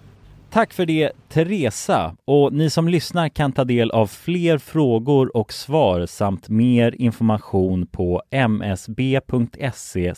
Tack 0.51 0.73
för 0.73 0.85
det 0.85 1.11
Teresa 1.29 2.15
och 2.25 2.53
ni 2.53 2.69
som 2.69 2.87
lyssnar 2.87 3.29
kan 3.29 3.51
ta 3.51 3.63
del 3.63 3.91
av 3.91 4.07
fler 4.07 4.57
frågor 4.57 5.37
och 5.37 5.53
svar 5.53 6.05
samt 6.05 6.49
mer 6.49 6.95
information 7.01 7.87
på 7.87 8.23
msb.se 8.31 10.13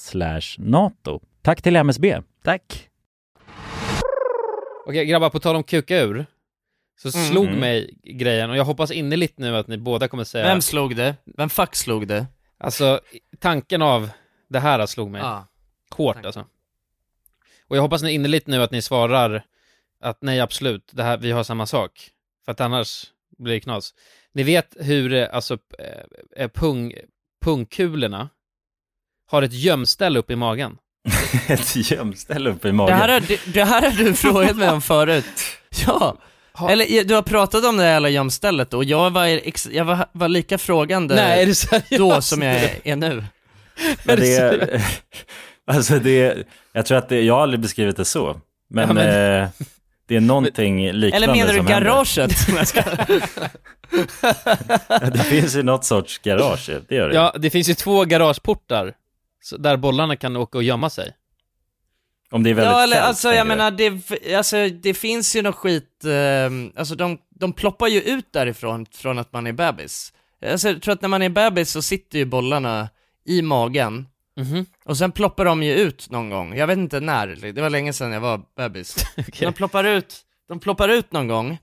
nato. 0.58 1.19
Tack 1.41 1.62
till 1.62 1.76
MSB. 1.76 2.22
Tack. 2.43 2.89
Okej 4.88 5.06
grabbar, 5.06 5.30
på 5.30 5.39
tal 5.39 5.56
om 5.56 5.63
kuka 5.63 5.98
ur, 5.98 6.26
så 7.02 7.17
Mm. 7.17 7.28
slog 7.32 7.50
mig 7.58 7.98
grejen 8.04 8.50
och 8.50 8.58
jag 8.58 8.65
hoppas 8.65 8.91
innerligt 8.91 9.38
nu 9.39 9.58
att 9.58 9.67
ni 9.67 9.78
båda 9.78 10.08
kommer 10.08 10.24
säga 10.24 10.46
Vem 10.46 10.62
slog 10.62 10.96
det? 10.96 11.15
Vem 11.38 11.50
fuck 11.50 11.76
slog 11.76 12.08
det? 12.08 12.26
Alltså, 12.58 13.00
tanken 13.39 13.82
av 13.82 14.10
det 14.50 14.60
här 14.60 14.86
slog 14.86 15.12
mig 15.12 15.22
Ja. 15.22 15.48
hårt 15.96 16.26
alltså. 16.26 16.46
Och 17.67 17.78
jag 17.78 17.82
hoppas 17.82 18.04
ni 18.04 18.12
innerligt 18.12 18.48
nu 18.48 18.62
att 18.63 18.72
ni 18.72 18.82
svarar 18.82 19.43
att 20.04 20.18
nej 20.22 20.39
absolut, 20.39 20.89
det 20.92 21.04
här, 21.04 21.18
vi 21.18 21.32
har 21.32 21.44
samma 21.44 21.66
sak. 21.66 22.10
För 22.46 22.52
att 22.52 22.62
annars 22.62 23.06
blir 23.38 23.54
det 23.54 23.60
knas. 23.60 23.93
Ni 24.34 24.43
vet 24.43 24.76
hur, 24.80 25.14
eh, 25.14 25.28
alltså, 25.32 25.58
eh, 26.38 26.47
pung, 26.47 26.93
pungkulorna 27.45 28.30
har 29.32 29.41
ett 29.41 29.54
gömställe 29.54 30.20
upp 30.20 30.32
i 30.32 30.36
magen. 30.36 30.78
Ett 31.47 31.91
gömställe 31.91 32.49
uppe 32.49 32.68
i 32.68 32.72
Det 32.72 32.76
magen. 32.78 32.97
här, 32.97 33.10
har, 33.10 33.20
du- 33.20 33.39
det 33.54 33.64
här 33.64 33.82
har 33.91 33.97
du 34.04 34.14
frågat 34.14 34.58
mig 34.58 34.70
om 34.70 34.82
förut. 34.82 35.26
Ja. 35.86 36.18
Eller 36.70 36.97
eh, 36.99 37.04
du 37.06 37.16
har 37.16 37.22
pratat 37.22 37.66
om 37.66 37.78
det 37.78 37.84
här 37.84 37.91
jävla 37.91 38.10
gömstället 38.10 38.74
och 38.74 38.84
jag 38.84 39.10
var, 39.10 39.26
jag 39.72 39.86
var, 39.86 40.06
var 40.12 40.28
lika 40.28 40.58
frågande 40.58 41.16
Nej, 41.16 41.43
är 41.43 41.97
då 41.97 42.22
som 42.22 42.41
jag 42.41 42.56
är, 42.56 42.80
är 42.84 42.95
nu. 42.95 43.24
Men 44.06 44.20
det, 44.20 44.82
alltså 45.68 45.99
det, 45.99 46.47
jag 46.74 46.86
tror 46.86 46.97
att 46.97 47.10
det, 47.10 47.22
jag 47.22 47.34
har 47.34 47.41
aldrig 47.41 47.60
beskrivit 47.60 47.97
det 47.97 48.06
så. 48.06 48.41
Men, 48.70 48.88
Ja, 48.88 48.93
men- 48.93 49.43
eh, 49.43 49.49
det 50.08 50.16
är 50.16 50.22
någonting 50.22 50.91
liknande 50.91 51.16
Eller 51.16 51.28
menar 51.28 51.54
du 51.54 51.58
som 51.58 51.66
garaget? 51.66 52.32
Det 55.14 55.24
finns 55.24 55.56
ju 55.56 55.64
något 55.64 55.86
sorts 55.86 56.20
garage, 56.20 56.70
det 56.88 56.95
gör 56.95 57.10
det. 57.10 57.16
Ja, 57.16 57.36
det 57.39 57.49
finns 57.49 57.70
ju 57.70 57.74
två 57.74 58.06
garageportar 58.06 58.93
där 59.60 59.78
bollarna 59.78 60.16
kan 60.16 60.36
åka 60.36 60.58
och 60.58 60.64
gömma 60.64 60.89
sig. 60.89 61.14
Om 62.32 62.43
det 62.43 62.49
är 62.49 62.54
väldigt 62.54 62.72
Ja 62.72 62.84
eller 62.84 62.95
kallt, 62.95 63.08
alltså 63.08 63.34
jag 63.34 63.47
menar, 63.47 63.72
det, 63.72 64.36
alltså, 64.36 64.70
det 64.70 64.93
finns 64.93 65.36
ju 65.36 65.41
någon 65.41 65.54
skit, 65.54 66.06
eh, 66.06 66.80
alltså 66.80 66.95
de, 66.95 67.18
de 67.30 67.54
ploppar 67.54 67.88
ju 67.88 68.01
ut 68.01 68.34
därifrån 68.34 68.86
från 68.91 69.20
att 69.20 69.34
man 69.34 69.47
är 69.47 69.51
bebis. 69.54 70.14
Alltså 70.45 70.70
jag 70.70 70.82
tror 70.82 70.93
att 70.93 71.01
när 71.01 71.10
man 71.10 71.22
är 71.22 71.30
bebis 71.30 71.72
så 71.72 71.82
sitter 71.82 72.20
ju 72.20 72.26
bollarna 72.26 72.89
i 73.26 73.41
magen, 73.41 74.08
Mhm. 74.38 74.65
och 74.86 74.97
sen 74.97 75.11
ploppar 75.11 75.45
de 75.45 75.63
ju 75.63 75.73
ut 75.73 76.09
någon 76.09 76.29
gång, 76.29 76.55
jag 76.57 76.67
vet 76.67 76.77
inte 76.77 76.99
när, 76.99 77.27
det 77.27 77.61
var 77.61 77.69
länge 77.69 77.93
sedan 77.93 78.11
jag 78.11 78.21
var 78.21 78.41
bebis. 78.57 78.95
De 79.39 79.53
ploppar 79.53 79.84
ut, 79.84 80.21
de 80.47 80.59
ploppar 80.59 80.89
ut 80.89 81.11
någon 81.11 81.27
gång, 81.27 81.57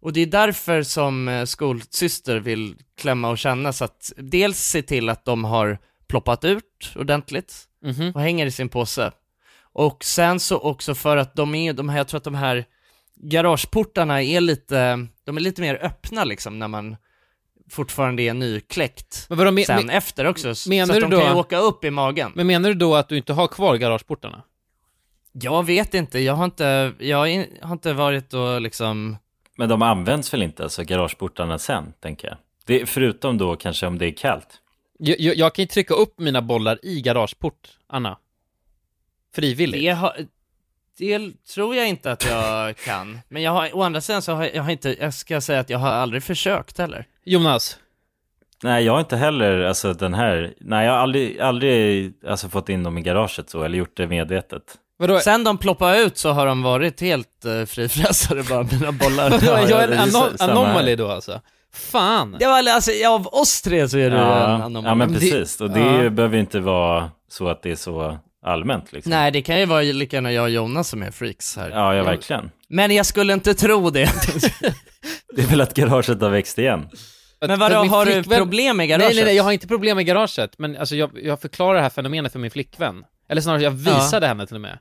och 0.00 0.12
det 0.12 0.20
är 0.20 0.26
därför 0.26 0.82
som 0.82 1.28
eh, 1.28 1.44
skolsyster 1.44 2.36
vill 2.40 2.76
klämma 2.96 3.30
och 3.30 3.38
känna 3.38 3.72
så 3.72 3.84
att 3.84 4.12
dels 4.16 4.58
se 4.58 4.82
till 4.82 5.08
att 5.08 5.24
de 5.24 5.44
har 5.44 5.78
ploppat 6.08 6.44
ut 6.44 6.92
ordentligt 6.96 7.68
Mhm. 7.84 8.12
och 8.14 8.20
hänger 8.20 8.46
i 8.46 8.50
sin 8.50 8.68
påse. 8.68 9.12
Och 9.74 10.04
sen 10.04 10.40
så 10.40 10.58
också 10.58 10.94
för 10.94 11.16
att 11.16 11.34
de 11.36 11.54
är, 11.54 11.72
de 11.72 11.88
här, 11.88 11.96
jag 11.96 12.08
tror 12.08 12.18
att 12.18 12.24
de 12.24 12.34
här 12.34 12.64
garageportarna 13.16 14.22
är 14.22 14.40
lite, 14.40 15.06
de 15.24 15.36
är 15.36 15.40
lite 15.40 15.60
mer 15.62 15.78
öppna 15.84 16.24
liksom 16.24 16.58
när 16.58 16.68
man 16.68 16.96
fortfarande 17.72 18.22
är 18.22 18.34
nykläckt. 18.34 19.26
Men 19.28 19.38
vadå, 19.38 19.50
men- 19.50 19.64
sen 19.64 19.76
men- 19.86 19.90
efter 19.96 20.24
också, 20.26 20.54
så 20.54 20.68
menar 20.68 20.94
att 20.94 21.00
du 21.00 21.00
de 21.00 21.10
då- 21.10 21.20
kan 21.20 21.28
ju 21.28 21.34
åka 21.34 21.58
upp 21.58 21.84
i 21.84 21.90
magen. 21.90 22.32
Men 22.34 22.46
menar 22.46 22.68
du 22.68 22.74
då 22.74 22.94
att 22.94 23.08
du 23.08 23.16
inte 23.16 23.32
har 23.32 23.48
kvar 23.48 23.76
garageportarna? 23.76 24.42
Jag 25.32 25.66
vet 25.66 25.94
inte, 25.94 26.18
jag 26.18 26.34
har 26.34 26.44
inte, 26.44 26.92
jag 26.98 27.28
in- 27.28 27.58
har 27.62 27.72
inte 27.72 27.92
varit 27.92 28.34
och 28.34 28.60
liksom 28.60 29.16
Men 29.56 29.68
de 29.68 29.82
används 29.82 30.34
väl 30.34 30.42
inte, 30.42 30.62
alltså 30.62 30.82
garageportarna 30.84 31.58
sen, 31.58 31.92
tänker 32.00 32.28
jag. 32.28 32.36
Det, 32.64 32.86
förutom 32.86 33.38
då 33.38 33.56
kanske 33.56 33.86
om 33.86 33.98
det 33.98 34.06
är 34.06 34.10
kallt. 34.16 34.48
Jag, 34.98 35.20
jag, 35.20 35.36
jag 35.36 35.54
kan 35.54 35.62
ju 35.62 35.66
trycka 35.66 35.94
upp 35.94 36.18
mina 36.18 36.42
bollar 36.42 36.78
i 36.82 37.00
garageport, 37.00 37.68
Anna. 37.86 38.18
Frivilligt. 39.34 39.82
Det, 39.82 39.88
har, 39.90 40.16
det 40.98 41.30
tror 41.54 41.76
jag 41.76 41.88
inte 41.88 42.12
att 42.12 42.24
jag 42.26 42.76
kan. 42.84 43.20
Men 43.28 43.42
jag 43.42 43.52
har, 43.52 43.76
å 43.76 43.82
andra 43.82 44.00
sidan 44.00 44.22
så 44.22 44.32
har 44.32 44.42
jag, 44.44 44.54
jag 44.54 44.62
har 44.62 44.70
inte, 44.70 44.96
jag 45.00 45.14
ska 45.14 45.40
säga 45.40 45.60
att 45.60 45.70
jag 45.70 45.78
har 45.78 45.90
aldrig 45.90 46.22
försökt 46.22 46.78
heller. 46.78 47.06
Jonas? 47.24 47.78
Nej, 48.62 48.84
jag 48.84 48.92
har 48.92 49.00
inte 49.00 49.16
heller, 49.16 49.60
alltså 49.62 49.92
den 49.92 50.14
här, 50.14 50.54
nej 50.60 50.86
jag 50.86 50.92
har 50.92 50.98
aldrig, 50.98 51.40
aldrig 51.40 52.12
alltså, 52.28 52.48
fått 52.48 52.68
in 52.68 52.82
dem 52.82 52.98
i 52.98 53.02
garaget 53.02 53.50
så, 53.50 53.62
eller 53.62 53.78
gjort 53.78 53.96
det 53.96 54.06
medvetet. 54.06 54.62
Sen 55.24 55.44
de 55.44 55.58
ploppade 55.58 55.98
ut 56.02 56.18
så 56.18 56.30
har 56.30 56.46
de 56.46 56.62
varit 56.62 57.00
helt 57.00 57.44
uh, 57.46 57.64
frifräsare 57.64 58.42
bara, 58.42 58.62
mina 58.62 58.92
bollar. 58.92 59.30
Vadå, 59.30 59.46
jag 59.46 59.70
är 59.82 59.84
en 59.84 59.90
det 59.90 59.96
är 59.96 60.00
ano- 60.02 60.10
sa- 60.10 60.36
samma 60.38 60.52
här. 60.54 60.60
anomaly 60.64 60.96
då 60.96 61.08
alltså? 61.10 61.40
Fan! 61.74 62.36
Det 62.38 62.46
var 62.46 62.68
alltså, 62.70 62.90
av 63.08 63.26
oss 63.26 63.62
tre 63.62 63.88
så 63.88 63.98
är 63.98 64.10
du 64.10 64.16
en 64.16 64.22
Ja, 64.22 64.44
anomaly. 64.62 64.86
ja 64.88 64.94
men 64.94 65.12
precis, 65.14 65.60
och 65.60 65.70
det 65.70 65.80
ja. 66.04 66.10
behöver 66.10 66.34
ju 66.34 66.40
inte 66.40 66.60
vara 66.60 67.10
så 67.28 67.48
att 67.48 67.62
det 67.62 67.70
är 67.70 67.76
så 67.76 68.18
allmänt 68.42 68.92
liksom. 68.92 69.10
Nej, 69.10 69.30
det 69.30 69.42
kan 69.42 69.58
ju 69.60 69.66
vara 69.66 69.82
lika 69.82 70.16
gärna 70.16 70.32
jag 70.32 70.42
och 70.44 70.50
Jonas 70.50 70.88
som 70.88 71.02
är 71.02 71.10
freaks 71.10 71.56
här. 71.56 71.70
Ja, 71.70 71.94
ja 71.94 72.02
verkligen. 72.04 72.50
Men 72.68 72.90
jag 72.90 73.06
skulle 73.06 73.32
inte 73.32 73.54
tro 73.54 73.90
det. 73.90 74.12
Det 75.36 75.42
är 75.42 75.46
väl 75.46 75.60
att 75.60 75.74
garaget 75.74 76.20
har 76.20 76.30
växt 76.30 76.58
igen. 76.58 76.88
Men 77.40 77.58
vadå, 77.58 77.82
Min 77.82 77.90
har 77.90 78.06
du 78.06 78.22
problem 78.22 78.76
med 78.76 78.88
garaget? 78.88 79.06
Nej, 79.08 79.14
nej, 79.16 79.24
nej, 79.24 79.36
jag 79.36 79.44
har 79.44 79.52
inte 79.52 79.66
problem 79.68 79.96
med 79.96 80.06
garaget, 80.06 80.58
men 80.58 80.76
alltså 80.76 80.96
jag, 80.96 81.10
jag 81.22 81.40
förklarar 81.40 81.74
det 81.74 81.80
här 81.82 81.90
fenomenet 81.90 82.32
för 82.32 82.38
min 82.38 82.50
flickvän. 82.50 83.04
Eller 83.28 83.40
snarare, 83.40 83.62
jag 83.62 83.70
visade 83.70 84.26
henne 84.26 84.46
till 84.46 84.54
och 84.54 84.60
med. 84.60 84.78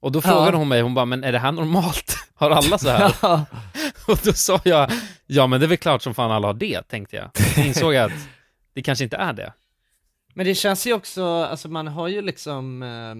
Och 0.00 0.12
då 0.12 0.18
Ja. 0.18 0.30
frågade 0.30 0.56
hon 0.56 0.68
mig, 0.68 0.80
hon 0.82 0.94
bara, 0.94 1.04
men 1.04 1.24
är 1.24 1.32
det 1.32 1.38
här 1.38 1.52
normalt? 1.52 2.16
Har 2.34 2.50
alla 2.50 2.78
så 2.78 2.88
här? 2.90 3.12
och 4.06 4.18
då 4.24 4.32
sa 4.32 4.60
jag, 4.64 4.90
ja 5.26 5.46
men 5.46 5.60
det 5.60 5.66
är 5.66 5.68
väl 5.68 5.78
klart 5.78 6.02
som 6.02 6.14
fan 6.14 6.30
alla 6.30 6.46
har 6.46 6.54
det, 6.54 6.82
tänkte 6.88 7.16
jag. 7.16 7.30
Så 7.54 7.60
insåg 7.60 7.94
jag 7.94 8.04
att 8.04 8.18
det 8.74 8.82
kanske 8.82 9.04
inte 9.04 9.16
är 9.16 9.32
det. 9.32 9.52
Men 10.36 10.46
det 10.46 10.54
känns 10.54 10.86
ju 10.86 10.92
också, 10.92 11.24
alltså 11.24 11.68
man 11.68 11.86
har 11.86 12.08
ju 12.08 12.22
liksom, 12.22 12.82
eh, 12.82 13.14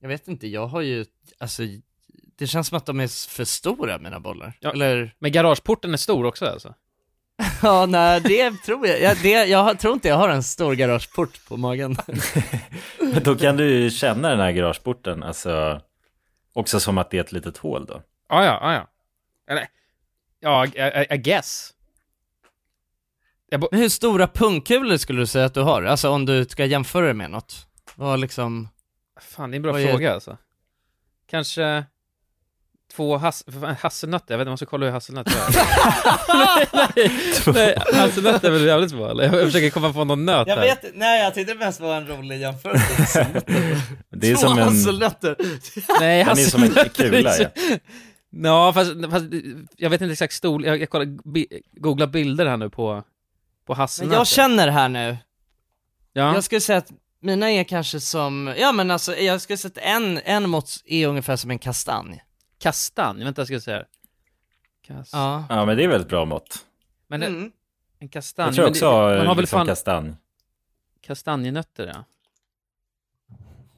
jag 0.00 0.08
vet 0.08 0.28
inte, 0.28 0.46
jag 0.48 0.66
har 0.66 0.80
ju, 0.80 1.04
alltså 1.38 1.62
det 2.38 2.46
känns 2.46 2.68
som 2.68 2.78
att 2.78 2.86
de 2.86 3.00
är 3.00 3.30
för 3.30 3.44
stora 3.44 3.98
mina 3.98 4.20
bollar. 4.20 4.52
Ja. 4.60 4.72
Eller? 4.72 5.14
Men 5.18 5.32
garageporten 5.32 5.92
är 5.92 5.96
stor 5.96 6.24
också 6.24 6.46
alltså? 6.46 6.74
Ja, 7.62 7.86
nej 7.86 8.20
det 8.20 8.50
tror 8.64 8.86
jag, 8.86 9.00
jag, 9.00 9.16
det, 9.22 9.44
jag 9.44 9.78
tror 9.78 9.94
inte 9.94 10.08
jag 10.08 10.16
har 10.16 10.28
en 10.28 10.42
stor 10.42 10.74
garageport 10.74 11.48
på 11.48 11.56
magen. 11.56 11.96
Men 13.00 13.22
då 13.22 13.34
kan 13.36 13.56
du 13.56 13.70
ju 13.70 13.90
känna 13.90 14.28
den 14.28 14.40
här 14.40 14.52
garageporten, 14.52 15.22
alltså 15.22 15.80
också 16.52 16.80
som 16.80 16.98
att 16.98 17.10
det 17.10 17.16
är 17.16 17.20
ett 17.20 17.32
litet 17.32 17.56
hål 17.56 17.86
då. 17.86 18.02
Ja, 18.28 18.44
ja, 18.44 18.58
ja, 18.62 18.74
ja. 18.74 18.88
Eller, 19.52 19.66
ja, 20.40 20.66
I, 20.66 20.68
I, 20.78 21.14
I 21.14 21.18
guess. 21.18 21.72
Men 23.58 23.80
hur 23.80 23.88
stora 23.88 24.26
pungkulor 24.26 24.96
skulle 24.96 25.20
du 25.20 25.26
säga 25.26 25.44
att 25.44 25.54
du 25.54 25.60
har? 25.60 25.82
Alltså 25.82 26.08
om 26.10 26.26
du 26.26 26.44
ska 26.44 26.64
jämföra 26.64 27.06
det 27.06 27.14
med 27.14 27.30
något? 27.30 27.66
Vad 27.94 28.20
liksom... 28.20 28.68
Fan, 29.20 29.50
det 29.50 29.54
är 29.54 29.56
en 29.56 29.62
bra 29.62 29.72
Vad 29.72 29.80
är- 29.80 29.88
fråga 29.88 30.14
alltså. 30.14 30.36
Kanske 31.30 31.84
två 32.96 33.16
hass 33.16 33.44
hasselnötter, 33.80 34.34
jag 34.34 34.38
vet 34.38 34.42
inte, 34.42 34.48
jag 34.48 34.52
måste 34.52 34.66
kolla 34.66 34.86
hur 34.86 34.92
hasselnötter 34.92 35.32
är. 35.32 35.52
nej, 36.96 37.10
nej, 37.54 37.76
nej, 37.92 38.00
hasselnötter 38.02 38.48
är 38.48 38.52
väl 38.52 38.66
jävligt 38.66 38.92
bra, 38.92 39.10
eller? 39.10 39.24
Jag 39.24 39.44
försöker 39.46 39.70
komma 39.70 39.92
på 39.92 40.04
någon 40.04 40.24
nöt 40.24 40.48
Jag 40.48 40.54
här. 40.56 40.62
vet 40.62 40.84
nej 40.94 41.22
jag 41.24 41.34
tyckte 41.34 41.54
mest 41.54 41.80
var 41.80 41.96
en 41.96 42.06
rolig 42.06 42.40
jämförelse. 42.40 43.26
Det 44.10 44.30
är 44.30 44.34
Två 44.34 44.40
som 44.40 44.58
en- 44.58 44.64
hasselnötter. 44.64 45.36
Nej, 46.00 46.24
Den 46.24 46.38
är 46.38 46.44
som 46.44 46.62
en 46.62 46.68
hasselnötter 46.68 47.10
kula, 47.10 47.36
ja. 47.38 47.48
Ja, 48.30 48.72
fast, 48.72 48.90
fast 49.10 49.24
jag 49.76 49.90
vet 49.90 50.00
inte 50.00 50.12
exakt 50.12 50.34
storlek, 50.34 50.68
jag, 50.70 50.80
jag 50.80 50.90
kollar, 50.90 51.30
bi, 51.32 51.46
googlar 51.72 52.06
bilder 52.06 52.46
här 52.46 52.56
nu 52.56 52.70
på, 52.70 53.02
på 53.64 53.72
Men 53.72 53.76
hasselnötter. 53.80 54.16
jag 54.18 54.26
känner 54.26 54.68
här 54.68 54.88
nu, 54.88 55.16
Ja. 56.12 56.34
jag 56.34 56.44
skulle 56.44 56.60
säga 56.60 56.78
att 56.78 56.92
mina 57.20 57.50
är 57.50 57.64
kanske 57.64 58.00
som, 58.00 58.54
ja 58.58 58.72
men 58.72 58.90
alltså 58.90 59.16
jag 59.16 59.40
skulle 59.40 59.56
säga 59.56 59.72
att 59.76 59.78
en, 60.02 60.18
en 60.24 60.50
mått 60.50 60.82
är 60.84 61.06
ungefär 61.06 61.36
som 61.36 61.50
en 61.50 61.58
kastanj. 61.58 62.22
Kastanj, 62.58 63.24
vänta 63.24 63.46
jag 63.46 63.62
ska 63.62 63.70
här. 63.72 63.86
Kast... 64.86 65.12
Ja. 65.12 65.44
Ja, 65.48 65.64
men 65.64 65.76
det 65.76 65.84
är 65.84 65.88
väl 65.88 66.00
ett 66.00 66.08
bra 66.08 66.24
mått. 66.24 66.64
Men 67.06 67.22
Mm. 67.22 67.52
en 67.98 68.08
kastanj, 68.08 68.46
Jag 68.48 68.54
tror 68.54 68.68
också 68.68 69.08
det, 69.08 69.16
man 69.18 69.26
har 69.26 69.34
väl 69.34 69.42
liksom 69.42 69.58
fan 69.58 69.66
kastanj. 69.66 70.14
kastanjenötter 71.00 71.86
ja. 71.86 72.04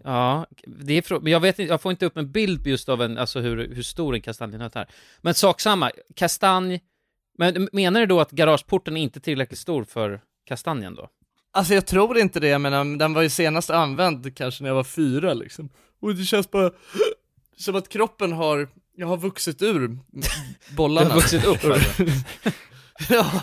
Ja, 0.05 0.47
det 0.66 0.93
är 0.95 1.03
frå- 1.03 1.20
men 1.22 1.32
jag 1.32 1.41
vet 1.41 1.59
inte, 1.59 1.72
jag 1.72 1.80
får 1.80 1.93
inte 1.93 2.07
upp 2.07 2.16
en 2.16 2.30
bild 2.32 2.66
just 2.66 2.89
av 2.89 3.03
en, 3.03 3.18
alltså 3.18 3.41
hur, 3.41 3.74
hur 3.74 3.82
stor 3.82 4.14
en 4.14 4.22
kastanjenöt 4.22 4.76
är. 4.76 4.87
Men 5.20 5.35
sak 5.35 5.61
samma, 5.61 5.91
kastanj, 6.16 6.80
men 7.39 7.68
menar 7.72 8.01
du 8.01 8.07
då 8.07 8.20
att 8.20 8.30
garageporten 8.30 8.97
är 8.97 9.03
inte 9.03 9.20
tillräckligt 9.20 9.59
stor 9.59 9.85
för 9.85 10.20
kastanjen 10.49 10.95
då? 10.95 11.09
Alltså 11.53 11.74
jag 11.74 11.87
tror 11.87 12.18
inte 12.18 12.41
det, 12.41 12.49
jag 12.49 12.61
menar, 12.61 12.99
den 12.99 13.14
var 13.14 13.22
ju 13.22 13.30
senast 13.30 13.70
använd 13.70 14.37
kanske 14.37 14.62
när 14.62 14.70
jag 14.70 14.74
var 14.74 14.85
fyra 14.85 15.35
liksom. 15.35 15.68
Och 16.01 16.14
det 16.14 16.24
känns 16.24 16.51
bara 16.51 16.70
som 17.57 17.76
att 17.76 17.89
kroppen 17.89 18.32
har, 18.32 18.68
jag 18.97 19.07
har 19.07 19.16
vuxit 19.16 19.62
ur 19.62 19.99
bollarna. 20.76 21.09
Du 21.09 21.12
har 21.12 21.20
vuxit 21.20 21.45
upp, 21.45 21.64
alltså. 21.72 22.05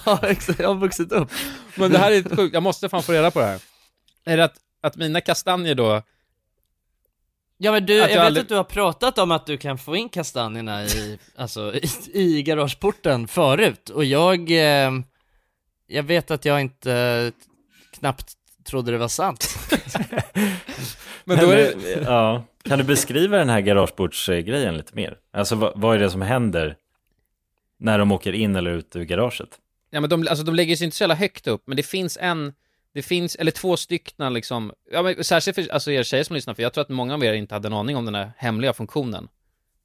ja, 0.06 0.20
exakt, 0.24 0.60
jag 0.60 0.68
har 0.68 0.76
vuxit 0.76 1.12
upp. 1.12 1.30
Men 1.76 1.92
det 1.92 1.98
här 1.98 2.12
är 2.12 2.36
sjukt, 2.36 2.54
jag 2.54 2.64
måste 2.64 2.89
fan 2.89 3.04
få 3.04 3.12
reda 3.12 3.32
på 3.32 3.39
det 3.39 3.46
här. 3.46 3.62
Är 4.26 4.38
det 4.38 4.44
att, 4.44 4.58
att 4.82 4.96
mina 4.96 5.22
kastanjer 5.22 5.76
då, 5.76 6.02
Ja 7.64 7.72
men 7.72 7.86
du, 7.86 7.93
jag 7.93 8.03
jag 8.03 8.07
vet 8.16 8.20
aldrig- 8.20 8.41
att 8.41 8.49
du 8.49 8.55
har 8.55 8.64
pratat 8.64 9.18
om 9.18 9.32
att 9.32 9.45
du 9.45 9.57
kan 9.57 9.78
få 9.78 9.95
in 9.95 10.09
kastanjerna 10.09 10.84
i, 10.86 11.20
alltså, 11.36 11.74
i, 11.76 11.89
i 12.14 12.43
garageporten 12.43 13.28
förut, 13.28 13.89
och 13.89 14.05
jag, 14.05 14.51
eh, 14.51 14.91
jag 15.88 16.03
vet 16.03 16.32
att 16.32 16.45
jag 16.45 16.62
inte 16.62 16.93
eh, 16.93 17.32
knappt 17.99 18.34
trodde 18.64 18.91
det 18.91 18.97
var 18.97 19.07
sant. 19.07 19.47
Men 21.26 21.38
då 21.38 21.49
är 21.49 21.55
det- 21.55 22.01
ja. 22.05 22.43
Kan 22.64 22.78
du 22.78 22.84
beskriva 22.84 23.38
den 23.38 23.49
här 23.49 23.62
garageportsgrejen 23.62 24.78
lite 24.78 24.95
mer? 24.95 25.18
Alltså 25.34 25.55
vad, 25.55 25.72
vad 25.76 25.95
är 25.95 25.99
det 25.99 26.09
som 26.12 26.22
händer 26.22 26.76
när 27.80 27.99
de 27.99 28.12
åker 28.12 28.34
in 28.34 28.55
eller 28.55 28.72
ut 28.72 28.95
ur 28.95 29.03
garaget? 29.03 29.49
Ja 29.89 29.99
men 30.01 30.09
de, 30.09 30.28
alltså 30.28 30.43
de 30.45 30.55
lägger 30.55 30.76
sig 30.76 30.86
inte 30.86 30.97
så 30.97 31.03
jävla 31.03 31.16
högt 31.16 31.47
upp, 31.47 31.64
men 31.66 31.78
det 31.78 31.84
finns 31.84 32.18
en, 32.22 32.53
det 32.94 33.02
finns, 33.02 33.36
eller 33.36 33.52
två 33.52 33.78
stycken 33.78 34.34
liksom, 34.34 34.72
ja 34.92 35.02
men 35.02 35.24
särskilt 35.24 35.56
för 35.56 35.74
alltså 35.74 35.92
er 35.92 36.04
tjejer 36.04 36.24
som 36.24 36.34
lyssnar, 36.36 36.54
för 36.54 36.64
jag 36.64 36.74
tror 36.74 36.82
att 36.82 36.89
många 36.89 37.14
av 37.14 37.24
er 37.24 37.34
inte 37.34 37.56
hade 37.56 37.68
en 37.68 37.74
aning 37.74 37.96
om 37.98 38.06
den 38.06 38.16
här 38.16 38.32
hemliga 38.38 38.74
funktionen. 38.74 39.28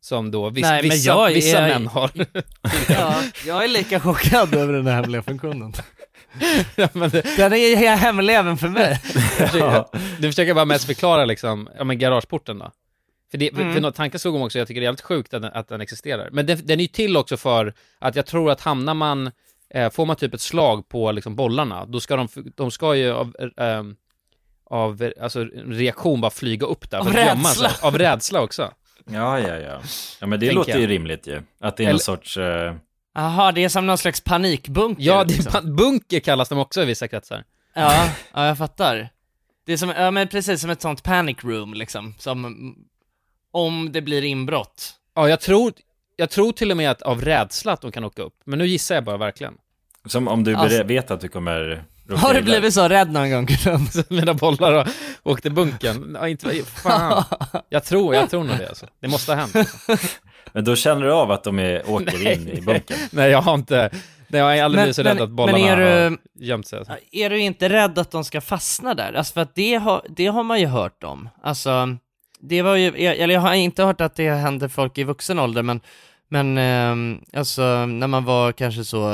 Som 0.01 0.31
då 0.31 0.51
viss, 0.51 0.63
Nej, 0.63 0.83
vissa, 0.83 1.11
jag 1.11 1.29
vissa 1.35 1.59
är- 1.59 1.69
män 1.69 1.87
har. 1.87 2.11
ja, 2.89 3.23
jag 3.47 3.65
är 3.65 3.69
lika 3.69 4.01
chockad 4.01 4.55
över 4.55 4.73
den 4.73 4.87
här 4.87 4.95
hemliga 4.95 5.23
funktionen. 5.23 5.73
ja, 6.77 6.89
det, 6.95 7.37
Den 7.37 7.53
är 7.53 7.57
ju 7.57 7.77
hemlig 7.77 8.35
även 8.35 8.57
för 8.57 8.69
mig. 8.69 9.01
ja. 9.55 9.91
Du 10.19 10.29
försöker 10.29 10.55
bara 10.55 10.65
mest 10.65 10.85
förklara 10.85 11.25
liksom, 11.25 11.69
ja 11.79 11.85
men 11.85 11.99
garageporten 11.99 12.59
då. 12.59 12.73
För, 13.31 13.39
det, 13.39 13.49
Mm. 13.53 13.75
för 13.83 13.91
tanken 13.91 14.21
slog 14.21 14.35
mig 14.35 14.45
också, 14.45 14.59
jag 14.59 14.69
tycker 14.69 14.81
det 14.81 14.85
är 14.85 14.87
jävligt 14.89 15.01
sjukt 15.01 15.35
att 15.35 15.43
den, 15.43 15.53
att 15.55 15.69
den 15.69 15.81
existerar. 15.81 16.29
Men 16.33 16.47
den, 16.47 16.61
den 16.65 16.79
är 16.81 16.83
ju 16.83 16.89
till 16.89 17.17
också 17.17 17.37
för 17.37 17.75
att 17.99 18.17
jag 18.17 18.27
tror 18.27 18.51
att 18.51 18.61
hamnar 18.61 18.95
man, 18.95 19.31
får 19.93 20.07
man 20.07 20.17
typ 20.17 20.35
ett 20.35 20.41
slag 20.41 20.89
på 20.89 21.13
liksom 21.13 21.37
bollarna, 21.37 21.87
då 21.87 22.01
ska 22.01 22.17
de, 22.17 22.29
de 22.57 22.71
ska 22.71 22.95
ju 22.97 23.13
av, 23.13 23.35
eh, 23.59 23.83
av 24.71 25.11
alltså, 25.23 25.45
reaktion 25.67 26.21
bara 26.21 26.31
flyga 26.31 26.67
upp 26.67 26.91
där. 26.91 26.99
Av 26.99 27.05
för 27.05 27.19
att 27.19 27.27
gömma 27.27 27.49
rädsla. 27.49 27.69
sig. 27.69 27.87
Av 27.87 27.99
rädsla 27.99 28.41
också. 28.43 28.73
Ja, 29.11 29.41
ja, 29.41 29.57
ja. 29.57 29.81
Ja, 30.21 30.27
men 30.27 30.41
det 30.41 30.47
Tänker 30.47 30.55
låter 30.55 30.75
ju 30.75 30.81
jag. 30.81 30.91
rimligt 30.91 31.27
ju. 31.27 31.43
Att 31.61 31.77
det 31.77 31.83
är 31.83 31.85
Eller- 31.85 31.93
någon 31.93 32.01
sorts... 32.01 32.37
eh, 32.37 32.75
Jaha, 33.15 33.53
det 33.53 33.65
är 33.65 33.69
som 33.69 33.87
någon 33.87 33.99
slags 33.99 34.21
panikbunker. 34.21 35.03
Ja, 35.03 35.25
det, 35.25 35.35
liksom. 35.35 35.77
bunker 35.77 36.21
kallas 36.21 36.49
de 36.49 36.59
också 36.59 36.83
i 36.83 36.85
vissa 36.85 37.09
kretsar. 37.09 37.45
ja, 37.75 38.09
ja, 38.35 38.47
jag 38.47 38.59
fattar. 38.59 39.09
Det 39.67 39.73
är 39.73 39.77
som, 39.77 39.89
ja 39.91 40.11
men 40.11 40.29
precis 40.29 40.61
som 40.61 40.71
ett 40.71 40.81
sånt 40.81 41.03
panic 41.03 41.37
room 41.45 41.75
liksom, 41.75 42.15
som 42.19 42.75
om 43.53 43.93
det 43.93 44.03
blir 44.03 44.25
inbrott. 44.25 44.93
Ja, 45.15 45.29
jag 45.29 45.41
tror, 45.41 45.73
jag 46.17 46.31
tror 46.31 46.53
till 46.53 46.71
och 46.71 46.77
med 46.77 46.91
att 46.91 47.03
av 47.03 47.21
rädsla 47.23 47.73
att 47.73 47.81
de 47.81 47.93
kan 47.93 48.05
åka 48.05 48.23
upp. 48.23 48.35
Men 48.45 48.59
nu 48.59 48.67
gissar 48.67 48.95
jag 48.95 49.05
bara 49.05 49.17
verkligen. 49.17 49.55
Som 50.07 50.29
om 50.29 50.45
du 50.45 50.55
Alltså- 50.55 50.83
vet 50.83 51.11
att 51.11 51.21
du 51.21 51.29
kommer 51.29 51.85
råka 52.09 52.21
Har 52.21 52.33
du 52.35 52.39
illa 52.41 52.45
blivit 52.51 52.75
så 52.75 52.89
rädd 52.89 53.13
någon 53.13 53.31
gång 53.31 53.47
Gudrun? 53.47 53.89
Mina 54.09 54.35
bollar 54.35 54.73
och 54.73 54.87
åkte 55.33 55.51
bunken. 55.51 56.17
Ja, 56.21 56.29
inte, 56.29 56.63
fan. 56.65 57.25
Jag 57.69 57.85
tror, 57.85 58.15
jag 58.15 58.31
tror 58.31 58.45
nog 58.45 58.59
det 58.59 58.69
alltså. 58.69 58.87
Det 59.01 59.09
måste 59.09 59.35
ha 59.35 59.41
hänt. 59.47 59.69
Men 60.53 60.65
då 60.65 60.77
känner 60.77 61.03
du 61.07 61.13
av 61.13 61.31
att 61.31 61.45
de 61.45 61.59
är, 61.59 61.91
åker 61.91 62.33
in 62.33 62.49
i 62.49 62.61
bunkern? 62.61 62.99
Nej, 63.13 63.31
jag 63.31 63.43
har 63.43 63.55
inte. 63.55 63.91
Nej, 64.29 64.41
jag 64.41 64.45
har 64.45 64.51
aldrig 64.53 64.63
Men- 64.63 64.71
blivit 64.85 64.97
så 64.97 65.03
men- 65.03 65.13
rädd 65.17 65.23
att 65.23 65.31
bollarna 65.31 65.59
men 65.59 65.69
är 65.69 65.77
du- 65.77 66.09
har 66.11 66.19
gömt 66.47 66.67
sig. 66.67 66.79
Alltså. 66.79 66.95
Är 67.13 67.31
du 67.31 67.39
inte 67.39 67.69
rädd 67.69 67.99
att 67.99 68.11
de 68.11 68.25
ska 68.25 68.41
fastna 68.41 68.95
där? 68.95 69.13
Alltså 69.13 69.33
för 69.35 69.41
att 69.41 69.55
det 69.55 69.75
har, 69.75 70.03
det 70.09 70.27
har 70.27 70.43
man 70.43 70.61
ju 70.61 70.67
hört 70.67 71.05
om. 71.05 71.29
Alltså, 71.43 71.97
det 72.41 72.63
var 72.63 72.77
ju, 72.77 73.07
eller 73.07 73.35
jag 73.35 73.41
har 73.41 73.55
inte 73.55 73.85
hört 73.85 74.01
att 74.01 74.15
det 74.15 74.31
händer 74.31 74.69
folk 74.69 74.99
i 74.99 75.05
vuxen 75.05 75.39
ålder, 75.39 75.63
men, 75.63 75.81
men 76.29 76.59
ehm, 76.59 77.21
alltså 77.33 77.87
när 77.87 78.07
man 78.07 78.25
var 78.25 78.53
kanske 78.53 78.85
så, 78.85 79.11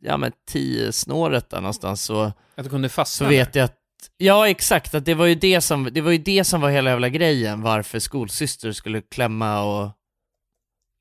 ja 0.00 0.16
men 0.16 0.32
tio 0.48 0.92
snåret 0.92 1.50
där 1.50 1.60
någonstans 1.60 2.02
så, 2.02 2.22
Att 2.54 2.64
du 2.64 2.70
kunde 2.70 2.88
så 2.88 2.92
fastna 2.92 3.28
vet 3.28 3.54
jag 3.54 3.64
att 3.64 3.76
Ja 4.16 4.48
exakt, 4.48 4.94
att 4.94 5.04
det 5.04 5.14
var 5.14 5.26
ju 5.26 5.34
det 5.34 5.60
som, 5.60 5.88
det 5.92 6.00
var 6.00 6.10
ju 6.10 6.18
det 6.18 6.44
som 6.44 6.60
var 6.60 6.70
hela 6.70 6.90
jävla 6.90 7.08
grejen 7.08 7.62
varför 7.62 7.98
skolsyster 7.98 8.72
skulle 8.72 9.00
klämma 9.00 9.62
och 9.62 9.90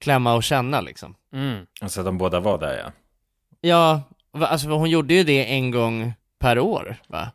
klämma 0.01 0.33
och 0.33 0.43
känna 0.43 0.81
liksom. 0.81 1.15
Mm. 1.33 1.65
Alltså 1.81 1.99
att 2.01 2.05
de 2.05 2.17
båda 2.17 2.39
var 2.39 2.57
där 2.57 2.77
ja. 2.77 2.91
Ja, 3.61 4.01
alltså 4.47 4.69
hon 4.69 4.89
gjorde 4.89 5.13
ju 5.13 5.23
det 5.23 5.53
en 5.53 5.71
gång 5.71 6.13
per 6.39 6.59
år 6.59 6.95
va? 7.07 7.31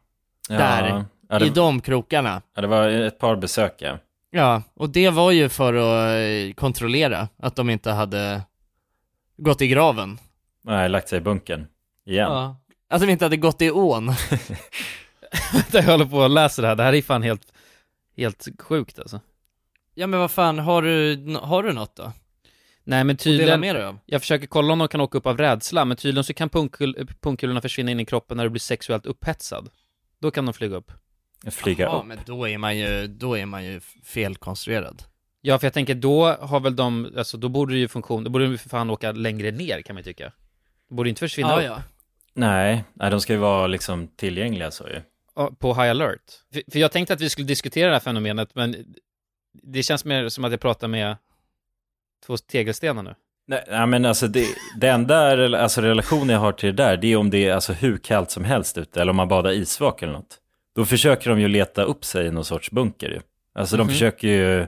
ja 0.48 0.58
Där, 0.58 1.04
ja, 1.28 1.38
det, 1.38 1.46
I 1.46 1.50
de 1.50 1.80
krokarna. 1.80 2.42
ja, 2.54 2.62
det 2.62 2.68
var 2.68 2.88
ett 2.88 3.18
par 3.18 3.36
besök 3.36 3.74
ja. 3.78 3.98
Ja, 4.37 4.62
och 4.74 4.91
det 4.91 5.11
var 5.11 5.30
ju 5.30 5.49
för 5.49 5.74
att 5.74 6.49
eh, 6.49 6.55
kontrollera 6.55 7.28
att 7.37 7.57
de 7.57 7.70
inte 7.70 7.91
hade 7.91 8.43
gått 9.37 9.62
i 9.62 9.68
graven. 9.68 10.18
Nej, 10.62 10.89
lagt 10.89 11.09
sig 11.09 11.18
i 11.18 11.20
bunkern. 11.20 11.66
Igen. 12.07 12.30
Ja. 12.30 12.57
Att 12.89 13.01
de 13.01 13.09
inte 13.11 13.24
hade 13.24 13.37
gått 13.37 13.62
i 13.62 13.70
ån. 13.70 14.12
jag 15.72 15.82
håller 15.82 16.05
på 16.05 16.16
och 16.16 16.30
läser 16.30 16.62
det 16.62 16.68
här. 16.68 16.76
Det 16.76 16.82
här 16.82 16.93
är 16.95 17.03
fan 17.03 17.22
helt, 17.22 17.53
helt 18.16 18.49
sjukt 18.59 18.99
alltså. 18.99 19.20
Ja 19.95 20.07
men 20.07 20.20
vad 20.20 20.30
fan, 20.30 20.59
har 20.59 20.82
du, 20.82 21.16
har 21.43 21.62
du 21.62 21.72
något 21.72 21.97
då? 21.97 22.12
Nej 22.85 23.05
men 23.05 23.14
Att 23.14 23.20
tydligen, 23.20 23.61
med 23.61 23.76
dig 23.76 23.85
av? 23.85 23.99
jag 24.07 24.20
försöker 24.20 24.47
kolla 24.47 24.72
om 24.72 24.78
de 24.78 24.89
kan 24.89 25.01
åka 25.01 25.18
upp 25.18 25.26
av 25.26 25.39
rädsla, 25.39 25.85
men 25.85 25.97
tydligen 25.97 26.24
så 26.24 26.35
kan 26.35 26.49
punkkul, 26.49 27.09
punkkulorna 27.20 27.61
försvinna 27.61 27.91
in 27.91 28.01
i 28.01 28.05
kroppen 28.05 28.37
när 28.37 28.45
du 28.45 28.51
blir 28.51 28.61
sexuellt 28.61 29.07
upphetsad. 29.07 29.68
Då 30.20 30.30
kan 30.30 30.45
de 30.47 30.55
flyga 30.55 30.76
upp. 30.76 30.93
Flyga 31.51 31.84
Ja 31.84 31.99
upp. 32.01 32.07
men 32.07 32.18
då 32.26 32.49
är 32.49 32.59
man 32.59 32.76
ju, 32.78 33.07
då 33.07 33.38
är 33.38 33.47
man 33.47 33.64
ju 33.64 33.80
felkonstruerad. 34.05 35.03
Ja, 35.40 35.59
för 35.59 35.66
jag 35.66 35.74
tänker 35.74 35.95
då 35.95 36.26
har 36.26 36.61
väl 36.61 36.76
de, 36.76 37.12
alltså 37.16 37.36
då 37.36 37.49
borde 37.49 37.74
det 37.74 37.78
ju 37.78 37.88
funktion, 37.88 38.24
då 38.24 38.30
borde 38.30 38.45
de 38.45 38.51
ju 38.51 38.59
för 38.59 38.68
fan 38.68 38.90
åka 38.90 39.12
längre 39.12 39.51
ner 39.51 39.82
kan 39.82 39.95
man 39.95 40.01
ju 40.01 40.05
tycka. 40.05 40.32
Det 40.88 40.95
borde 40.95 41.09
inte 41.09 41.18
försvinna 41.20 41.49
Ja 41.49 41.57
upp. 41.59 41.64
ja. 41.64 41.82
Nej, 42.34 42.84
nej, 42.95 43.11
de 43.11 43.20
ska 43.20 43.32
ju 43.32 43.38
vara 43.38 43.66
liksom 43.66 44.09
tillgängliga 44.09 44.70
så 44.70 44.88
ju. 44.88 45.01
Ja, 45.36 45.51
På 45.59 45.74
high 45.74 45.90
alert. 45.90 46.20
För, 46.53 46.62
för 46.72 46.78
jag 46.78 46.92
tänkte 46.92 47.14
att 47.14 47.20
vi 47.20 47.30
skulle 47.30 47.47
diskutera 47.47 47.86
det 47.88 47.92
här 47.95 48.01
fenomenet, 48.01 48.55
men 48.55 48.76
det 49.62 49.82
känns 49.82 50.05
mer 50.05 50.28
som 50.28 50.45
att 50.45 50.51
jag 50.51 50.61
pratar 50.61 50.88
med 50.88 51.16
två 52.26 52.36
tegelstenar 52.36 53.03
nu. 53.03 53.14
Nej, 53.47 53.64
nej 53.70 53.86
men 53.86 54.05
alltså 54.05 54.26
det, 54.28 54.47
enda 54.88 55.36
rela- 55.36 55.59
alltså, 55.59 55.80
relation 55.80 56.28
jag 56.28 56.38
har 56.38 56.53
till 56.53 56.76
det 56.76 56.82
där, 56.82 56.97
det 56.97 57.07
är 57.12 57.16
om 57.16 57.30
det 57.30 57.38
är 57.49 57.55
alltså 57.55 57.72
hur 57.72 57.99
kallt 57.99 58.30
som 58.30 58.45
helst 58.45 58.78
ute, 58.78 59.01
eller 59.01 59.11
om 59.11 59.16
man 59.16 59.28
badar 59.28 59.51
isvak 59.51 60.03
eller 60.03 60.12
något. 60.12 60.38
Då 60.76 60.84
försöker 60.84 61.30
de 61.30 61.40
ju 61.40 61.48
leta 61.48 61.82
upp 61.82 62.04
sig 62.04 62.26
i 62.26 62.30
någon 62.30 62.44
sorts 62.44 62.70
bunker 62.70 63.08
ju. 63.08 63.20
Alltså 63.58 63.76
Mhm. 63.76 63.86
de 63.86 63.92
försöker 63.92 64.28
ju, 64.28 64.66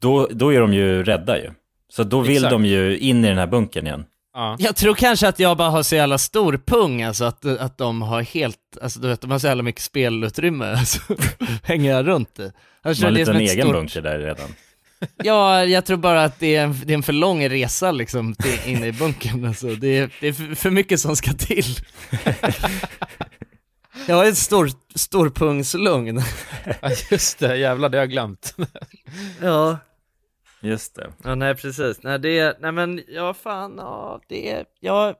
då, 0.00 0.28
då 0.30 0.52
är 0.54 0.60
de 0.60 0.74
ju 0.74 1.04
rädda 1.04 1.38
ju. 1.38 1.50
Så 1.92 2.04
då 2.04 2.20
vill 2.20 2.36
Exakt. 2.36 2.50
de 2.50 2.64
ju 2.64 2.98
in 2.98 3.24
i 3.24 3.28
den 3.28 3.38
här 3.38 3.46
bunkern 3.46 3.86
igen. 3.86 4.04
Ja. 4.34 4.56
Jag 4.58 4.76
tror 4.76 4.94
kanske 4.94 5.28
att 5.28 5.38
jag 5.38 5.56
bara 5.56 5.70
har 5.70 5.82
så 5.82 5.94
jävla 5.96 6.18
stor 6.18 6.60
pung, 6.66 7.02
alltså 7.02 7.24
att, 7.24 7.44
att 7.44 7.78
de 7.78 8.02
har 8.02 8.22
helt, 8.22 8.58
alltså 8.82 9.00
du 9.00 9.08
vet, 9.08 9.20
de 9.20 9.30
har 9.30 9.38
så 9.38 9.46
jävla 9.46 9.62
mycket 9.62 9.82
spelutrymme, 9.82 10.66
alltså, 10.78 11.00
hänger 11.62 11.90
jag 11.90 12.06
runt 12.06 12.38
i. 12.38 12.42
Jag 12.82 12.92
De 12.92 12.94
tror 12.94 13.04
har 13.04 13.10
lite 13.10 13.30
en 13.30 13.36
ett 13.36 13.42
egen 13.52 13.64
stort- 13.66 13.72
bunker 13.74 14.00
där 14.02 14.18
redan. 14.18 14.48
Ja, 15.24 15.64
jag 15.64 15.84
tror 15.84 15.96
bara 15.96 16.24
att 16.24 16.40
det 16.40 16.56
är 16.56 16.64
en, 16.64 16.80
det 16.84 16.92
är 16.92 16.94
en 16.94 17.02
för 17.02 17.12
lång 17.12 17.48
resa 17.48 17.92
liksom 17.92 18.34
till, 18.34 18.72
in 18.72 18.84
i 18.84 18.92
bunkern 18.92 19.44
alltså. 19.44 19.66
det, 19.66 19.98
är, 19.98 20.10
det 20.20 20.28
är 20.28 20.54
för 20.54 20.70
mycket 20.70 21.00
som 21.00 21.16
ska 21.16 21.32
till. 21.32 21.64
Jag 24.06 24.16
har 24.16 24.24
ett 24.24 24.38
stor, 24.38 24.70
storpungslugn. 24.94 26.22
Ja, 26.82 26.90
just 27.10 27.38
det, 27.38 27.56
jävlar 27.56 27.88
det 27.88 27.98
har 27.98 28.02
jag 28.02 28.10
glömt. 28.10 28.54
Ja. 29.42 29.78
Just 30.60 30.94
det. 30.94 31.12
Ja, 31.24 31.34
nej 31.34 31.54
precis. 31.54 32.02
Nej, 32.02 32.18
det, 32.18 32.56
nej 32.60 32.72
men, 32.72 33.02
ja 33.08 33.34
fan, 33.34 33.74
ja, 33.76 34.20
det, 34.28 34.64
jag, 34.80 35.14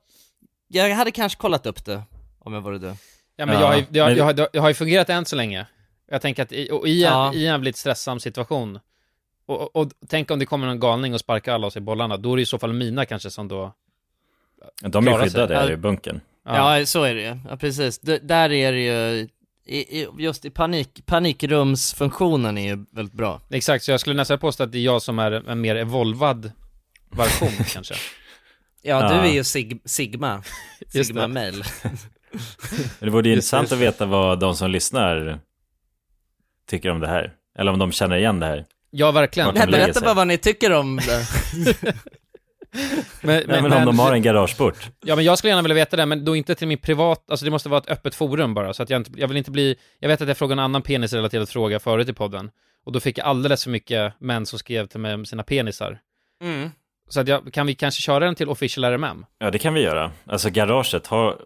jag 0.69 0.95
hade 0.95 1.11
kanske 1.11 1.39
kollat 1.39 1.67
upp 1.67 1.85
det 1.85 2.03
om 2.39 2.55
jag 2.55 2.61
vore 2.61 2.79
du. 2.79 2.95
Ja 3.37 3.47
men 3.47 3.49
Ja, 3.49 3.61
jag, 3.61 3.67
har 3.67 3.77
ju, 3.77 3.85
det, 3.89 4.01
har, 4.21 4.49
jag, 4.53 4.63
har, 4.63 4.69
ju 4.69 4.75
fungerat 4.75 5.09
än 5.09 5.25
så 5.25 5.37
länge. 5.37 5.67
Jag 6.11 6.23
tänker 6.23 6.43
att 6.43 6.53
i, 6.53 6.71
och 6.71 6.89
i, 6.89 7.05
en, 7.05 7.13
Ja. 7.13 7.35
i 7.35 7.47
en 7.47 7.61
väldigt 7.61 7.77
stressam 7.77 8.21
situation, 8.21 8.79
och, 9.47 9.61
och, 9.61 9.77
och 9.77 9.93
tänk 10.09 10.31
om 10.31 10.39
det 10.39 10.47
kommer 10.47 10.67
någon 10.67 10.81
galning 10.81 11.15
och 11.15 11.21
sparkar 11.21 11.55
alla 11.55 11.67
oss 11.67 11.77
i 11.77 11.81
bollarna, 11.81 12.17
då 12.17 12.33
är 12.33 12.37
det 12.37 12.43
i 12.43 12.47
så 12.47 12.59
fall 12.59 12.73
mina 12.73 13.05
kanske 13.05 13.31
som 13.31 13.49
då... 13.49 13.73
De 14.81 15.09
är 15.09 15.13
sig. 15.13 15.23
skyddade 15.23 15.55
här 15.55 15.67
Ja. 15.67 15.73
i 15.73 15.77
bunkern. 15.77 16.21
Ja, 16.57 16.87
så 16.87 17.03
är 17.05 17.15
det 17.15 17.21
ju. 17.23 17.39
Ja, 17.51 17.57
precis. 17.57 17.99
D- 17.99 18.19
där 18.23 18.53
är 18.53 18.73
det 18.73 18.81
ju, 18.81 19.29
i, 19.67 20.01
i, 20.01 20.09
just 20.19 20.45
i 20.45 20.51
panik, 20.51 21.07
panikrumsfunktionen 21.07 22.59
är 22.59 22.69
ju 22.77 22.85
väldigt 22.93 23.15
bra. 23.15 23.41
Exakt, 23.51 23.85
så 23.85 23.91
jag 23.91 24.01
skulle 24.01 24.17
nästan 24.17 24.39
påstå 24.39 24.63
att 24.63 24.73
det 24.73 24.79
är 24.79 24.83
jag 24.83 25.03
som 25.03 25.19
är 25.19 25.49
en 25.51 25.61
mer 25.61 25.77
evolvad 25.77 26.53
version 27.11 27.65
kanske. 27.73 27.95
Ja, 28.83 29.01
Ja. 29.03 29.09
du 29.23 29.29
är 29.29 29.33
ju 29.35 29.45
sig, 29.45 29.81
Sigma, 29.85 30.43
det. 30.93 31.05
Sigma-mail. 31.05 31.65
Det 33.01 33.11
vore 33.11 33.29
ju 33.29 33.35
Just 33.35 33.53
intressant 33.53 33.73
att 33.73 33.79
veta 33.79 34.07
vad 34.07 34.41
de 34.41 34.55
som 34.57 34.71
lyssnar 34.71 35.41
tycker 36.69 36.91
om 36.91 37.01
det 37.01 37.09
här. 37.09 37.33
Eller 37.59 37.73
om 37.73 37.79
de 37.79 37.93
känner 37.93 38.17
igen 38.17 38.41
det 38.41 38.47
här. 38.47 38.65
Ja, 38.91 39.11
verkligen. 39.11 39.55
Nej, 39.55 39.67
berätta 39.67 40.01
bara 40.01 40.15
vad 40.15 40.27
ni 40.27 40.39
tycker 40.39 40.73
om 40.73 40.97
det. 40.97 41.27
Men, 43.21 43.43
Nej, 43.47 43.63
men 43.63 43.73
om 43.73 43.85
de 43.85 43.99
har 43.99 44.13
en 44.13 44.23
garageport. 44.23 44.89
Ja 45.05 45.17
men 45.17 45.25
jag 45.25 45.39
skulle 45.39 45.51
gärna 45.51 45.63
vilja 45.63 45.75
veta 45.75 45.97
det, 45.97 46.07
men 46.07 46.25
då 46.25 46.37
inte 46.37 46.55
till 46.55 46.69
min 46.69 46.79
privat, 46.79 47.31
alltså 47.31 47.45
det 47.45 47.51
måste 47.51 47.69
vara 47.69 47.81
ett 47.81 47.91
öppet 47.91 48.15
forum 48.15 48.55
bara, 48.55 48.75
så 48.75 48.83
att 48.83 48.91
jag 48.91 49.01
inte, 49.01 49.11
jag 49.17 49.29
vill 49.29 49.37
inte 49.37 49.51
bli, 49.51 49.77
jag 49.99 50.09
vet 50.09 50.23
att 50.23 50.29
jag 50.29 50.37
frågade 50.37 50.61
en 50.61 50.65
annan 50.65 50.83
penisrelaterad 50.83 51.49
fråga 51.49 51.79
förut 51.81 52.09
i 52.09 52.13
podden, 52.13 52.51
och 52.87 52.93
då 52.93 53.01
fick 53.01 53.19
jag 53.19 53.27
alldeles 53.27 53.65
för 53.65 53.71
mycket 53.71 54.13
män 54.21 54.47
som 54.47 54.59
skrev 54.59 54.87
till 54.87 55.01
mig 55.01 55.15
om 55.15 55.25
sina 55.27 55.43
penisar. 55.43 55.99
Mm. 56.43 56.71
Så 57.09 57.21
att 57.21 57.29
jag, 57.29 57.53
kan 57.53 57.67
vi 57.67 57.75
kanske 57.75 58.03
köra 58.03 58.25
den 58.25 58.35
till 58.35 58.49
official 58.49 58.85
RMM? 58.85 59.27
Ja, 59.39 59.51
det 59.51 59.59
kan 59.59 59.75
vi 59.75 59.81
göra. 59.81 60.11
Alltså 60.27 60.51
garaget, 60.51 61.07
har, 61.07 61.37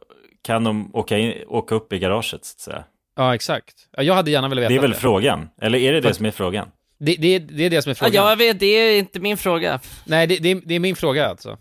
kan 0.44 0.64
de 0.64 0.94
åka, 0.94 1.18
in, 1.18 1.34
åka 1.48 1.74
upp 1.74 1.92
i 1.92 1.98
garaget 1.98 2.24
så 2.24 2.36
att 2.36 2.60
säga? 2.60 2.84
Ja, 3.16 3.34
exakt. 3.34 3.74
Ja, 3.96 4.02
jag 4.02 4.14
hade 4.14 4.30
gärna 4.30 4.48
velat 4.48 4.62
veta 4.62 4.68
Det 4.68 4.78
är 4.78 4.80
väl 4.80 4.90
det. 4.90 4.96
frågan? 4.96 5.48
Eller 5.60 5.78
är 5.78 5.92
det 5.92 6.00
det 6.00 6.08
Fast- 6.08 6.16
som 6.16 6.26
är 6.26 6.30
frågan? 6.30 6.68
Det, 7.04 7.16
det, 7.18 7.38
det 7.38 7.64
är 7.64 7.70
det 7.70 7.82
som 7.82 7.90
är 7.90 7.94
Ja, 7.94 7.98
frågan. 7.98 8.28
jag 8.28 8.36
vet, 8.36 8.60
det 8.60 8.66
är 8.66 8.98
inte 8.98 9.20
min 9.20 9.36
fråga. 9.36 9.80
Nej, 10.04 10.26
det, 10.26 10.36
det, 10.36 10.50
är, 10.50 10.60
det 10.64 10.74
är 10.74 10.78
min 10.80 10.96
fråga 10.96 11.28
alltså. 11.28 11.58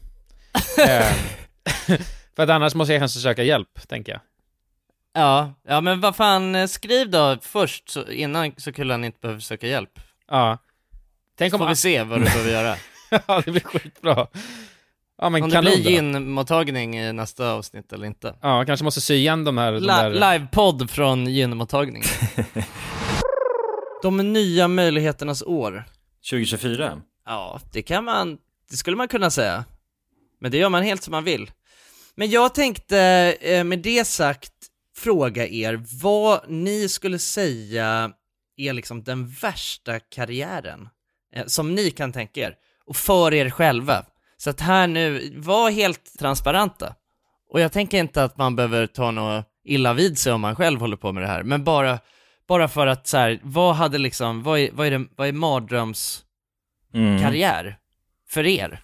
Eh, 0.88 1.14
för 2.36 2.44
att 2.44 2.50
annars 2.50 2.76
måste 2.76 2.94
jag 2.94 3.02
kanske 3.02 3.20
söka 3.20 3.44
hjälp, 3.44 3.88
tänker 3.88 4.12
jag. 4.12 4.22
Ja, 5.14 5.54
ja 5.68 5.82
men 5.82 6.02
vad 6.02 6.16
fan, 6.16 6.56
eh, 6.56 6.68
skriv 6.68 7.10
då 7.10 7.38
först, 7.42 7.90
så, 7.90 8.08
innan 8.12 8.52
så 8.58 8.74
kullen 8.74 9.04
inte 9.04 9.20
behöver 9.22 9.40
söka 9.42 9.68
hjälp. 9.68 10.00
Ja. 10.28 10.58
Tänk 11.38 11.52
Så 11.52 11.56
om... 11.56 11.60
får 11.60 11.70
vi 11.70 11.76
se 11.76 12.04
vad 12.04 12.20
du 12.20 12.24
behöver 12.26 12.52
göra. 12.52 12.76
ja, 13.28 13.42
det 13.46 13.52
blir 13.52 13.64
skitbra. 13.64 14.28
Ja, 15.22 15.30
men 15.30 15.44
Om 15.44 15.50
det 15.50 15.56
kanon 15.56 15.72
blir 15.74 15.92
gynmottagning 15.92 17.00
i 17.00 17.14
nästa 17.14 17.52
avsnitt 17.52 17.94
eller 17.94 18.06
inte. 18.08 18.36
Ja, 18.42 18.66
kanske 18.66 18.84
måste 18.84 19.02
sy 19.02 19.14
igen 19.16 19.44
de 19.44 19.58
här... 19.58 19.72
De 19.72 19.88
där... 19.88 20.10
Livepodd 20.10 20.90
från 20.90 21.28
gynmottagningen. 21.28 22.08
De 24.02 24.18
nya 24.18 24.68
möjligheternas 24.68 25.44
år. 25.44 25.84
2024? 26.30 27.02
Ja, 27.26 27.62
det 27.74 27.82
kan 27.82 28.04
man, 28.04 28.38
det 28.70 28.78
skulle 28.78 28.98
man 28.98 29.08
kunna 29.08 29.30
säga. 29.30 29.66
Men 30.40 30.52
det 30.52 30.58
gör 30.58 30.70
man 30.70 30.84
helt 30.84 31.04
som 31.04 31.12
man 31.12 31.24
vill. 31.24 31.52
Men 32.16 32.30
jag 32.30 32.56
tänkte 32.56 32.98
eh, 33.42 33.64
med 33.64 33.80
det 33.80 34.08
sagt 34.08 34.54
fråga 34.96 35.48
er 35.48 35.84
vad 36.02 36.50
ni 36.50 36.90
skulle 36.90 37.20
säga 37.20 38.12
är 38.58 38.74
liksom 38.74 39.04
den 39.04 39.28
värsta 39.28 40.00
karriären 40.00 40.90
eh, 41.36 41.46
som 41.46 41.76
ni 41.76 41.92
kan 41.92 42.12
tänka 42.12 42.42
er 42.42 42.56
och 42.86 42.96
för 42.96 43.34
er 43.34 43.50
själva. 43.50 44.06
Så 44.38 44.50
att 44.50 44.62
här 44.62 44.88
nu, 44.88 45.34
var 45.36 45.72
helt 45.72 46.20
transparenta. 46.20 46.96
Och 47.50 47.60
jag 47.60 47.72
tänker 47.72 47.98
inte 47.98 48.24
att 48.24 48.38
man 48.38 48.56
behöver 48.56 48.88
ta 48.88 49.12
något 49.12 49.46
illa 49.64 49.94
vid 49.94 50.18
sig 50.18 50.34
om 50.34 50.42
man 50.42 50.56
själv 50.56 50.80
håller 50.80 50.98
på 50.98 51.12
med 51.12 51.24
det 51.24 51.28
här, 51.28 51.44
men 51.44 51.64
bara, 51.64 52.00
bara 52.48 52.68
för 52.68 52.88
att 52.88 53.08
så 53.08 53.18
här, 53.18 53.40
vad 53.44 53.76
hade 53.76 53.98
liksom, 53.98 54.44
vad 54.44 54.60
är, 54.60 54.70
vad 54.74 54.88
är, 54.88 54.92
det, 54.92 55.06
vad 55.16 55.28
är 55.28 55.32
mardröms 55.32 56.26
Mm. 56.94 57.22
karriär 57.22 57.78
för 58.30 58.46
er? 58.46 58.84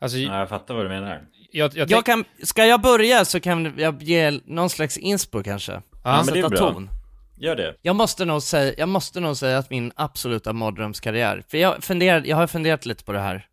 Alltså, 0.00 0.18
Ja, 0.18 0.38
jag 0.38 0.48
fattar 0.48 0.74
vad 0.74 0.84
du 0.84 0.88
menar. 0.88 1.22
jag, 1.52 1.76
jag, 1.76 1.90
Jag 1.90 2.04
kan, 2.04 2.24
ska 2.42 2.66
jag 2.66 2.80
börja 2.80 3.24
så 3.24 3.40
kan 3.40 3.74
jag 3.78 4.02
ge 4.02 4.30
någon 4.44 4.70
slags 4.70 4.98
inspo 4.98 5.42
kanske? 5.42 5.72
Ja, 6.04 6.22
men 6.26 6.34
det 6.34 6.40
är 6.40 6.48
bra. 6.48 6.58
ton. 6.58 6.90
Gör 7.38 7.56
det. 7.56 7.76
Jag 7.82 7.96
måste 7.96 8.24
nog 8.24 8.42
säga, 8.42 8.74
jag 8.78 8.88
måste 8.88 9.20
nog 9.20 9.36
säga 9.36 9.58
att 9.58 9.70
min 9.70 9.92
absoluta 9.96 10.52
mardrömskarriär, 10.52 11.42
för 11.48 11.58
jag 11.58 11.84
funderar, 11.84 12.22
jag 12.26 12.36
har 12.36 12.46
funderat 12.46 12.86
lite 12.86 13.04
på 13.04 13.12
det 13.12 13.20
här 13.20 13.46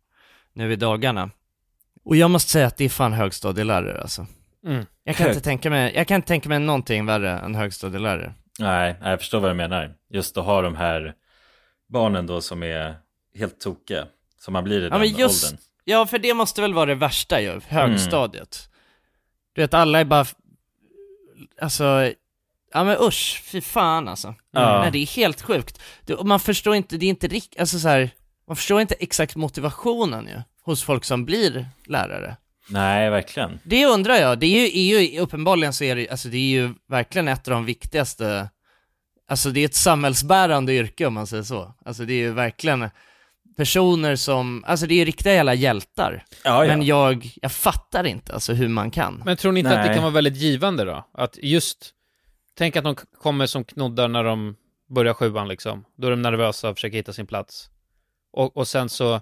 nu 0.52 0.72
i 0.72 0.76
dagarna. 0.76 1.30
Och 2.04 2.16
jag 2.16 2.30
måste 2.30 2.50
säga 2.50 2.66
att 2.66 2.76
det 2.76 2.84
är 2.84 2.88
fan 2.88 3.12
högstadielärare 3.12 4.00
alltså. 4.00 4.26
Mm. 4.66 4.86
Jag 5.04 5.16
kan 5.16 5.28
inte 5.28 5.40
tänka 5.50 5.70
mig, 5.70 5.92
jag 5.94 6.06
kan 6.06 6.14
inte 6.16 6.28
tänka 6.28 6.48
mig 6.48 6.58
någonting 6.58 7.06
värre 7.06 7.30
än 7.38 7.54
högstadielärare. 7.54 8.34
Nej, 8.60 8.96
jag 9.02 9.18
förstår 9.18 9.40
vad 9.40 9.50
du 9.50 9.54
menar. 9.54 9.94
Just 10.10 10.36
att 10.36 10.44
ha 10.44 10.62
de 10.62 10.76
här 10.76 11.14
barnen 11.88 12.26
då 12.26 12.40
som 12.40 12.62
är 12.62 12.94
helt 13.34 13.60
tokiga. 13.60 14.06
Som 14.38 14.52
man 14.52 14.64
blir 14.64 14.80
i 14.80 14.84
Ja 14.84 14.90
den 14.90 15.00
men 15.00 15.08
just, 15.08 15.44
åldern. 15.44 15.58
ja 15.84 16.06
för 16.06 16.18
det 16.18 16.34
måste 16.34 16.60
väl 16.60 16.74
vara 16.74 16.86
det 16.86 16.94
värsta 16.94 17.40
ju, 17.40 17.60
högstadiet. 17.68 18.68
Du 19.52 19.60
vet 19.60 19.74
alla 19.74 20.00
är 20.00 20.04
bara, 20.04 20.26
alltså, 21.60 22.12
ja 22.72 22.84
men 22.84 22.96
usch, 23.00 23.42
fy 23.44 23.60
fan 23.60 24.08
alltså. 24.08 24.34
Ja. 24.50 24.80
Nej 24.82 24.90
det 24.90 24.98
är 24.98 25.06
helt 25.06 25.42
sjukt. 25.42 25.80
Det, 26.04 26.14
och 26.14 26.26
man 26.26 26.40
förstår 26.40 26.74
inte, 26.74 26.96
det 26.96 27.06
är 27.06 27.10
inte 27.10 27.28
riktigt, 27.28 27.60
alltså 27.60 27.78
så 27.78 27.88
här, 27.88 28.10
man 28.46 28.56
förstår 28.56 28.80
inte 28.80 28.94
exakt 28.94 29.36
motivationen 29.36 30.26
ju, 30.26 30.40
hos 30.62 30.82
folk 30.84 31.04
som 31.04 31.24
blir 31.24 31.66
lärare. 31.86 32.36
Nej, 32.70 33.10
verkligen. 33.10 33.58
Det 33.62 33.86
undrar 33.86 34.14
jag, 34.14 34.38
det 34.38 34.46
är 34.46 34.60
ju, 34.60 34.80
är 34.80 35.02
ju 35.02 35.20
uppenbarligen 35.20 35.72
så 35.72 35.84
är 35.84 35.96
det, 35.96 36.08
alltså 36.08 36.28
det 36.28 36.36
är 36.36 36.50
ju 36.50 36.74
verkligen 36.88 37.28
ett 37.28 37.48
av 37.48 37.54
de 37.54 37.64
viktigaste, 37.64 38.50
alltså 39.28 39.50
det 39.50 39.60
är 39.60 39.64
ett 39.64 39.74
samhällsbärande 39.74 40.72
yrke 40.74 41.06
om 41.06 41.14
man 41.14 41.26
säger 41.26 41.42
så. 41.42 41.74
Alltså 41.84 42.04
det 42.04 42.12
är 42.12 42.18
ju 42.18 42.32
verkligen 42.32 42.90
personer 43.56 44.16
som, 44.16 44.64
alltså 44.66 44.86
det 44.86 44.94
är 44.94 44.96
ju 44.96 45.04
riktiga 45.04 45.34
jävla 45.34 45.54
hjältar. 45.54 46.24
Ja, 46.44 46.64
ja. 46.64 46.76
Men 46.76 46.86
jag, 46.86 47.30
jag 47.42 47.52
fattar 47.52 48.04
inte 48.04 48.34
alltså 48.34 48.52
hur 48.52 48.68
man 48.68 48.90
kan. 48.90 49.22
Men 49.24 49.36
tror 49.36 49.52
ni 49.52 49.60
inte 49.60 49.70
att 49.70 49.82
det 49.82 49.86
Nej. 49.86 49.94
kan 49.94 50.02
vara 50.02 50.14
väldigt 50.14 50.36
givande 50.36 50.84
då? 50.84 51.08
Att 51.12 51.38
just, 51.42 51.90
tänk 52.58 52.76
att 52.76 52.84
de 52.84 52.94
kommer 52.94 53.46
som 53.46 53.64
knoddar 53.64 54.08
när 54.08 54.24
de 54.24 54.56
börjar 54.94 55.14
sjuan 55.14 55.48
liksom. 55.48 55.84
Då 55.96 56.06
är 56.06 56.10
de 56.10 56.22
nervösa 56.22 56.68
och 56.68 56.76
försöker 56.76 56.96
hitta 56.96 57.12
sin 57.12 57.26
plats. 57.26 57.70
Och, 58.32 58.56
och 58.56 58.68
sen 58.68 58.88
så 58.88 59.20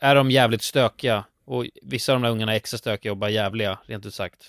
är 0.00 0.14
de 0.14 0.30
jävligt 0.30 0.62
stökiga. 0.62 1.24
Och 1.46 1.64
vissa 1.82 2.12
av 2.12 2.16
de 2.16 2.22
där 2.22 2.30
ungarna 2.30 2.52
är 2.52 2.56
extra 2.56 2.78
stökiga 2.78 3.12
och 3.12 3.18
bara 3.18 3.30
jävliga, 3.30 3.78
rent 3.86 4.06
ut 4.06 4.14
sagt. 4.14 4.42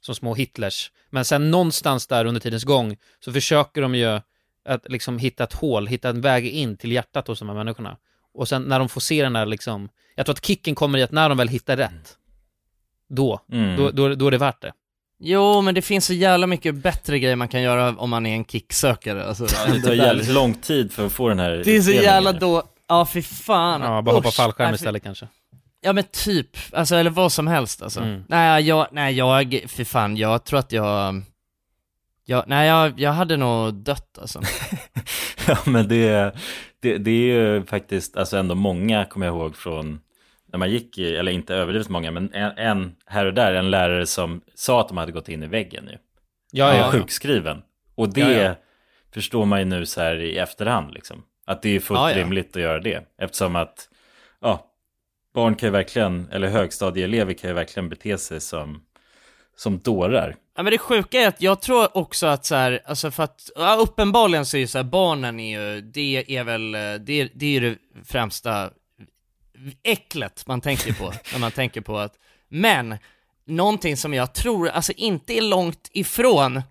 Som 0.00 0.14
små 0.14 0.34
Hitlers. 0.34 0.90
Men 1.10 1.24
sen 1.24 1.50
någonstans 1.50 2.06
där 2.06 2.24
under 2.24 2.40
tidens 2.40 2.64
gång 2.64 2.96
så 3.24 3.32
försöker 3.32 3.82
de 3.82 3.94
ju 3.94 4.20
att 4.64 4.84
liksom 4.88 5.18
hitta 5.18 5.44
ett 5.44 5.52
hål, 5.52 5.86
hitta 5.86 6.08
en 6.08 6.20
väg 6.20 6.46
in 6.46 6.76
till 6.76 6.92
hjärtat 6.92 7.26
hos 7.28 7.38
de 7.38 7.48
här 7.48 7.56
människorna. 7.56 7.96
Och 8.34 8.48
sen 8.48 8.62
när 8.62 8.78
de 8.78 8.88
får 8.88 9.00
se 9.00 9.22
den 9.22 9.32
där 9.32 9.46
liksom, 9.46 9.88
jag 10.14 10.26
tror 10.26 10.34
att 10.34 10.46
kicken 10.46 10.74
kommer 10.74 10.98
i 10.98 11.02
att 11.02 11.12
när 11.12 11.28
de 11.28 11.38
väl 11.38 11.48
hittar 11.48 11.76
rätt, 11.76 12.16
då, 13.08 13.40
Mm. 13.52 13.76
då, 13.76 13.90
då, 13.90 14.14
då 14.14 14.26
är 14.26 14.30
det 14.30 14.38
värt 14.38 14.62
det. 14.62 14.72
Jo, 15.18 15.60
men 15.62 15.74
det 15.74 15.82
finns 15.82 16.06
så 16.06 16.12
jävla 16.12 16.46
mycket 16.46 16.74
bättre 16.74 17.18
grejer 17.18 17.36
man 17.36 17.48
kan 17.48 17.62
göra 17.62 17.88
om 17.96 18.10
man 18.10 18.26
är 18.26 18.34
en 18.34 18.44
kicksökare. 18.44 19.24
Alltså, 19.24 19.46
Ja, 19.66 19.72
det 19.74 19.80
tar 19.82 19.92
jävligt 20.06 20.28
lång 20.28 20.54
tid 20.54 20.92
för 20.92 21.06
att 21.06 21.12
få 21.12 21.28
den 21.28 21.38
här 21.38 21.62
Det 21.64 21.76
är 21.76 21.80
så 21.82 21.90
jävla 21.90 22.32
då, 22.32 22.62
ja 22.88 23.06
fy 23.12 23.22
fan. 23.22 23.80
Ja, 23.82 24.02
bara 24.02 24.14
hoppa 24.14 24.28
Usch. 24.28 24.34
fallskärm 24.36 24.64
Nej, 24.64 24.72
fy- 24.72 24.82
istället 24.82 25.02
kanske. 25.02 25.28
Ja 25.80 25.92
men 25.92 26.04
typ, 26.04 26.56
alltså 26.72 26.96
eller 26.96 27.10
vad 27.10 27.32
som 27.32 27.46
helst 27.46 27.82
alltså. 27.82 28.00
Mm. 28.00 28.24
Nej 28.28 28.66
jag, 28.66 28.86
nej 28.92 29.14
jag, 29.14 29.64
för 29.68 29.84
fan, 29.84 30.16
jag 30.16 30.44
tror 30.44 30.58
att 30.58 30.72
jag, 30.72 31.22
jag 32.24 32.44
nej 32.46 32.68
jag, 32.68 33.00
jag 33.00 33.12
hade 33.12 33.36
nog 33.36 33.74
dött 33.74 34.18
alltså. 34.20 34.40
Ja, 35.46 35.58
men 35.66 35.88
det, 35.88 36.34
det, 36.80 36.98
det 36.98 37.10
är 37.10 37.34
ju 37.34 37.64
faktiskt, 37.66 38.16
alltså 38.16 38.36
ändå 38.36 38.54
många 38.54 39.04
kommer 39.04 39.26
jag 39.26 39.34
ihåg 39.36 39.56
från 39.56 40.00
när 40.52 40.58
man 40.58 40.70
gick 40.70 40.98
i, 40.98 41.16
eller 41.16 41.32
inte 41.32 41.54
överdrivet 41.54 41.88
många, 41.88 42.10
men 42.10 42.32
en, 42.34 42.52
en 42.58 42.94
här 43.06 43.26
och 43.26 43.34
där, 43.34 43.54
en 43.54 43.70
lärare 43.70 44.06
som 44.06 44.40
sa 44.54 44.80
att 44.80 44.88
de 44.88 44.96
hade 44.96 45.12
gått 45.12 45.28
in 45.28 45.42
i 45.42 45.46
väggen 45.46 45.84
ju. 45.90 45.98
Ja, 46.52 46.68
ja, 46.68 46.76
ja. 46.76 46.90
sjukskriven. 46.90 47.62
Och 47.94 48.14
det 48.14 48.20
Ja, 48.20 48.30
ja. 48.30 48.54
förstår 49.14 49.44
man 49.44 49.58
ju 49.58 49.64
nu 49.64 49.86
så 49.86 50.00
här 50.00 50.20
i 50.20 50.38
efterhand 50.38 50.94
liksom. 50.94 51.22
Att 51.46 51.62
det 51.62 51.76
är 51.76 51.80
fullt 51.80 52.00
Ja, 52.00 52.10
ja. 52.10 52.16
rimligt 52.18 52.56
att 52.56 52.62
göra 52.62 52.80
det. 52.80 53.04
Eftersom 53.18 53.56
att, 53.56 53.88
ja, 54.40 54.69
barn 55.34 55.54
kan 55.54 55.66
ju 55.66 55.70
verkligen, 55.70 56.28
eller 56.32 56.48
högstadieelever 56.48 57.32
kan 57.32 57.50
ju 57.50 57.54
verkligen 57.54 57.88
bete 57.88 58.18
sig 58.18 58.40
som, 58.40 58.82
som 59.56 59.78
dårar. 59.78 60.36
Ja 60.56 60.62
men 60.62 60.70
det 60.72 60.78
sjuka 60.78 61.20
är 61.20 61.28
att 61.28 61.42
jag 61.42 61.62
tror 61.62 61.96
också 61.96 62.26
att 62.26 62.44
så 62.44 62.54
här, 62.54 62.80
alltså 62.86 63.10
för 63.10 63.22
att, 63.22 63.50
ja, 63.56 63.76
uppenbarligen 63.76 64.46
så 64.46 64.56
är 64.56 64.60
ju 64.60 64.66
så 64.66 64.78
här, 64.78 64.84
barnen 64.84 65.40
är 65.40 65.60
ju, 65.60 65.80
det 65.80 66.36
är 66.36 66.44
väl, 66.44 66.74
eh, 66.74 66.80
det, 66.80 67.30
det 67.34 67.46
är 67.46 67.50
ju 67.50 67.60
det 67.60 67.76
främsta 68.04 68.70
äcklet 69.82 70.46
man 70.46 70.60
tänker 70.60 70.92
på, 70.92 71.04
när 71.32 71.38
man 71.38 71.50
tänker 71.50 71.80
på 71.80 71.98
att, 71.98 72.14
men, 72.48 72.96
någonting 73.46 73.96
som 73.96 74.14
jag 74.14 74.34
tror, 74.34 74.68
alltså 74.68 74.92
inte 74.96 75.32
är 75.32 75.42
långt 75.42 75.90
ifrån, 75.92 76.62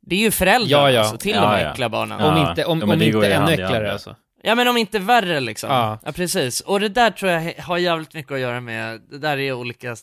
det 0.00 0.16
är 0.16 0.20
ju 0.20 0.30
föräldrarna 0.30 0.90
Ja, 0.90 0.90
ja. 0.90 1.00
alltså, 1.00 1.16
till 1.16 1.34
Ja, 1.34 1.40
de 1.40 1.60
ja. 1.60 1.70
äckliga 1.70 1.88
barnen. 1.88 2.20
Ja. 2.20 2.32
Om 2.32 2.48
inte, 2.48 2.64
om, 2.64 2.82
om 2.82 3.02
inte 3.02 3.34
ännu 3.34 3.52
äckligare 3.52 3.92
alltså. 3.92 4.16
Ja 4.42 4.54
men 4.54 4.68
om 4.68 4.76
inte 4.76 4.98
värre 4.98 5.40
liksom. 5.40 5.70
Ja. 5.70 5.98
Ja. 6.04 6.12
precis. 6.12 6.60
Och 6.60 6.80
det 6.80 6.88
där 6.88 7.10
tror 7.10 7.30
jag 7.30 7.54
har 7.62 7.78
jävligt 7.78 8.14
mycket 8.14 8.32
att 8.32 8.40
göra 8.40 8.60
med, 8.60 9.00
det 9.10 9.18
där 9.18 9.38
är 9.38 9.52
olika, 9.52 9.96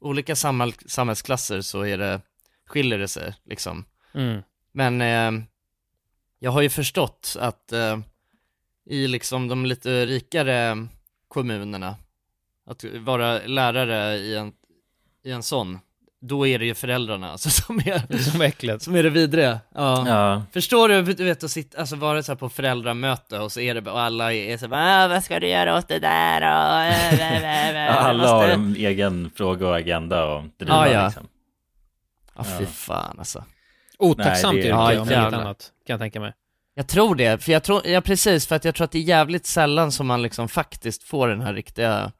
olika 0.00 0.36
samhäll, 0.36 0.72
samhällsklasser 0.86 1.60
så 1.60 1.82
är 1.82 1.98
det, 1.98 2.20
skiljer 2.66 2.98
det 2.98 3.08
sig 3.08 3.34
liksom. 3.44 3.84
Mm. 4.14 4.42
Men 4.72 5.00
eh, 5.00 5.44
jag 6.38 6.50
har 6.50 6.62
ju 6.62 6.70
förstått 6.70 7.36
att 7.40 7.72
eh, 7.72 7.98
i 8.86 9.06
liksom 9.08 9.48
de 9.48 9.66
lite 9.66 10.06
rikare 10.06 10.86
kommunerna, 11.28 11.96
att 12.66 12.84
vara 12.84 13.38
lärare 13.46 14.16
i 14.16 14.36
en, 14.36 14.52
i 15.24 15.30
en 15.30 15.42
sån, 15.42 15.78
då 16.22 16.46
är 16.46 16.58
det 16.58 16.64
ju 16.66 16.74
föräldrarna 16.74 17.30
alltså, 17.32 17.50
som, 17.62 17.78
är, 17.78 18.18
Som 18.30 18.40
äckligt. 18.40 18.82
som 18.82 18.94
är 18.94 19.02
det 19.02 19.10
vidriga. 19.10 19.60
Ja. 19.74 20.04
Ja, 20.08 20.42
Förstår 20.52 20.88
du, 20.88 21.02
du 21.02 21.24
vet 21.24 21.44
att 21.44 21.50
sitta, 21.50 21.80
alltså 21.80 21.96
vara 21.96 22.22
så 22.22 22.32
här 22.32 22.36
på 22.36 22.48
föräldramöte 22.48 23.38
och 23.38 23.52
så 23.52 23.60
är 23.60 23.74
det 23.74 23.90
och 23.90 24.00
alla 24.00 24.32
är 24.32 24.56
så 24.58 24.68
bara, 24.68 25.04
"Ah, 25.04 25.08
vad 25.08 25.24
ska 25.24 25.40
du 25.40 25.48
göra 25.48 25.78
åt 25.78 25.88
det 25.88 25.98
där 25.98 26.40
och 26.40 26.82
äh, 26.82 27.14
äh, 27.14 27.70
äh, 27.70 27.86
äh, 27.88 28.04
alla 28.06 28.18
måste- 28.18 28.32
har 28.34 28.48
en 28.48 28.76
egen 28.76 29.30
fråga 29.36 29.66
och 29.68 29.76
agenda 29.76 30.24
och 30.24 30.42
driva 30.58 30.88
Ja, 30.88 30.92
ja. 30.92 31.04
liksom. 31.06 31.28
Ja 32.36 32.44
fy 32.58 32.66
fan 32.66 33.16
alltså. 33.18 33.44
Otacksamt 33.98 34.54
Nej, 34.54 34.62
det 34.62 34.68
är- 34.68 34.92
yrke 34.92 34.94
Ja, 34.94 35.00
om 35.00 35.08
inget 35.08 35.40
annat, 35.40 35.70
kan 35.86 35.94
jag 35.94 36.00
tänka 36.00 36.20
mig. 36.20 36.32
Jag 36.74 36.86
tror 36.88 37.14
det, 37.14 37.44
för 37.44 37.52
jag 37.52 37.62
tror, 37.62 37.86
ja 37.86 38.00
precis, 38.00 38.46
för 38.46 38.56
att 38.56 38.64
jag 38.64 38.74
tror 38.74 38.84
att 38.84 38.90
det 38.92 38.98
är 38.98 39.02
jävligt 39.02 39.46
sällan 39.46 39.92
som 39.92 40.06
man 40.06 40.22
liksom 40.22 40.48
faktiskt 40.48 41.02
får 41.02 41.28
den 41.28 41.40
här 41.40 41.54
riktiga 41.54 42.12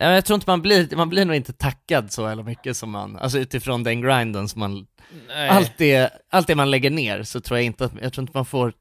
jag 0.00 0.24
tror 0.24 0.34
inte 0.34 0.50
man 0.50 0.62
blir, 0.62 0.96
man 0.96 1.08
blir 1.08 1.24
nog 1.24 1.36
inte 1.36 1.52
tackad 1.52 2.12
så 2.12 2.22
jävla 2.28 2.42
mycket 2.42 2.76
som 2.76 2.90
man, 2.90 3.16
alltså 3.16 3.38
utifrån 3.38 3.82
den 3.82 4.00
grinden 4.00 4.48
som 4.48 4.60
man, 4.60 4.86
Nej. 5.28 5.48
allt 5.48 5.72
det, 5.78 6.10
allt 6.30 6.46
det 6.46 6.54
man 6.54 6.70
lägger 6.70 6.90
ner 6.90 7.22
så 7.22 7.40
tror 7.40 7.58
jag 7.58 7.64
inte 7.64 7.84
att, 7.84 7.92
jag 8.02 8.12
tror 8.12 8.22
inte 8.22 8.36
man 8.36 8.44
får 8.46 8.72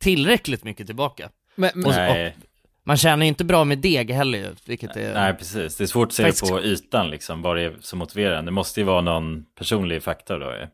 tillräckligt 0.00 0.64
mycket 0.64 0.86
tillbaka. 0.86 1.28
Men, 1.54 1.70
men, 1.74 1.86
Och- 1.86 1.92
Nej, 1.92 2.36
Man 2.84 2.96
tjänar 2.96 3.24
ju 3.24 3.28
inte 3.28 3.44
bra 3.44 3.64
med 3.64 3.78
deg 3.78 4.10
heller 4.10 4.50
vilket 4.66 4.96
är... 4.96 5.14
nej, 5.14 5.34
precis. 5.34 5.76
Det 5.76 5.84
är 5.84 5.86
svårt 5.86 6.08
att 6.08 6.14
se 6.14 6.22
Faktiskt- 6.22 6.44
det 6.46 6.50
på 6.52 6.60
ytan 6.62 7.10
liksom, 7.10 7.42
vad 7.42 7.56
det 7.56 7.62
är 7.62 7.76
som 7.80 7.98
motiverar. 7.98 8.42
Det 8.42 8.50
måste 8.50 8.80
ju 8.80 8.84
vara 8.86 9.00
någon 9.00 9.44
personlig 9.58 10.02
faktor 10.02 10.38
då 10.38 10.46
ju. 10.52 10.66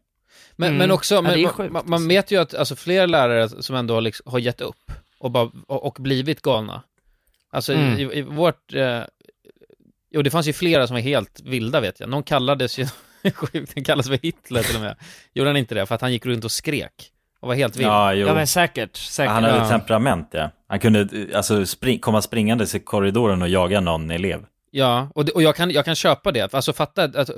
men, 0.56 0.68
Mm. 0.68 0.78
men 0.78 0.90
också, 0.90 1.14
Ja, 1.14 1.20
men, 1.22 1.42
man, 1.42 1.52
sjukt, 1.52 1.72
man, 1.72 1.82
man 1.86 1.92
alltså. 1.94 2.08
vet 2.08 2.30
ju 2.30 2.40
att 2.40 2.54
alltså, 2.54 2.76
flera 2.76 3.06
lärare 3.06 3.48
som 3.62 3.76
ändå 3.76 3.94
har, 3.94 4.00
liksom, 4.00 4.32
har 4.32 4.38
gett 4.38 4.60
upp 4.60 4.92
och, 5.18 5.30
bara, 5.30 5.50
och, 5.66 5.86
och 5.86 5.96
blivit 6.00 6.42
galna. 6.42 6.82
Alltså 7.50 7.72
Mm. 7.72 7.98
i, 7.98 8.18
i 8.18 8.22
vårt, 8.22 8.74
eh, 8.74 9.00
jo 10.10 10.22
det 10.22 10.30
fanns 10.30 10.48
ju 10.48 10.52
flera 10.52 10.86
som 10.86 10.94
var 10.94 11.00
helt 11.00 11.40
vilda 11.44 11.80
vet 11.80 12.00
jag. 12.00 12.08
Någon 12.08 12.22
kallades 12.22 12.78
ju, 12.78 12.86
sjukt, 13.34 13.74
den 13.74 13.84
kallades 13.84 14.06
för 14.08 14.18
Hitler 14.22 14.62
till 14.62 14.76
och 14.76 14.82
med. 14.82 14.96
Gjorde 15.34 15.50
han 15.50 15.56
inte 15.56 15.74
det? 15.74 15.86
För 15.86 15.94
att 15.94 16.00
han 16.00 16.12
gick 16.12 16.26
runt 16.26 16.44
och 16.44 16.52
skrek 16.52 17.10
och 17.40 17.48
var 17.48 17.54
helt 17.54 17.76
vild. 17.76 17.88
Ja, 17.88 18.14
jo. 18.14 18.26
Ja 18.26 18.34
men 18.34 18.46
säkert, 18.46 18.96
säkert. 18.96 19.32
Han 19.32 19.44
hade 19.44 19.56
Ja. 19.56 19.68
temperament, 19.68 20.28
ja. 20.32 20.50
Han 20.68 20.78
kunde 20.80 21.08
alltså, 21.34 21.66
spring, 21.66 21.98
komma 21.98 22.22
springandes 22.22 22.74
i 22.74 22.80
korridoren 22.80 23.42
och 23.42 23.48
jaga 23.48 23.80
någon 23.80 24.10
elev. 24.10 24.44
Ja, 24.70 25.08
och, 25.14 25.24
det, 25.24 25.32
och 25.32 25.42
jag, 25.42 25.56
kan, 25.56 25.70
jag 25.70 25.84
kan 25.84 25.94
köpa 25.94 26.32
det. 26.32 26.54
Alltså 26.54 26.72
fatta 26.72 27.02
att, 27.04 27.16
att, 27.16 27.30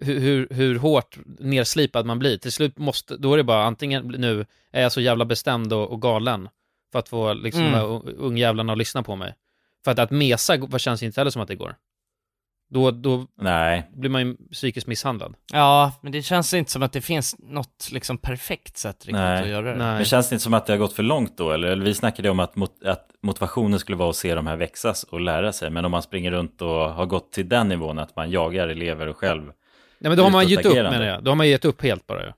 hur, 0.00 0.20
hur, 0.20 0.48
hur 0.50 0.78
hårt 0.78 1.18
nerslipad 1.38 2.06
man 2.06 2.18
blir. 2.18 2.36
Till 2.38 2.52
slut 2.52 2.78
måste, 2.78 3.16
då 3.16 3.32
är 3.32 3.36
det 3.36 3.44
bara 3.44 3.64
antingen 3.64 4.06
nu 4.08 4.46
är 4.72 4.82
jag 4.82 4.92
så 4.92 5.00
jävla 5.00 5.24
bestämd 5.24 5.72
och, 5.72 5.90
och 5.90 6.02
galen 6.02 6.48
för 6.92 6.98
att 6.98 7.08
få 7.08 7.32
liksom 7.32 7.60
Mm. 7.62 7.72
de 7.72 7.78
här 7.78 7.86
un- 7.86 8.14
ungjävlarna 8.18 8.72
att 8.72 8.78
lyssna 8.78 9.02
på 9.02 9.16
mig. 9.16 9.34
För 9.84 9.90
att, 9.90 9.98
att 9.98 10.10
mesa 10.10 10.78
känns 10.78 11.02
inte 11.02 11.20
heller 11.20 11.30
som 11.30 11.42
att 11.42 11.48
det 11.48 11.54
går. 11.54 11.74
Då, 12.70 12.90
då 12.90 13.26
Nej, 13.40 13.90
blir 13.92 14.10
man 14.10 14.26
ju 14.26 14.36
psykiskt 14.52 14.86
misshandlad. 14.86 15.34
Ja, 15.52 15.92
men 16.00 16.12
det 16.12 16.22
känns 16.22 16.54
inte 16.54 16.70
som 16.70 16.82
att 16.82 16.92
det 16.92 17.00
finns 17.00 17.36
något 17.38 17.88
liksom 17.92 18.18
perfekt 18.18 18.76
sätt 18.76 18.96
riktigt 18.96 19.14
Nej. 19.14 19.42
att 19.42 19.48
göra 19.48 19.72
det. 19.72 19.78
Nej. 19.78 19.94
men 19.94 20.04
känns 20.04 20.28
det 20.28 20.34
inte 20.34 20.42
som 20.42 20.54
att 20.54 20.66
det 20.66 20.72
har 20.72 20.78
gått 20.78 20.92
för 20.92 21.02
långt 21.02 21.36
då? 21.36 21.50
Eller, 21.50 21.68
eller 21.68 21.84
vi 21.84 21.94
snackade 21.94 22.30
om 22.30 22.40
att, 22.40 22.56
mot, 22.56 22.84
att 22.84 23.10
motivationen 23.20 23.78
skulle 23.78 23.96
vara 23.96 24.10
att 24.10 24.16
se 24.16 24.34
de 24.34 24.46
här 24.46 24.56
växas 24.56 25.04
och 25.04 25.20
lära 25.20 25.52
sig. 25.52 25.70
Men 25.70 25.84
om 25.84 25.90
man 25.90 26.02
springer 26.02 26.30
runt 26.30 26.62
och 26.62 26.68
har 26.68 27.06
gått 27.06 27.32
till 27.32 27.48
den 27.48 27.68
nivån 27.68 27.98
att 27.98 28.16
man 28.16 28.30
jagar 28.30 28.68
elever 28.68 29.06
och 29.06 29.16
själv. 29.16 29.44
Nej 29.98 30.10
men 30.10 30.16
då 30.16 30.22
har 30.22 30.30
man 30.30 30.48
gett 30.48 30.66
upp 30.66 30.74
menar 30.74 31.06
jag. 31.06 31.24
Då 31.24 31.30
har 31.30 31.36
man 31.36 31.48
gett 31.48 31.64
upp 31.64 31.82
helt 31.82 32.06
bara 32.06 32.22
ju. 32.22 32.32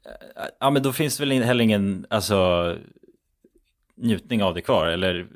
Ja, 0.61 0.71
men 0.71 0.83
då 0.83 0.93
finns 0.93 1.21
väl 1.21 1.43
heller 1.43 1.65
ingen, 1.65 2.07
alltså, 2.11 2.77
njutning 3.97 4.43
av 4.43 4.55
det 4.55 4.61
kvar. 4.61 4.87
Eller 4.87 5.27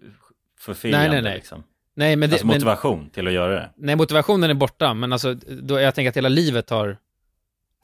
förfirrande 0.61 1.09
Nej, 1.09 1.17
nej, 1.17 1.23
nej. 1.23 1.35
liksom. 1.35 1.63
Nej 1.97 2.17
men, 2.17 2.31
det, 2.31 2.35
Alltså 2.35 2.47
men 2.47 2.55
motivation 2.57 3.11
till 3.11 3.27
att 3.27 3.33
göra 3.33 3.53
det. 3.55 3.71
nej, 3.77 3.97
motivationen 3.97 4.51
är 4.51 4.55
borta, 4.55 4.95
men 4.95 5.13
alltså, 5.13 5.35
då, 5.63 5.81
jag 5.81 5.95
tänker 5.95 6.09
att 6.09 6.17
hela 6.17 6.29
livet 6.29 6.71
har 6.71 6.97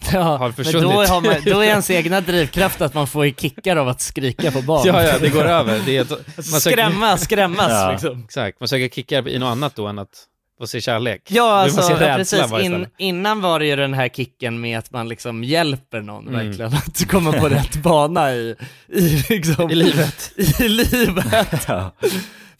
Ja, 0.13 0.21
har 0.23 0.39
men 0.39 0.53
försvunnit. 0.53 0.83
då, 0.91 1.05
har 1.05 1.21
man, 1.21 1.35
då 1.45 1.61
är 1.61 1.65
ens 1.67 1.91
egna 2.01 2.21
drivkraft 2.21 2.81
att 2.81 2.95
man 2.95 3.07
får 3.07 3.27
kickar 3.31 3.77
av 3.77 3.89
att 3.89 4.01
skrika 4.01 4.51
på 4.51 4.63
barn. 4.63 4.83
Ja, 4.87 5.03
ja, 5.03 5.19
det 5.21 5.29
går 5.29 5.45
över. 5.45 5.81
Det 5.87 5.97
är 5.97 6.01
ett, 6.03 6.11
man 6.37 6.45
söker, 6.45 6.77
Skrämma, 6.77 7.17
skrämmas 7.17 7.67
Ja. 7.71 7.91
liksom. 7.93 8.25
exakt, 8.25 8.61
man 8.61 8.69
söker 8.69 8.89
kickar 8.89 9.29
i 9.29 9.39
något 9.39 9.47
annat 9.47 9.77
då 9.77 9.87
än 9.87 9.99
att 9.99 10.27
få 10.59 10.67
se 10.67 10.81
kärlek. 10.81 11.23
Ja, 11.29 11.53
alltså, 11.53 11.93
ja, 11.93 12.17
precis. 12.17 12.43
In, 12.63 12.87
innan 12.99 13.41
var 13.41 13.59
det 13.59 13.67
ju 13.67 13.77
den 13.77 13.95
här 13.95 14.09
kicken 14.09 14.61
med 14.61 14.79
att 14.79 14.91
man 14.93 15.09
liksom 15.09 15.45
hjälper 15.45 16.01
någon 16.01 16.29
Mm. 16.29 16.47
verkligen, 16.47 16.73
att 16.75 17.09
komma 17.11 17.33
på 17.33 17.49
rätt 17.49 17.77
bana 17.83 18.33
i, 18.35 18.57
i, 18.89 19.25
liksom, 19.29 19.71
I 19.71 19.75
livet. 19.75 20.33
i 20.61 20.69
livet. 20.69 21.65
Ja. 21.69 21.93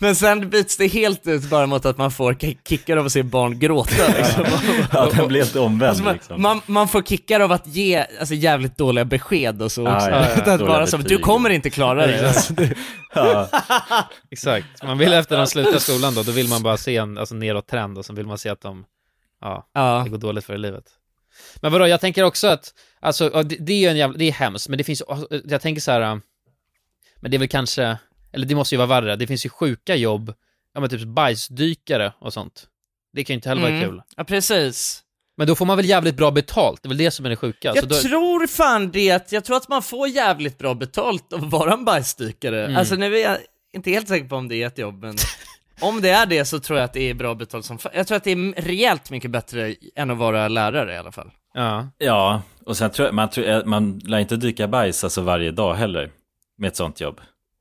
Men 0.03 0.17
sen 0.17 0.51
byts 0.51 0.77
det 0.77 0.87
helt 0.87 1.27
ut 1.27 1.51
bara 1.51 1.67
mot 1.67 1.85
att 1.87 1.99
man 1.99 2.11
får 2.11 2.33
ki- 2.33 2.59
kickar 2.69 2.97
av 2.97 3.07
att 3.07 3.13
se 3.13 3.23
barn 3.23 3.59
gråta 3.59 4.09
liksom. 4.17 4.45
ja, 4.93 5.11
den 5.17 5.29
blir 5.29 5.41
helt 5.41 5.57
omvänd 5.57 5.89
Alltså 5.89 6.05
man, 6.05 6.15
liksom. 6.15 6.43
man, 6.43 6.61
man 6.67 6.89
får 6.89 7.03
kickar 7.03 7.41
av 7.41 7.53
att 7.53 7.67
ge 7.67 8.07
alltså, 8.21 8.35
jävligt 8.35 8.77
dåliga 8.77 9.05
besked 9.05 9.63
och 9.63 9.73
så 9.73 9.83
också. 9.95 10.11
ja, 10.11 10.27
ja. 10.47 10.53
Att 10.53 10.61
bara 10.61 10.87
som, 10.87 11.03
du 11.03 11.19
kommer 11.19 11.51
inte 11.51 11.71
klara 11.71 12.07
det. 12.07 12.29
Alltså, 12.29 12.53
det 12.53 12.75
Ja. 13.15 13.49
Exakt. 14.31 14.83
Man 14.83 14.99
vill 14.99 15.13
efter 15.13 15.37
de 15.37 15.47
slutar 15.47 15.79
skolan 15.79 16.15
då, 16.15 16.23
då 16.23 16.33
vill 16.33 16.49
man 16.49 16.63
bara 16.63 16.77
se 16.77 16.97
en 16.97 17.19
alltså, 17.19 17.35
nedåt 17.35 17.67
trend 17.69 17.99
och 17.99 18.05
så 18.05 18.13
vill 18.13 18.27
man 18.27 18.39
se 18.39 18.49
att 18.49 18.61
de, 18.61 18.85
ja, 19.41 19.69
ja. 19.75 20.01
det 20.05 20.11
går 20.11 20.19
dåligt 20.19 20.45
för 20.45 20.55
i 20.55 20.59
livet. 20.59 20.85
Men 21.57 21.73
vadå, 21.73 21.87
jag 21.89 22.01
tänker 22.01 22.23
också 22.25 22.49
att, 22.49 22.75
alltså, 23.01 23.43
det, 23.43 23.57
det 23.61 23.73
är 23.73 23.79
ju 23.79 23.87
en 23.89 23.97
jävla, 23.97 24.19
det 24.19 24.25
är 24.25 24.33
hemskt, 24.33 24.69
men 24.69 24.79
det 24.79 24.85
finns, 24.85 25.03
jag 25.45 25.61
tänker 25.61 25.81
så 25.81 25.91
här, 25.91 26.21
men 27.21 27.31
det 27.31 27.37
är 27.37 27.39
väl 27.39 27.49
kanske, 27.49 27.99
eller 28.33 28.47
det 28.47 28.55
måste 28.55 28.75
ju 28.75 28.77
vara 28.77 28.87
värre, 29.01 29.17
det 29.17 29.27
finns 29.27 29.47
ju 29.47 29.51
sjuka 29.51 29.97
jobb, 29.97 30.35
ja 30.75 30.81
men 30.81 30.91
typ 30.91 31.03
bajsdykare 31.09 32.13
och 32.21 32.33
sånt. 32.33 32.67
Det 33.13 33.25
kan 33.25 33.35
ju 33.35 33.37
inte 33.37 33.49
heller 33.49 33.63
vara 33.63 33.73
Mm. 33.73 33.89
kul. 33.89 34.03
ja, 34.17 34.25
precis. 34.25 35.03
Men 35.37 35.47
då 35.47 35.55
får 35.55 35.67
man 35.67 35.77
väl 35.77 35.87
jävligt 35.87 36.17
bra 36.17 36.31
betalt, 36.31 36.83
det 36.83 36.87
är 36.87 36.89
väl 36.89 36.99
det 36.99 37.11
som 37.11 37.27
är 37.27 37.31
det 37.31 37.37
sjuka. 37.37 37.69
Jag 37.69 37.79
Så 37.79 37.87
då, 37.87 37.95
tror 37.97 38.47
fan 38.47 38.91
det, 38.91 39.11
att 39.11 39.33
jag 39.33 39.45
tror 39.45 39.57
att 39.57 39.69
man 39.69 39.83
får 39.83 40.09
jävligt 40.09 40.59
bra 40.59 40.75
betalt 40.75 41.33
av 41.33 41.45
att 41.45 41.51
vara 41.51 41.73
en 41.73 41.85
bajsdykare. 41.85 42.65
Mm. 42.65 42.77
Alltså 42.77 42.95
nu 42.95 43.17
är 43.17 43.31
jag 43.31 43.39
inte 43.73 43.91
helt 43.91 44.09
säker 44.09 44.29
på 44.29 44.37
om 44.37 44.49
det 44.49 44.57
är 44.63 44.67
ett 44.67 44.79
jobb, 44.79 45.03
men 45.03 45.17
om 45.81 46.01
det 46.01 46.11
är 46.11 46.27
det 46.27 46.45
så 46.45 46.61
tror 46.61 46.79
jag 46.79 46.85
att 46.85 46.93
det 46.93 47.11
är 47.11 47.15
bra 47.15 47.35
betalt 47.35 47.65
som 47.65 47.79
Jag 47.95 48.07
tror 48.07 48.17
att 48.17 48.25
det 48.25 48.31
är 48.33 48.63
rejält 48.63 49.11
mycket 49.11 49.31
bättre 49.31 49.75
än 49.97 50.11
att 50.11 50.19
vara 50.19 50.49
lärare 50.49 50.95
i 50.95 50.97
alla 50.97 51.13
fall. 51.13 51.31
ja. 51.55 51.89
ja, 51.99 52.43
och 52.67 52.77
sen 52.77 52.91
tror 52.91 53.07
jag, 53.09 53.15
man, 53.15 53.31
tror, 53.31 53.65
man 53.65 53.99
lär 53.99 54.19
inte 54.19 54.37
dyka 54.37 54.69
bajs 54.69 55.05
alltså 55.05 55.21
varje 55.21 55.51
dag 55.51 55.75
heller. 55.75 56.11
Med 56.59 56.69
ett 56.69 56.77
sånt 56.77 57.01
jobb. 57.01 57.21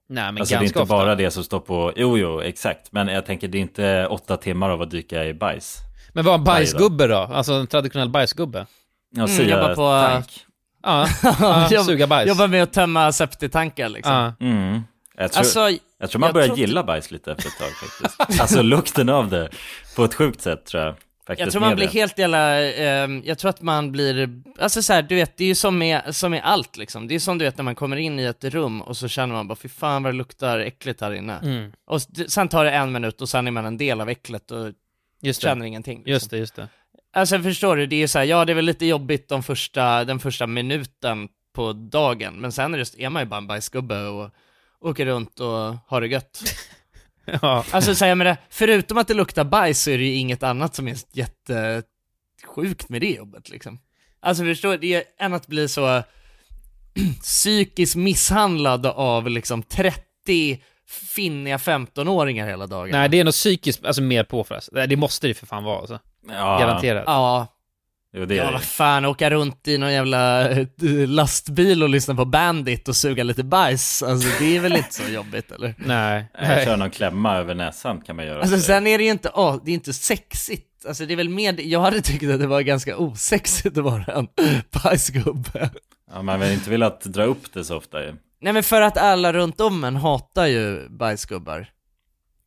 Nej 0.10 0.24
men 0.32 0.42
alltså 0.42 0.54
det 0.54 0.58
är 0.58 0.62
ganska 0.62 0.66
inte 0.80 0.80
ofta. 0.94 0.96
bara 1.06 1.16
det 1.16 1.32
som 1.32 1.44
står 1.44 1.60
på, 1.60 1.94
jo 1.96 2.18
jo 2.18 2.42
exakt. 2.42 2.92
Men 2.92 3.08
jag 3.08 3.26
tänker 3.26 3.48
det 3.48 3.58
är 3.58 3.62
inte 3.62 4.08
åtta 4.08 4.38
timmar 4.38 4.70
av 4.70 4.82
att 4.82 4.92
dyka 4.92 5.26
i 5.26 5.34
bajs. 5.34 5.78
Men 6.14 6.26
vad, 6.26 6.40
Varje 6.46 6.46
bajsgubbe 6.46 7.08
då? 7.08 7.16
Alltså 7.18 7.54
en 7.54 7.68
traditionell 7.68 8.10
bajsgubbe? 8.10 8.66
Ja, 9.16 9.24
Mm, 9.24 9.38
sia 9.38 9.46
jobba 9.62 9.76
på- 9.76 10.08
tank. 10.12 10.46
Ja, 10.84 11.08
ja 11.72 11.84
suga 11.84 12.08
bajs. 12.08 12.28
Jobbar 12.30 12.48
med 12.48 12.64
att 12.64 12.74
tömma 12.74 13.12
septitankar 13.12 13.90
liksom. 13.90 14.14
Ja. 14.40 14.46
Mm. 14.48 14.82
Jag 15.18 15.32
tror, 15.32 15.40
Alltså, 15.40 15.70
jag 16.00 16.10
tror 16.10 16.20
man 16.20 16.28
jag 16.28 16.34
börjar 16.34 16.48
tror 16.48 16.60
gilla 16.60 16.84
bajs 16.84 17.12
lite 17.12 17.32
efter 17.32 17.48
ett 17.48 17.58
tag 17.60 17.70
faktiskt. 17.72 18.42
alltså 18.42 18.62
lukten 18.62 19.10
av 19.10 19.30
det. 19.30 19.50
På 19.96 20.04
ett 20.04 20.14
sjukt 20.14 20.42
sätt 20.42 20.66
tror 20.66 20.84
jag. 20.84 20.96
Faktiskt 21.30 21.46
Jag 21.46 21.52
tror 21.52 21.62
man 21.62 21.76
blir 21.76 21.86
det. 21.88 21.94
helt 21.94 22.18
jävla, 22.18 22.62
ehm, 22.72 23.22
jag 23.26 23.38
tror 23.38 23.50
att 23.50 23.62
man 23.62 23.92
blir, 23.92 24.30
alltså 24.60 24.82
så 24.82 24.94
här, 24.94 25.02
du 25.02 25.16
vet, 25.16 25.38
det 25.38 25.44
är 25.44 25.48
ju 25.48 25.56
som 25.56 25.78
med, 25.78 26.16
som 26.16 26.32
med 26.32 26.42
allt 26.44 26.78
liksom. 26.78 27.08
Det 27.08 27.16
är 27.16 27.20
som 27.20 27.38
du 27.38 27.46
vet 27.46 27.58
när 27.58 27.64
man 27.64 27.76
kommer 27.76 27.98
in 27.98 28.20
i 28.20 28.24
ett 28.24 28.44
rum 28.44 28.82
och 28.82 28.98
så 28.98 29.08
känner 29.08 29.36
man 29.36 29.48
bara, 29.48 29.56
fy 29.56 29.70
fan 29.70 30.04
vad 30.04 30.14
det 30.14 30.18
luktar 30.18 30.60
äckligt 30.60 31.02
här 31.02 31.14
inne. 31.14 31.40
Mm. 31.44 31.72
Och 31.88 32.02
sen 32.28 32.48
tar 32.48 32.66
det 32.66 32.72
en 32.72 32.92
minut 32.92 33.22
och 33.22 33.30
sen 33.30 33.48
är 33.48 33.52
man 33.52 33.66
en 33.66 33.78
del 33.78 34.02
av 34.02 34.10
äcklet 34.10 34.52
och 34.52 34.72
Just 35.22 35.42
det. 35.42 35.48
känner 35.48 35.66
ingenting. 35.66 35.98
Liksom. 35.98 36.12
Just 36.12 36.30
det, 36.30 36.38
just 36.38 36.56
det. 36.56 36.68
Alltså 37.14 37.40
förstår 37.40 37.76
du, 37.76 37.86
det 37.88 37.96
är 37.96 38.00
ju 38.00 38.08
så 38.08 38.20
här, 38.20 38.26
ja 38.26 38.46
det 38.46 38.54
är 38.54 38.56
väl 38.56 38.66
lite 38.66 38.86
jobbigt 38.86 39.30
de 39.30 39.44
första, 39.44 40.06
den 40.06 40.20
första 40.20 40.48
minuten 40.48 41.28
på 41.56 41.74
dagen, 41.74 42.34
men 42.36 42.52
sen 42.52 42.74
är, 42.74 42.78
det, 42.78 43.04
är 43.04 43.10
man 43.10 43.22
ju 43.22 43.26
bara 43.26 43.38
en 43.38 43.48
bajsgubbe 43.48 44.08
och 44.08 44.30
åker 44.82 45.06
runt 45.06 45.40
och 45.40 45.76
har 45.88 46.02
det 46.02 46.08
gött. 46.08 46.42
Ja. 47.42 47.66
Alltså 47.72 47.96
så 47.96 48.06
här, 48.06 48.10
jag 48.10 48.18
menar, 48.18 48.38
förutom 48.50 48.98
att 48.98 49.08
det 49.08 49.14
luktar 49.14 49.44
bajs 49.44 49.82
så 49.82 49.90
är 49.90 49.98
det 49.98 50.04
ju 50.04 50.14
inget 50.14 50.44
annat 50.44 50.76
som 50.76 50.88
är 50.88 50.98
jättesjukt 51.12 52.90
med 52.90 53.02
det 53.02 53.12
jobbet 53.12 53.50
liksom. 53.50 53.80
Alltså 54.22 54.44
förstår 54.44 54.72
du, 54.72 54.78
det 54.78 54.94
är 54.94 55.04
än 55.20 55.34
att 55.34 55.48
bli 55.48 55.68
så 55.68 56.04
psykiskt 57.22 57.96
misshandlad 57.96 58.86
av 58.86 59.30
liksom 59.30 59.64
30 59.64 60.62
finniga 61.16 61.58
15-åringar 61.58 62.48
hela 62.48 62.68
dagen. 62.68 62.92
Nej, 62.92 63.10
det 63.10 63.20
är 63.20 63.24
nog 63.24 63.34
psykiskt, 63.34 63.86
alltså 63.86 64.02
mer 64.02 64.24
påfrestande. 64.24 64.86
Det 64.86 64.96
måste 64.96 65.28
det 65.28 65.34
för 65.34 65.46
fan 65.46 65.64
vara 65.64 65.80
alltså. 65.80 66.00
Ja. 66.28 66.60
Garanterat. 66.60 67.04
Ja, 67.08 67.48
Jo, 68.14 68.26
det 68.26 68.36
ja 68.36 68.52
vad 68.52 68.64
fan, 68.64 69.06
åka 69.06 69.30
runt 69.30 69.68
i 69.68 69.78
någon 69.78 69.94
jävla 69.94 70.50
eh, 70.50 70.68
lastbil 71.08 71.84
och 71.84 71.90
lyssna 71.90 72.16
på 72.16 72.26
Bandit 72.26 72.88
och 72.88 72.96
suga 72.96 73.24
lite 73.24 73.44
bajs, 73.44 74.04
alltså 74.04 74.30
det 74.40 74.56
är 74.56 74.60
väl 74.60 74.76
inte 74.76 74.94
så 74.94 75.12
jobbigt 75.12 75.52
eller? 75.52 75.76
Nej. 75.78 76.26
Nej. 76.42 76.66
Köra 76.66 76.76
någon 76.76 76.90
klämma 76.90 77.38
över 77.38 77.56
näsan 77.56 78.02
kan 78.02 78.16
man 78.16 78.26
göra. 78.26 78.42
Alltså 78.42 78.60
sen 78.60 78.88
är 78.88 78.98
det 78.98 79.04
ju 79.04 79.12
inte, 79.12 79.32
åh, 79.34 79.58
det 79.66 79.72
är 79.72 79.76
inte 79.76 79.94
sexigt. 79.94 80.66
Alltså 80.88 81.06
det 81.06 81.14
är 81.14 81.16
väl 81.16 81.30
mer, 81.30 81.56
jag 81.60 81.82
hade 81.82 82.02
tyckt 82.02 82.24
att 82.24 82.40
det 82.40 82.48
var 82.48 82.62
ganska 82.62 82.98
osexigt 82.98 83.78
att 83.78 83.84
vara 83.84 84.04
en 84.04 84.28
bajsgubbe. 84.84 85.70
Ja, 86.12 86.22
man 86.22 86.40
vill 86.40 86.52
inte 86.52 86.70
vilja 86.70 86.92
dra 87.04 87.24
upp 87.24 87.54
det 87.54 87.64
så 87.66 87.78
ofta 87.78 88.04
ju. 88.04 88.14
Nej 88.42 88.54
men 88.54 88.64
för 88.64 88.82
att 88.82 88.98
alla 88.98 89.34
runt 89.34 89.62
om 89.62 89.84
en 89.84 89.96
hatar 89.96 90.46
ju 90.46 90.90
bajsgubbar. 90.90 91.68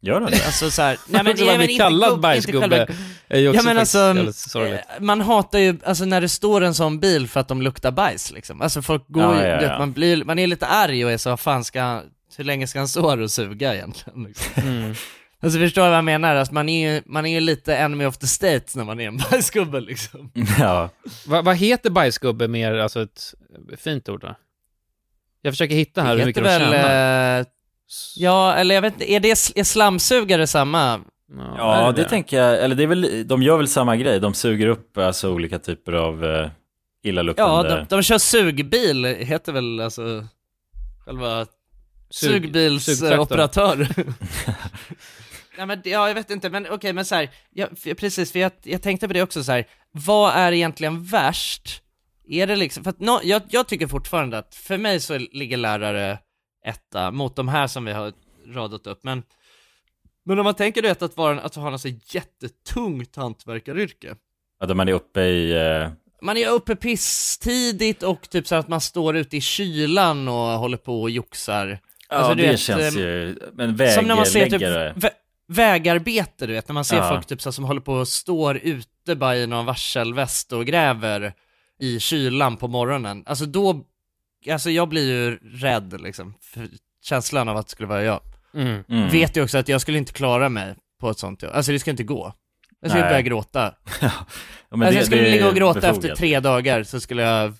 Gör 0.05 0.21
de 0.21 0.31
det? 0.31 0.47
Alltså 0.47 0.71
såhär, 0.71 0.99
nej 1.07 1.23
men 1.25 1.37
väl 1.37 1.57
bli 1.57 1.65
inte 1.73 1.83
kallad 1.85 2.21
bajsgubbe 2.21 2.87
är 3.29 3.39
ju 3.41 3.49
också 3.49 3.59
Ja 3.59 3.63
men 3.63 3.77
faktiskt 3.77 3.97
alltså, 3.97 4.67
eh, 4.67 4.81
man 5.01 5.21
hatar 5.21 5.59
ju, 5.59 5.79
alltså 5.85 6.05
när 6.05 6.21
det 6.21 6.29
står 6.29 6.61
en 6.61 6.75
sån 6.75 7.01
bil 7.01 7.29
för 7.29 7.41
att 7.41 7.49
de 7.49 7.63
luktar 7.63 7.91
bajs 7.91 8.33
liksom. 8.33 8.63
Alltså 8.63 8.83
folk 8.83 9.05
går 9.09 9.23
Ja, 9.23 9.43
ju, 9.43 9.47
ja, 9.49 9.55
du 9.55 9.61
vet, 9.61 9.73
ja. 9.73 9.79
man 9.79 9.93
blir, 9.93 10.25
man 10.25 10.39
är 10.39 10.47
lite 10.47 10.67
arg 10.67 11.05
och 11.05 11.13
är 11.13 11.17
så, 11.17 11.31
vad 11.31 11.41
fan 11.41 11.65
ska 11.65 11.83
han, 11.83 12.03
hur 12.37 12.45
länge 12.45 12.67
ska 12.67 12.79
han 12.79 12.89
stå 12.89 13.11
här 13.11 13.21
och 13.21 13.31
suga 13.31 13.75
egentligen? 13.75 14.25
Liksom. 14.25 14.53
Mm. 14.63 14.95
Alltså 15.45 15.59
förstår 15.59 15.83
du 15.83 15.89
vad 15.89 15.97
jag 15.97 16.05
menar? 16.05 16.35
Alltså, 16.35 16.55
man, 16.55 16.69
är 16.69 16.93
ju, 16.95 17.03
man 17.07 17.27
är 17.27 17.31
ju 17.31 17.41
lite 17.41 17.77
enemy 17.77 18.05
of 18.05 18.19
the 18.19 18.27
state 18.27 18.65
när 18.75 18.85
man 18.85 19.01
är 19.01 19.09
en 19.09 19.17
bajsgubbe 19.31 19.81
liksom. 19.81 20.31
Ja. 20.59 20.91
Va, 21.27 21.43
vad 21.43 21.57
heter 21.57 21.91
bajsgubbe 21.91 22.49
mer, 22.49 22.75
alltså 22.75 23.03
ett 23.03 23.35
fint 23.79 24.09
ord 24.09 24.21
då? 24.21 24.35
Jag 25.43 25.53
försöker 25.53 25.75
hitta 25.75 26.03
här 26.03 26.15
Det 26.15 26.21
hur 26.21 26.27
mycket 26.27 26.43
heter 26.45 26.61
de 26.61 26.65
väl, 26.71 26.73
tjänar. 26.83 27.47
Eh, 28.16 28.22
ja 28.22 28.55
eller 28.55 28.74
jag 28.74 28.82
vet 28.82 28.93
inte, 28.93 29.12
är 29.12 29.20
det, 29.20 29.30
är 29.30 29.64
slamsugare 29.64 30.47
samma? 30.47 31.01
Ja, 31.59 31.88
är 31.88 31.93
det 31.93 32.05
tänker 32.09 32.36
jag. 32.43 32.64
Eller 32.64 32.74
det 32.74 32.82
är 32.82 32.86
väl, 32.86 33.28
de 33.28 33.43
gör 33.43 33.57
väl 33.57 33.68
samma 33.68 33.97
grej. 33.97 34.20
De 34.20 34.34
suger 34.34 34.66
upp 34.66 34.99
alltså 34.99 35.30
olika 35.30 35.59
typer 35.59 35.93
av 35.93 36.24
Ja, 36.24 36.51
illaluktande... 37.03 37.68
de, 37.88 37.97
de 37.97 38.03
kör 38.03 38.18
sugbil, 38.18 39.05
heter 39.05 39.53
väl 39.53 39.80
alltså 39.80 40.26
själva 41.05 41.47
Sug- 42.11 42.30
sugbilsoperatör. 42.32 43.76
Nej 45.59 45.66
men 45.66 45.80
ja, 45.84 46.09
jag 46.09 46.14
vet 46.14 46.30
inte, 46.30 46.51
men 46.51 46.66
okej, 46.70 46.93
men 46.93 47.05
så 47.05 47.14
här, 47.14 47.30
ja, 47.51 47.66
för, 47.76 47.95
precis, 47.95 48.32
för 48.32 48.38
jag, 48.38 48.53
jag 48.62 48.82
tänkte 48.82 49.07
på 49.09 49.14
det 49.14 49.22
också 49.22 49.45
så 49.45 49.53
här. 49.53 49.64
vad 49.93 50.34
är 50.34 50.53
egentligen 50.53 51.05
värst? 51.05 51.82
Är 52.28 52.47
det 52.47 52.57
liksom, 52.57 52.84
för 52.84 52.90
att 52.90 53.01
nå- 53.01 53.20
jag, 53.24 53.43
jag 53.51 53.68
tycker 53.68 53.86
fortfarande 53.86 54.38
att, 54.38 54.55
för 54.55 54.78
mig 54.78 55.01
så 55.01 55.18
ligger 55.18 55.57
lärare 55.57 56.18
etta 56.67 57.11
mot 57.11 57.37
de 57.37 57.49
här 57.49 57.67
som 57.67 57.85
vi 57.85 57.93
har 57.93 58.13
radat 58.47 58.87
upp, 58.87 59.05
men 59.05 59.23
men 60.25 60.39
om 60.39 60.45
man 60.45 60.55
tänker 60.55 60.83
du 60.83 60.89
vet 60.89 61.03
att 61.03 61.17
vara 61.17 61.41
att 61.41 61.55
ha 61.55 61.71
något 61.71 61.81
så 61.81 61.89
jättetungt 61.89 63.17
hantverkaryrke, 63.17 64.15
Ja, 64.61 64.67
där 64.67 64.75
man 64.75 64.89
är 64.89 64.93
uppe 64.93 65.21
i... 65.21 65.53
eh, 65.83 65.91
man 66.23 66.37
är 66.37 66.49
uppe 66.51 66.77
pisstidigt 66.77 68.03
och 68.03 68.31
typ 68.31 68.47
så 68.47 68.55
att 68.55 68.69
man 68.69 68.81
står 68.81 69.17
ute 69.17 69.37
i 69.37 69.41
kylan 69.41 70.29
och 70.29 70.35
håller 70.35 70.77
på 70.77 71.03
och 71.03 71.11
joxar. 71.11 71.79
Ja, 72.09 72.17
Alltså, 72.17 72.35
det 72.35 72.43
vet, 72.43 72.61
känns 72.61 72.97
eh, 72.97 73.03
ju... 73.03 73.39
Men 73.53 73.79
Som 73.95 74.05
när 74.05 74.17
man 74.17 74.27
ser 74.27 74.45
typ 74.45 74.53
vägläggare... 74.53 74.93
vä 74.97 75.11
vägarbete, 75.49 76.47
du 76.47 76.53
vet, 76.53 76.69
när 76.69 76.75
man 76.75 76.85
ser 76.85 76.97
Ja. 76.97 77.09
folk 77.09 77.27
typ 77.27 77.43
så 77.43 77.49
här, 77.49 77.53
som 77.53 77.65
håller 77.65 77.81
på 77.81 77.93
och 77.95 78.09
står 78.09 78.57
ute 78.57 79.17
bara 79.17 79.37
i 79.37 79.47
någon 79.47 79.67
varselväst 79.67 80.53
och 80.53 80.67
gräver 80.67 81.33
i 81.81 82.01
kylan 82.01 82.57
på 82.57 82.69
morgonen. 82.69 83.23
Alltså 83.27 83.47
då, 83.47 83.85
alltså 84.51 84.70
jag 84.70 84.88
blir 84.88 85.09
ju 85.12 85.36
rädd 85.43 86.01
liksom, 86.01 86.34
för 86.40 86.68
känslan 87.03 87.49
av 87.49 87.57
att 87.57 87.66
det 87.66 87.70
skulle 87.70 87.88
vara 87.88 88.03
jag. 88.03 88.20
Mm. 88.55 88.84
Mm. 88.88 89.09
Vet 89.09 89.36
ju 89.36 89.43
också 89.43 89.59
att 89.59 89.68
jag 89.68 89.80
skulle 89.80 89.99
inte 89.99 90.12
klara 90.12 90.49
mig 90.49 90.74
på 91.01 91.11
ett 91.11 91.18
sånt 91.18 91.43
jobb, 91.43 91.53
alltså 91.55 91.72
det 91.72 91.78
skulle 91.78 91.93
inte 91.93 92.03
gå. 92.05 92.32
Jag 92.80 92.90
skulle 92.90 93.05
Nej. 93.05 93.11
börja 93.12 93.22
gråta. 93.22 93.74
Ja, 94.70 94.76
men 94.76 94.82
alltså 94.88 94.93
det- 94.95 94.99
jag 94.99 95.07
skulle 95.07 95.30
ligga 95.30 95.49
och 95.49 95.55
gråta 95.55 95.80
befogat. 95.80 96.05
efter 96.05 96.16
tre 96.16 96.40
dagar 96.40 96.82
så 96.82 97.01
skulle 97.01 97.22
jag, 97.22 97.55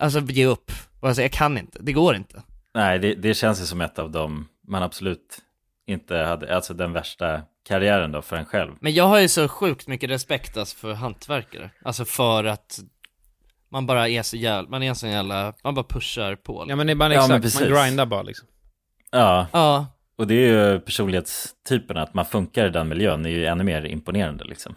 alltså 0.00 0.20
ge 0.20 0.46
upp. 0.46 0.72
Alltså, 1.02 1.22
jag 1.22 1.32
kan 1.32 1.58
inte, 1.58 1.78
det 1.82 1.92
går 1.92 2.16
inte. 2.16 2.42
Nej, 2.74 2.98
det, 2.98 3.14
det 3.14 3.34
känns 3.34 3.60
ju 3.60 3.64
som 3.64 3.80
ett 3.80 3.98
av 3.98 4.10
dem 4.10 4.48
man 4.68 4.82
absolut 4.82 5.38
inte 5.86 6.16
hade, 6.16 6.56
alltså 6.56 6.74
den 6.74 6.92
värsta 6.92 7.42
karriären 7.68 8.12
då 8.12 8.22
för 8.22 8.36
en 8.36 8.44
själv. 8.44 8.72
Men 8.80 8.94
jag 8.94 9.04
har 9.04 9.20
ju 9.20 9.28
så 9.28 9.48
sjukt 9.48 9.86
mycket 9.88 10.10
respekt 10.10 10.56
alltså, 10.56 10.76
för 10.76 10.92
hantverkare. 10.92 11.70
Alltså 11.84 12.04
för 12.04 12.44
att 12.44 12.78
man 13.72 13.86
bara 13.86 14.08
är 14.08 14.22
så 14.22 14.36
jävla, 14.36 14.68
man 14.70 14.82
är 14.82 14.94
sån 14.94 15.10
jävla, 15.10 15.52
man 15.64 15.74
bara 15.74 15.84
pushar 15.88 16.36
på. 16.36 16.66
Ja 16.68 16.76
men 16.76 16.86
det 16.86 16.92
är 16.92 16.94
bara 16.94 17.08
Ja, 17.14 17.18
exakt, 17.20 17.30
man 17.30 17.40
precis. 17.40 17.60
grindar 17.60 18.06
bara 18.06 18.22
liksom. 18.22 18.46
Ja, 19.10 19.46
Ja, 19.52 19.86
och 20.18 20.26
det 20.26 20.34
är 20.34 20.48
ju 20.72 20.80
personlighetstyperna, 20.80 22.02
att 22.02 22.14
man 22.14 22.24
funkar 22.26 22.66
i 22.66 22.70
den 22.70 22.88
miljön 22.88 23.26
är 23.26 23.30
ju 23.30 23.46
ännu 23.46 23.64
mer 23.64 23.86
imponerande 23.86 24.44
liksom. 24.44 24.74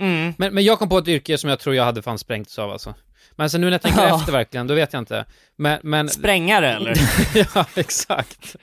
mm. 0.00 0.34
Men, 0.38 0.54
men 0.54 0.64
jag 0.64 0.78
kom 0.78 0.88
på 0.88 0.98
ett 0.98 1.08
yrke 1.08 1.38
som 1.38 1.50
jag 1.50 1.58
tror 1.58 1.74
jag 1.74 1.84
hade 1.84 2.02
fan 2.02 2.18
sprängts 2.18 2.58
av 2.58 2.70
alltså. 2.70 2.94
Men 3.36 3.44
alltså 3.44 3.58
nu 3.58 3.66
när 3.66 3.72
jag 3.72 3.82
tänker 3.82 4.02
Ja. 4.02 4.18
efter 4.18 4.32
verkligen, 4.32 4.66
då 4.66 4.74
vet 4.74 4.92
jag 4.92 5.00
inte. 5.00 5.24
Men, 5.56 5.78
men... 5.82 6.08
Sprängare 6.08 6.72
eller? 6.74 6.94
ja, 7.54 7.66
exakt. 7.74 8.56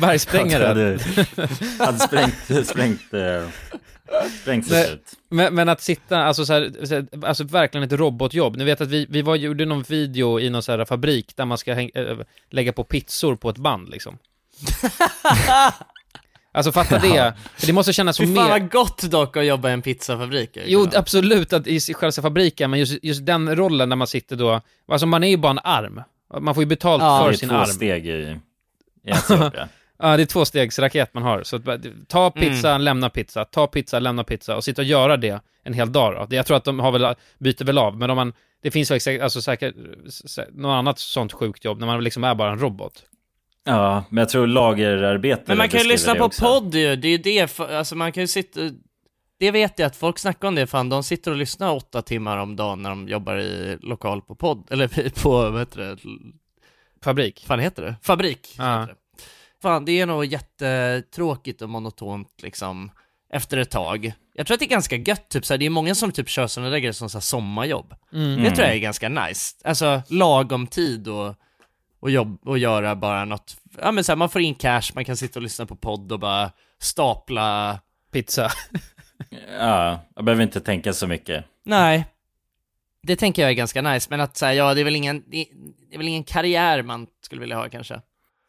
Bergsprängare. 0.00 0.66
Hade, 0.66 0.98
hade 1.78 1.98
sprängt, 1.98 2.66
sprängt, 2.68 3.14
eh, 3.14 3.48
ut. 4.92 5.12
Men, 5.28 5.54
men 5.54 5.68
att 5.68 5.80
sitta, 5.80 6.18
alltså, 6.18 6.46
så 6.46 6.52
här, 6.52 6.86
så 6.86 6.94
här, 6.94 7.06
alltså 7.22 7.44
verkligen 7.44 7.84
ett 7.84 7.92
robotjobb. 7.92 8.56
Ni 8.56 8.64
vet 8.64 8.80
att 8.80 8.88
vi, 8.88 9.06
vi 9.08 9.22
var, 9.22 9.36
gjorde 9.36 9.64
någon 9.64 9.82
video 9.82 10.40
i 10.40 10.50
någon 10.50 10.62
så 10.62 10.72
här 10.72 10.84
fabrik 10.84 11.36
där 11.36 11.44
man 11.44 11.58
ska 11.58 11.74
häng, 11.74 11.90
äh, 11.94 12.18
lägga 12.50 12.72
på 12.72 12.84
pizzor 12.84 13.36
på 13.36 13.50
ett 13.50 13.58
band 13.58 13.88
liksom. 13.88 14.18
Alltså 16.54 16.72
fatta 16.72 16.98
det. 16.98 17.34
Det 17.66 17.72
måste 17.72 17.92
kännas 17.92 18.16
som 18.16 18.26
Fy 18.26 18.34
fan 18.34 18.44
mer... 18.44 18.50
vad 18.50 18.70
gott 18.70 19.02
dock 19.02 19.36
att 19.36 19.46
jobba 19.46 19.70
i 19.70 19.72
en 19.72 19.82
pizzafabrik. 19.82 20.58
Jo, 20.66 20.88
absolut, 20.94 21.52
att 21.52 21.66
i 21.66 21.80
själva 21.80 22.22
fabriken, 22.22 22.70
men 22.70 22.80
just, 22.80 22.98
just 23.04 23.26
den 23.26 23.56
rollen 23.56 23.88
där 23.88 23.96
man 23.96 24.06
sitter 24.06 24.36
då, 24.36 24.60
alltså 24.88 25.06
man 25.06 25.24
är 25.24 25.28
ju 25.28 25.36
bara 25.36 25.50
en 25.50 25.58
arm. 25.64 26.02
Man 26.40 26.54
får 26.54 26.62
ju 26.62 26.66
betalt 26.66 27.02
Ja, 27.02 27.20
för 27.20 27.28
det 27.28 27.34
är 27.34 27.38
sin 27.38 27.48
två 27.48 27.56
arm. 27.56 27.66
steg 27.66 28.06
i, 28.06 28.10
i 28.10 28.38
ens 29.04 29.30
jobb, 29.30 29.52
ja. 29.56 29.68
Ja, 30.02 30.16
det 30.16 30.22
är 30.22 30.26
två 30.26 30.44
stegs 30.44 30.78
raket 30.78 31.14
man 31.14 31.22
har. 31.22 31.42
Så 31.42 31.56
att, 31.56 31.62
ta 32.08 32.30
pizza, 32.30 32.68
Mm. 32.70 32.80
lämna 32.82 33.10
pizza, 33.10 33.44
ta 33.44 33.66
pizza, 33.66 33.98
lämna 33.98 34.24
pizza 34.24 34.56
och 34.56 34.64
sitta 34.64 34.82
och 34.82 34.86
göra 34.86 35.16
det 35.16 35.40
en 35.62 35.72
hel 35.74 35.92
dag 35.92 36.14
då. 36.14 36.26
Det- 36.30 36.36
Jag 36.36 36.46
tror 36.46 36.56
att 36.56 36.64
de 36.64 36.80
har 36.80 36.92
väl, 36.92 37.14
byter 37.38 37.64
väl 37.64 37.78
av, 37.78 37.98
men 37.98 38.10
om 38.10 38.16
man, 38.16 38.32
det 38.62 38.70
finns 38.70 38.90
ju 38.90 38.94
exakt, 38.94 39.22
alltså 39.22 39.42
säkert, 39.42 39.74
sä- 40.06 40.50
något 40.52 40.70
annat 40.74 40.98
sånt 40.98 41.32
sjukt 41.32 41.64
jobb 41.64 41.78
när 41.80 41.86
man 41.86 42.04
liksom 42.04 42.24
är 42.24 42.34
bara 42.34 42.52
en 42.52 42.58
robot. 42.58 43.02
Ja, 43.64 44.04
men 44.08 44.18
jag 44.22 44.28
tror 44.28 44.46
lagerarbete 44.46 45.42
Men 45.46 45.58
man 45.58 45.68
kan 45.68 45.80
ju 45.80 45.88
lyssna 45.88 46.14
på 46.14 46.30
podd 46.40 46.74
ju, 46.74 46.96
det 46.96 47.08
är 47.08 47.12
ju 47.12 47.18
det, 47.18 47.60
alltså 47.60 47.96
man 47.96 48.12
kan 48.12 48.22
ju 48.22 48.26
sitta, 48.26 48.60
det 49.38 49.50
vet 49.50 49.78
jag 49.78 49.86
att 49.86 49.96
folk 49.96 50.18
snackar 50.18 50.48
om 50.48 50.54
det, 50.54 50.66
fan 50.66 50.88
de 50.88 51.02
sitter 51.02 51.30
och 51.30 51.36
lyssnar 51.36 51.74
åtta 51.74 52.02
timmar 52.02 52.36
om 52.38 52.56
dagen 52.56 52.82
när 52.82 52.90
de 52.90 53.08
jobbar 53.08 53.36
i 53.36 53.78
lokal 53.82 54.22
på 54.22 54.34
podd, 54.34 54.66
eller 54.70 54.88
på, 55.22 55.30
vad 55.50 55.58
heter 55.60 55.80
det? 55.80 55.96
Fabrik. 57.04 57.44
fan 57.46 57.60
heter 57.60 57.82
det? 57.82 57.94
Fabrik. 58.02 58.54
Ja. 58.58 58.80
heter 58.80 58.92
det. 58.94 58.98
Fan, 59.62 59.84
det 59.84 60.00
är 60.00 60.06
nog 60.06 60.24
jättetråkigt 60.24 61.62
och 61.62 61.68
monotont 61.68 62.42
liksom, 62.42 62.90
efter 63.32 63.56
ett 63.56 63.70
tag. 63.70 64.12
Jag 64.34 64.46
tror 64.46 64.54
att 64.54 64.60
det 64.60 64.66
är 64.66 64.68
ganska 64.68 64.96
gött, 64.96 65.28
typ 65.28 65.46
såhär, 65.46 65.58
det 65.58 65.66
är 65.66 65.70
många 65.70 65.94
som 65.94 66.12
typ 66.12 66.28
kör 66.28 66.46
sådana 66.46 66.70
där 66.70 66.78
grejer 66.78 66.92
som 66.92 67.10
så 67.10 67.18
här 67.18 67.22
sommarjobb. 67.22 67.94
Mm. 68.12 68.42
Det 68.42 68.50
tror 68.50 68.66
jag 68.66 68.76
är 68.76 68.80
ganska 68.80 69.08
nice. 69.08 69.56
Alltså 69.64 70.02
lagom 70.08 70.66
tid 70.66 71.08
och, 71.08 71.34
och 72.00 72.10
jobb 72.10 72.38
och 72.44 72.58
göra 72.58 72.96
bara 72.96 73.24
något, 73.24 73.56
ja 73.80 73.92
men 73.92 74.04
såhär, 74.04 74.16
man 74.16 74.28
får 74.28 74.40
in 74.40 74.54
cash, 74.54 74.82
man 74.94 75.04
kan 75.04 75.16
sitta 75.16 75.38
och 75.38 75.42
lyssna 75.42 75.66
på 75.66 75.76
podd 75.76 76.12
och 76.12 76.20
bara 76.20 76.50
stapla 76.78 77.80
Pizza. 78.12 78.52
Ja, 79.58 80.00
jag 80.14 80.24
behöver 80.24 80.42
inte 80.42 80.60
tänka 80.60 80.92
så 80.92 81.06
mycket. 81.06 81.44
Nej. 81.64 82.04
Det 83.02 83.16
tänker 83.16 83.42
jag 83.42 83.50
är 83.50 83.54
ganska 83.54 83.82
nice, 83.82 84.06
men 84.10 84.20
att 84.20 84.36
säga, 84.36 84.54
ja 84.54 84.74
det 84.74 84.80
är 84.80 84.84
väl 84.84 84.96
ingen, 84.96 85.24
det 85.30 85.46
är 85.92 85.98
väl 85.98 86.08
ingen 86.08 86.24
karriär 86.24 86.82
man 86.82 87.06
skulle 87.22 87.40
vilja 87.40 87.56
ha 87.56 87.68
kanske. 87.68 88.00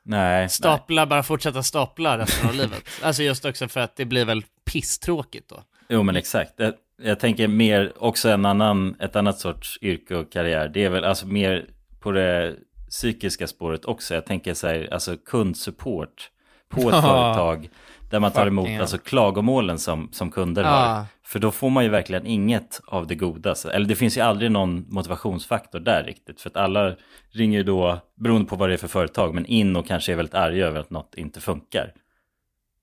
Nej, 0.05 0.49
Stapla, 0.49 1.05
bara 1.05 1.23
fortsätta 1.23 1.63
stapla 1.63 2.17
resten 2.17 2.49
av 2.49 2.55
livet. 2.55 2.83
Alltså 3.03 3.23
just 3.23 3.45
också 3.45 3.67
för 3.67 3.79
att 3.79 3.95
det 3.95 4.05
blir 4.05 4.25
väl 4.25 4.43
pisstråkigt 4.65 5.49
då. 5.49 5.63
Jo 5.89 6.03
men 6.03 6.15
exakt. 6.15 6.53
Jag, 6.55 6.73
jag 7.01 7.19
tänker 7.19 7.47
mer 7.47 7.93
också 7.97 8.29
en 8.29 8.45
annan, 8.45 8.95
ett 8.99 9.15
annat 9.15 9.39
sorts 9.39 9.77
yrke 9.81 10.15
och 10.15 10.31
karriär. 10.31 10.67
Det 10.67 10.83
är 10.83 10.89
väl 10.89 11.03
alltså 11.03 11.27
mer 11.27 11.65
på 11.99 12.11
det 12.11 12.55
psykiska 12.89 13.47
spåret 13.47 13.85
också. 13.85 14.13
Jag 14.13 14.25
tänker 14.25 14.53
så 14.53 14.67
här, 14.67 14.89
alltså 14.93 15.17
kundsupport 15.17 16.29
på 16.69 16.79
ett 16.79 17.01
företag. 17.01 17.69
Där 18.13 18.19
man 18.19 18.31
tar 18.31 18.47
emot 18.47 18.69
alltså, 18.79 18.97
klagomålen 18.97 19.79
som, 19.79 20.09
som 20.11 20.31
kunder 20.31 20.63
har. 20.63 21.05
För 21.23 21.39
då 21.39 21.51
får 21.51 21.69
man 21.69 21.83
ju 21.83 21.89
verkligen 21.89 22.25
inget 22.25 22.81
av 22.85 23.07
det 23.07 23.15
goda. 23.15 23.55
Eller 23.73 23.85
det 23.85 23.95
finns 23.95 24.17
ju 24.17 24.21
aldrig 24.21 24.51
någon 24.51 24.85
motivationsfaktor 24.89 25.79
där 25.79 26.03
riktigt. 26.03 26.41
För 26.41 26.49
att 26.49 26.57
alla 26.57 26.95
ringer 27.31 27.57
ju 27.57 27.63
då, 27.63 27.99
beroende 28.15 28.49
på 28.49 28.55
vad 28.55 28.69
det 28.69 28.73
är 28.73 28.77
för 28.77 28.87
företag, 28.87 29.33
men 29.33 29.45
in 29.45 29.75
och 29.75 29.87
kanske 29.87 30.11
är 30.11 30.15
väldigt 30.15 30.35
arga 30.35 30.65
över 30.67 30.79
att 30.79 30.89
något 30.89 31.15
inte 31.15 31.41
funkar. 31.41 31.93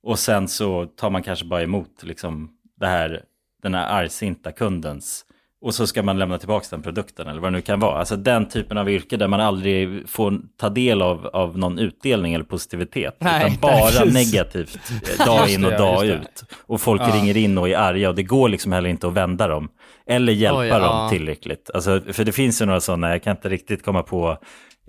Och 0.02 0.18
sen 0.18 0.48
så 0.48 0.86
tar 0.86 1.10
man 1.10 1.22
kanske 1.22 1.44
bara 1.44 1.62
emot 1.62 2.02
liksom 2.02 2.50
det 2.80 2.86
här, 2.86 3.24
den 3.62 3.74
här 3.74 4.02
argsinta 4.02 4.52
kundens 4.52 5.24
och 5.62 5.74
så 5.74 5.86
ska 5.86 6.02
man 6.02 6.18
lämna 6.18 6.38
tillbaka 6.38 6.66
den 6.70 6.82
produkten 6.82 7.28
eller 7.28 7.40
vad 7.40 7.52
det 7.52 7.56
nu 7.56 7.62
kan 7.62 7.80
vara. 7.80 7.98
Alltså 7.98 8.16
den 8.16 8.48
typen 8.48 8.78
av 8.78 8.90
yrke 8.90 9.16
där 9.16 9.28
man 9.28 9.40
aldrig 9.40 10.08
får 10.08 10.40
ta 10.60 10.68
del 10.68 11.02
av, 11.02 11.26
av 11.26 11.58
någon 11.58 11.78
utdelning 11.78 12.34
eller 12.34 12.44
positivitet. 12.44 13.16
Nej, 13.18 13.46
utan 13.46 13.60
bara 13.60 14.04
negativt 14.04 14.78
eh, 15.18 15.26
dag 15.26 15.50
in 15.50 15.64
och 15.64 15.70
dag 15.72 16.06
ut. 16.06 16.44
Och 16.66 16.80
folk 16.80 17.02
Ja. 17.02 17.14
ringer 17.14 17.36
in 17.36 17.58
och 17.58 17.68
är 17.68 17.76
arga 17.76 18.08
och 18.08 18.14
det 18.14 18.22
går 18.22 18.48
liksom 18.48 18.72
heller 18.72 18.88
inte 18.88 19.06
att 19.08 19.12
vända 19.14 19.48
dem. 19.48 19.68
Eller 20.06 20.32
hjälpa 20.32 20.58
Oj, 20.60 20.66
ja. 20.68 20.78
dem 20.78 21.10
tillräckligt. 21.10 21.70
Alltså, 21.74 22.00
för 22.12 22.24
det 22.24 22.32
finns 22.32 22.62
ju 22.62 22.66
några 22.66 22.80
sådana, 22.80 23.10
jag 23.10 23.22
kan 23.22 23.36
inte 23.36 23.48
riktigt 23.48 23.84
komma 23.84 24.02
på 24.02 24.38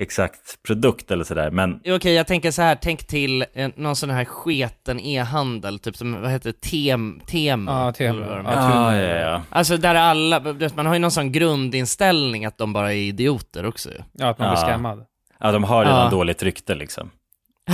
exakt 0.02 0.64
produkt 0.68 1.12
eller 1.12 1.24
sådär. 1.24 1.52
Men 1.52 1.80
Okej, 1.88 2.14
jag 2.14 2.28
tänker 2.28 2.52
så 2.52 2.62
här, 2.62 2.78
tänk 2.82 3.08
till 3.08 3.46
eh, 3.54 3.70
någon 3.76 3.96
sån 3.96 4.10
här 4.10 4.26
sketen 4.26 5.00
e-handel, 5.00 5.80
typ 5.80 5.98
som, 5.98 6.22
vad 6.22 6.32
heter 6.32 6.52
det, 6.52 6.62
tem, 6.62 7.22
Temo? 7.28 7.72
Ja, 7.72 7.94
eller 7.98 8.22
vad 8.28 8.38
de 8.38 8.46
Ja. 8.46 8.96
Ja, 8.96 9.02
ja, 9.02 9.16
ja. 9.20 9.42
Alltså 9.50 9.78
där 9.78 9.96
alla, 9.96 10.40
man 10.76 10.86
har 10.86 10.94
ju 10.94 11.00
någon 11.00 11.12
sån 11.12 11.32
grundinställning 11.32 12.46
att 12.46 12.58
de 12.58 12.74
bara 12.74 12.94
är 12.94 12.98
idioter 12.98 13.66
också. 13.66 13.90
Ja, 14.12 14.28
att 14.30 14.40
man 14.40 14.50
blir 14.52 14.62
Ja. 14.62 14.68
scammad. 14.68 15.06
Ja, 15.40 15.52
de 15.52 15.64
har 15.64 15.86
redan 15.86 16.00
Ja. 16.04 16.10
dåligt 16.10 16.44
rykte 16.44 16.76
liksom. 16.76 17.12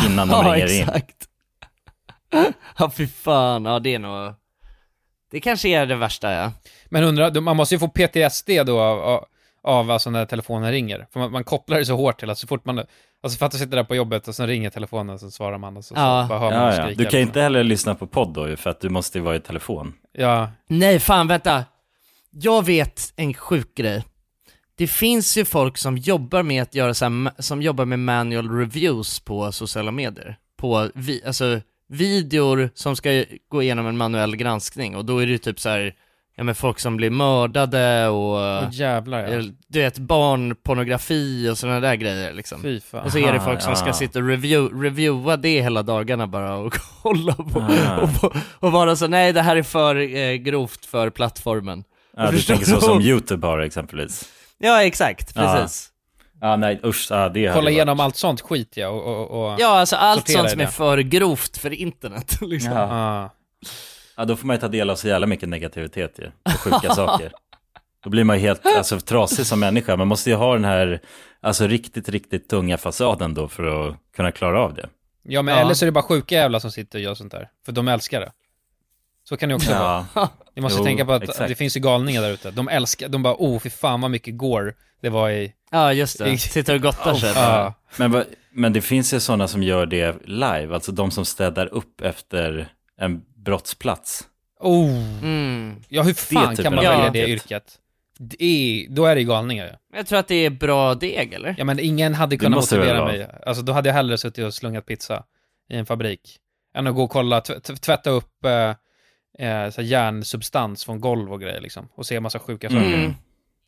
Innan 0.05 0.27
de 0.27 0.33
Ja, 0.45 0.53
ringer 0.53 0.73
in. 0.75 0.81
exakt. 0.81 1.15
Ja, 2.79 2.89
fy 2.97 3.07
fan, 3.07 3.65
ja 3.65 3.79
det 3.79 3.93
är 3.95 3.99
nog, 3.99 4.33
det 5.31 5.39
kanske 5.39 5.67
är 5.69 5.85
det 5.85 5.95
värsta 5.95 6.31
ja. 6.33 6.51
Men 6.85 7.03
undrar, 7.03 7.41
man 7.41 7.57
måste 7.57 7.75
ju 7.75 7.79
få 7.79 7.87
PTSD 7.87 8.49
då 8.65 8.79
av, 8.81 8.99
av, 8.99 9.25
av 9.63 9.91
alltså 9.91 10.09
när 10.09 10.25
telefonen 10.25 10.71
ringer. 10.71 11.07
För 11.13 11.19
man, 11.19 11.31
man 11.31 11.43
kopplar 11.43 11.77
det 11.79 11.85
så 11.85 11.95
hårt 11.95 12.19
till 12.19 12.29
att 12.29 12.37
så 12.37 12.47
fort 12.47 12.65
man, 12.65 12.83
alltså 13.23 13.37
för 13.39 13.45
att 13.45 13.51
du 13.51 13.57
sitter 13.57 13.77
där 13.77 13.83
på 13.83 13.95
jobbet 13.95 14.27
och 14.27 14.35
sen 14.35 14.47
ringer 14.47 14.69
telefonen 14.69 15.13
och 15.13 15.19
så 15.19 15.31
svarar 15.31 15.57
man 15.57 15.77
och 15.77 15.85
så, 15.85 15.93
Ja. 15.97 16.23
så 16.23 16.29
bara 16.29 16.39
hör 16.39 16.51
man 16.51 16.75
Ja, 16.75 16.89
ja. 16.89 16.95
Du 16.95 17.05
kan 17.05 17.19
inte 17.19 17.41
heller 17.41 17.63
lyssna 17.63 17.95
på 17.95 18.07
podd 18.07 18.33
då 18.33 18.55
för 18.55 18.69
att 18.69 18.79
du 18.81 18.89
måste 18.89 19.17
ju 19.17 19.23
vara 19.23 19.35
i 19.35 19.39
telefon. 19.39 19.93
Ja, 20.11 20.51
Nej, 20.67 20.99
fan 20.99 21.27
vänta. 21.27 21.63
Jag 22.31 22.65
vet 22.65 23.13
en 23.15 23.33
sjuk 23.33 23.75
grej. 23.75 24.03
Det 24.77 24.87
finns 24.87 25.37
ju 25.37 25.45
folk 25.45 25.77
som 25.77 25.97
jobbar 25.97 26.43
med 26.43 26.61
att 26.63 26.75
göra 26.75 26.93
så 26.93 27.05
här, 27.05 27.41
som 27.41 27.61
jobbar 27.61 27.85
med 27.85 27.99
manual 27.99 28.49
reviews 28.51 29.19
på 29.19 29.51
sociala 29.51 29.91
medier. 29.91 30.37
På, 30.57 30.89
vi, 30.95 31.21
alltså, 31.25 31.61
videor 31.89 32.69
som 32.73 32.95
ska 32.95 33.23
gå 33.49 33.63
igenom 33.63 33.87
en 33.87 33.97
manuell 33.97 34.35
granskning 34.35 34.95
och 34.95 35.05
då 35.05 35.17
är 35.19 35.25
det 35.25 35.31
ju 35.31 35.37
typ 35.37 35.59
så 35.59 35.69
här, 35.69 35.93
ja 36.37 36.43
men 36.43 36.55
folk 36.55 36.79
som 36.79 36.97
blir 36.97 37.09
mördade 37.09 38.07
och, 38.07 38.33
Åh 38.37 38.67
jävlar 38.71 39.27
ja. 39.27 39.41
du 39.67 39.79
vet, 39.81 39.97
barnpornografi 39.97 41.49
och 41.49 41.57
sådana 41.57 41.79
där 41.79 41.95
grejer 41.95 42.33
liksom. 42.33 42.61
Fy 42.61 42.79
fan. 42.79 43.05
Och 43.05 43.11
så 43.11 43.17
är 43.17 43.21
det 43.31 43.37
Aha, 43.37 43.45
folk 43.45 43.61
som 43.61 43.75
ska 43.75 43.93
sitta 43.93 44.19
och 44.19 44.27
review, 44.27 44.85
reviewa 44.87 45.37
det 45.37 45.61
hela 45.61 45.83
dagarna 45.83 46.27
bara 46.27 46.55
och 46.55 46.73
kolla 47.03 47.33
på, 47.33 47.59
Ah. 47.87 47.97
och, 48.23 48.35
och 48.59 48.71
vara 48.71 48.95
så 48.95 49.07
nej 49.07 49.33
det 49.33 49.41
här 49.41 49.55
är 49.55 49.63
för 49.63 50.15
eh, 50.15 50.33
grovt 50.33 50.85
för 50.85 51.09
plattformen. 51.09 51.83
Ja, 52.17 52.31
du 52.31 52.41
tänker 52.41 52.65
så 52.65 52.81
som 52.81 53.01
YouTube 53.01 53.47
har 53.47 53.59
exempelvis. 53.59 54.25
Ja 54.57 54.83
exakt, 54.83 55.31
Ja. 55.35 55.41
precis. 55.55 55.89
Ja, 56.41 56.55
nej 56.55 56.79
usch, 56.83 57.07
ja, 57.09 57.29
det 57.29 57.47
Kolla 57.47 57.61
varit- 57.63 57.71
igenom 57.73 57.99
allt 57.99 58.15
sånt 58.15 58.41
skit 58.41 58.73
ja, 58.75 58.87
och, 58.89 59.05
och, 59.31 59.51
och 59.51 59.55
Ja 59.59 59.79
alltså 59.79 59.95
allt 59.95 60.29
sånt 60.29 60.49
som 60.49 60.59
är 60.61 60.65
för 60.65 60.97
grovt 60.97 61.57
för 61.57 61.73
internet 61.73 62.37
liksom. 62.41 62.71
Ja. 62.71 62.87
Ja. 62.97 63.29
Ja, 64.17 64.25
då 64.25 64.35
får 64.35 64.47
man 64.47 64.55
ju 64.55 64.59
ta 64.59 64.67
del 64.67 64.89
av 64.89 64.95
så 64.95 65.07
jävla 65.07 65.27
mycket 65.27 65.49
negativitet 65.49 66.19
ju, 66.19 66.31
och 66.43 66.51
sjuka 66.59 66.93
saker. 66.95 67.31
Då 68.03 68.09
blir 68.09 68.23
man 68.23 68.35
ju 68.35 68.41
helt 68.41 68.65
alltså, 68.65 68.99
trasig 68.99 69.45
som 69.45 69.59
människa. 69.59 69.95
Man 69.95 70.07
måste 70.07 70.29
ju 70.29 70.35
ha 70.35 70.53
den 70.53 70.65
här, 70.65 70.99
alltså 71.41 71.67
riktigt, 71.67 72.09
riktigt 72.09 72.49
tunga 72.49 72.77
fasaden 72.77 73.33
då 73.33 73.47
för 73.47 73.89
att 73.89 73.95
kunna 74.15 74.31
klara 74.31 74.59
av 74.61 74.73
det. 74.73 74.89
ja, 75.23 75.41
men 75.41 75.55
Ja. 75.55 75.61
eller 75.61 75.73
så 75.73 75.85
är 75.85 75.87
det 75.87 75.91
bara 75.91 76.03
sjuka 76.03 76.35
jävlar 76.35 76.59
som 76.59 76.71
sitter 76.71 76.99
och 76.99 77.03
gör 77.03 77.13
sånt 77.15 77.31
där. 77.31 77.49
För 77.65 77.71
de 77.71 77.87
älskar 77.87 78.19
det. 78.19 78.31
Så 79.23 79.37
kan 79.37 79.49
det 79.49 79.55
också 79.55 79.71
vara. 79.73 80.05
Ja, 80.15 80.29
Ni 80.55 80.61
måste 80.61 80.79
Jo, 80.79 80.85
tänka 80.85 81.05
på 81.05 81.11
att 81.13 81.23
exakt. 81.23 81.49
det 81.49 81.55
finns 81.55 81.77
ju 81.77 81.81
galningar 81.81 82.21
där 82.21 82.31
ute. 82.31 82.51
De 82.51 82.67
älskar, 82.69 83.09
de 83.09 83.23
bara 83.23 83.35
oh 83.37 83.59
fy 83.59 83.69
fan 83.69 84.01
vad 84.01 84.11
mycket 84.11 84.37
går 84.37 84.73
det 85.01 85.09
var 85.09 85.29
i... 85.29 85.53
Ja 85.71 85.93
just 85.93 86.17
det, 86.19 86.37
sitter 86.37 86.75
och 86.75 86.81
gottar 86.81 87.13
sig. 87.13 87.33
Ja. 87.35 87.73
men, 87.97 88.23
men 88.51 88.73
det 88.73 88.81
finns 88.81 89.13
ju 89.13 89.19
sådana 89.19 89.47
som 89.47 89.63
gör 89.63 89.85
det 89.85 90.15
live, 90.25 90.73
alltså 90.73 90.91
de 90.91 91.11
som 91.11 91.25
städar 91.25 91.65
upp 91.73 92.01
efter 92.01 92.67
en 92.99 93.21
brottsplats. 93.51 94.27
Oh. 94.59 95.23
Mm. 95.23 95.75
Ja 95.89 96.03
hur 96.03 96.13
fan 96.13 96.49
typen 96.55 96.63
kan 96.63 96.75
man 96.75 96.83
välja 96.85 97.09
det 97.09 97.19
yrket. 97.19 97.45
yrket? 97.45 97.79
Det 98.19 98.43
är, 98.43 98.89
då 98.89 99.05
är 99.05 99.15
det 99.15 99.21
ju 99.21 99.27
galningar 99.27 99.65
ja. 99.71 99.97
Jag 99.97 100.07
tror 100.07 100.19
att 100.19 100.27
det 100.27 100.35
är 100.45 100.49
bra 100.49 100.95
deg 100.95 101.33
eller? 101.33 101.55
Ja 101.57 101.63
men 101.65 101.79
ingen 101.79 102.13
hade 102.13 102.37
kunnat 102.37 102.57
motivera 102.59 103.05
mig. 103.05 103.27
Alltså 103.45 103.63
då 103.63 103.73
hade 103.73 103.89
jag 103.89 103.93
hellre 103.93 104.17
suttit 104.17 104.45
och 104.45 104.53
slungat 104.53 104.85
pizza 104.85 105.23
i 105.69 105.75
en 105.77 105.85
fabrik. 105.85 106.37
Än 106.75 106.87
att 106.87 106.95
gå 106.95 107.03
och 107.03 107.09
kolla, 107.09 107.41
tv- 107.41 107.59
tv- 107.59 107.77
tvätta 107.79 108.09
upp 108.09 108.45
eh, 108.45 108.51
eh, 109.47 109.69
så 109.69 109.81
här 109.81 109.87
järnsubstans 109.87 110.85
från 110.85 111.01
golv 111.01 111.33
och 111.33 111.41
grejer 111.41 111.61
liksom. 111.61 111.89
Och 111.95 112.05
se 112.05 112.15
en 112.15 112.23
massa 112.23 112.39
sjuka 112.39 112.69
saker. 112.69 112.93
Mm. 112.93 113.13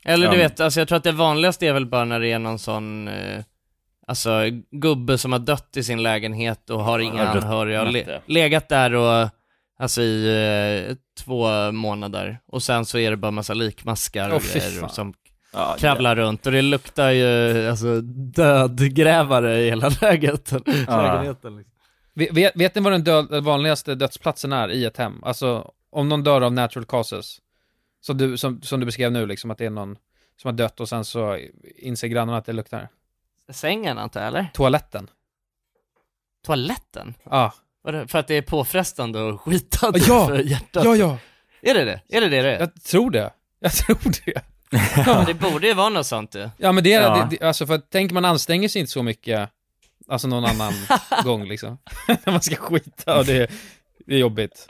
Eller 0.05 0.31
du 0.31 0.37
vet, 0.37 0.59
alltså 0.59 0.79
jag 0.79 0.87
tror 0.87 0.97
att 0.97 1.03
det 1.03 1.11
vanligaste 1.11 1.67
är 1.67 1.73
väl 1.73 1.85
bara 1.85 2.05
när 2.05 2.19
det 2.19 2.31
är 2.31 2.39
någon 2.39 2.59
sån, 2.59 3.07
eh, 3.07 3.43
alltså 4.07 4.39
gubbe 4.71 5.17
som 5.17 5.31
har 5.31 5.39
dött 5.39 5.77
i 5.77 5.83
sin 5.83 6.03
lägenhet 6.03 6.69
och 6.69 6.83
har 6.83 6.99
inga 6.99 7.27
anhöriga 7.27 7.81
och 7.81 7.91
le- 7.91 8.21
legat 8.25 8.69
där 8.69 8.93
och, 8.95 9.29
alltså 9.79 10.01
i 10.01 10.87
eh, 10.89 10.95
två 11.23 11.71
månader 11.71 12.39
och 12.45 12.63
sen 12.63 12.85
så 12.85 12.97
är 12.97 13.11
det 13.11 13.17
bara 13.17 13.31
massa 13.31 13.53
likmaskar 13.53 14.29
grejer 14.29 14.79
fan. 14.79 14.89
som, 14.89 15.13
Ja, 15.53 15.75
kravlar 15.79 16.15
runt 16.15 16.45
och 16.45 16.51
det 16.51 16.61
luktar 16.61 17.09
ju 17.09 17.67
alltså 17.69 18.01
dödgrävare 18.01 19.59
i 19.59 19.69
hela 19.69 19.89
lägenheten. 20.01 20.63
lägenheten 20.87 21.57
liksom. 21.57 21.73
Vet, 22.13 22.55
vet, 22.55 22.75
ni 22.75 22.81
vad 22.81 22.93
den 22.93 23.03
död, 23.03 23.43
vanligaste 23.43 23.95
dödsplatsen 23.95 24.53
är 24.53 24.69
i 24.71 24.85
ett 24.85 24.97
hem? 24.97 25.23
Alltså, 25.23 25.71
om 25.89 26.09
någon 26.09 26.23
dör 26.23 26.41
av 26.41 26.53
natural 26.53 26.85
causes. 26.85 27.37
Så 28.01 28.13
du, 28.13 28.37
som, 28.37 28.61
som 28.61 28.79
du 28.79 28.85
beskrev 28.85 29.11
nu, 29.11 29.25
liksom 29.25 29.51
att 29.51 29.57
det 29.57 29.65
är 29.65 29.69
någon 29.69 29.97
som 30.41 30.47
har 30.47 30.53
dött 30.53 30.79
och 30.79 30.89
sen 30.89 31.05
så 31.05 31.37
inser 31.75 32.07
grannarna 32.07 32.37
att 32.37 32.45
det 32.45 32.53
luktar. 32.53 32.87
Sängen 33.51 33.97
antar 33.97 34.19
jag, 34.19 34.27
eller? 34.27 34.45
Toaletten. 34.53 35.09
Toaletten? 36.45 37.13
Ja. 37.23 37.53
Vadå, 37.83 38.07
För 38.07 38.19
att 38.19 38.27
det 38.27 38.37
är 38.37 38.41
påfrestande 38.41 39.21
och 39.21 39.41
skita 39.41 39.87
Ah, 39.87 39.91
Ja! 40.07 40.27
för 40.27 40.39
hjärtat? 40.39 40.83
Ja, 40.85 40.95
ja! 40.95 41.17
Är 41.61 41.73
det 41.73 41.85
det? 41.85 42.01
Är 42.09 42.21
det 42.21 42.29
det 42.29 42.41
det 42.41 42.55
är? 42.55 42.59
Jag 42.59 42.83
tror 42.83 43.11
det. 43.11 43.31
Jag 43.59 43.71
tror 43.71 43.97
det. 44.25 44.41
Ja, 44.95 45.03
men 45.05 45.25
det 45.25 45.33
borde 45.33 45.67
ju 45.67 45.73
vara 45.73 45.89
något 45.89 46.05
sånt 46.07 46.35
ju. 46.35 46.49
Ja 46.57 46.71
men 46.71 46.83
det 46.83 46.93
är, 46.93 47.01
Ja. 47.01 47.27
det, 47.31 47.37
det, 47.39 47.45
alltså 47.47 47.67
för 47.67 47.73
att 47.75 47.89
tänk 47.91 48.11
man 48.11 48.25
anstränger 48.25 48.69
sig 48.69 48.79
inte 48.79 48.91
så 48.91 49.03
mycket, 49.03 49.49
alltså 50.07 50.27
någon 50.27 50.45
annan 50.45 50.73
gång 51.23 51.47
liksom. 51.47 51.77
När 52.07 52.31
man 52.31 52.41
ska 52.41 52.55
skita 52.55 53.17
och 53.19 53.25
det, 53.25 53.51
det 54.05 54.15
är 54.15 54.19
jobbigt. 54.19 54.67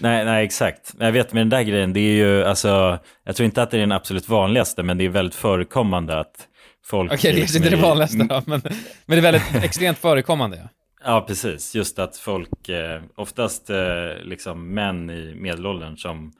Nej, 0.00 0.24
nej 0.24 0.44
exakt. 0.44 0.94
Jag 0.98 1.12
vet 1.12 1.32
med 1.32 1.40
den 1.40 1.48
där 1.48 1.62
grejen, 1.62 1.92
det 1.92 2.00
är 2.00 2.12
ju 2.14 2.44
alltså, 2.44 2.98
jag 3.24 3.36
tror 3.36 3.44
inte 3.44 3.62
att 3.62 3.70
det 3.70 3.76
är 3.76 3.80
den 3.80 3.92
absolut 3.92 4.28
vanligaste, 4.28 4.82
men 4.82 4.98
det 4.98 5.04
är 5.04 5.08
väldigt 5.08 5.34
förekommande 5.34 6.20
att 6.20 6.46
folk... 6.86 7.12
Okej, 7.12 7.32
det 7.32 7.38
är 7.38 7.40
liksom 7.40 7.56
inte 7.64 7.76
det 7.76 7.82
vanligaste 7.82 8.16
då, 8.18 8.42
men, 8.46 8.62
men 8.64 8.72
det 9.06 9.16
är 9.16 9.20
väldigt 9.32 9.64
extremt 9.64 9.98
förekommande 9.98 10.56
ja. 10.56 10.68
Ja, 11.04 11.24
precis. 11.26 11.74
Just 11.74 11.98
att 11.98 12.16
folk, 12.16 12.68
eh, 12.68 13.02
oftast 13.14 13.70
eh, 13.70 14.14
liksom 14.22 14.74
män 14.74 15.10
i 15.10 15.34
medelåldern 15.34 15.96
som, 15.96 16.32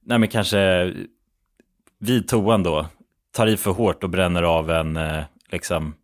nej 0.00 0.18
men 0.18 0.28
kanske 0.28 0.92
vid 1.98 2.28
toan 2.28 2.62
då, 2.62 2.86
tar 3.32 3.46
i 3.46 3.56
för 3.56 3.70
hårt 3.70 4.04
och 4.04 4.10
bränner 4.10 4.42
av 4.42 4.70
en 4.70 4.96
eh, 4.96 5.22
liksom 5.52 5.94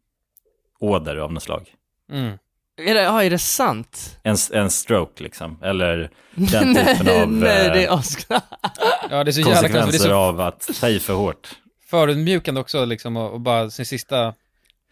åder 0.78 1.16
av 1.16 1.32
något 1.32 1.42
slag. 1.42 1.74
Mm. 2.12 2.38
Är 2.78 2.94
det, 2.94 3.02
ja, 3.02 3.24
är 3.24 3.30
det 3.30 3.38
sant? 3.38 4.18
En, 4.22 4.36
en 4.52 4.70
stroke 4.70 5.22
liksom, 5.22 5.58
eller 5.62 6.10
den 6.34 6.74
typen 6.74 6.96
nej, 7.04 7.22
av 7.22 7.28
nej, 7.32 7.70
det 7.70 7.84
är 7.84 7.98
as... 7.98 8.16
Ja 9.10 9.24
det 9.24 9.30
är 9.30 9.32
så 9.32 9.40
jävla 9.40 9.52
konstigt, 9.52 9.72
det 9.72 9.80
konsekvenser 9.80 10.04
är 10.04 10.12
så 10.12 10.14
av 10.14 10.40
att 10.40 10.68
ta 10.80 10.88
i 10.88 11.00
för 11.00 11.14
hårt. 11.14 11.48
förödmjukande 11.86 12.60
också 12.60 12.84
liksom 12.84 13.16
och, 13.16 13.32
och 13.32 13.40
bara 13.40 13.70
sin 13.70 13.86
sista, 13.86 14.34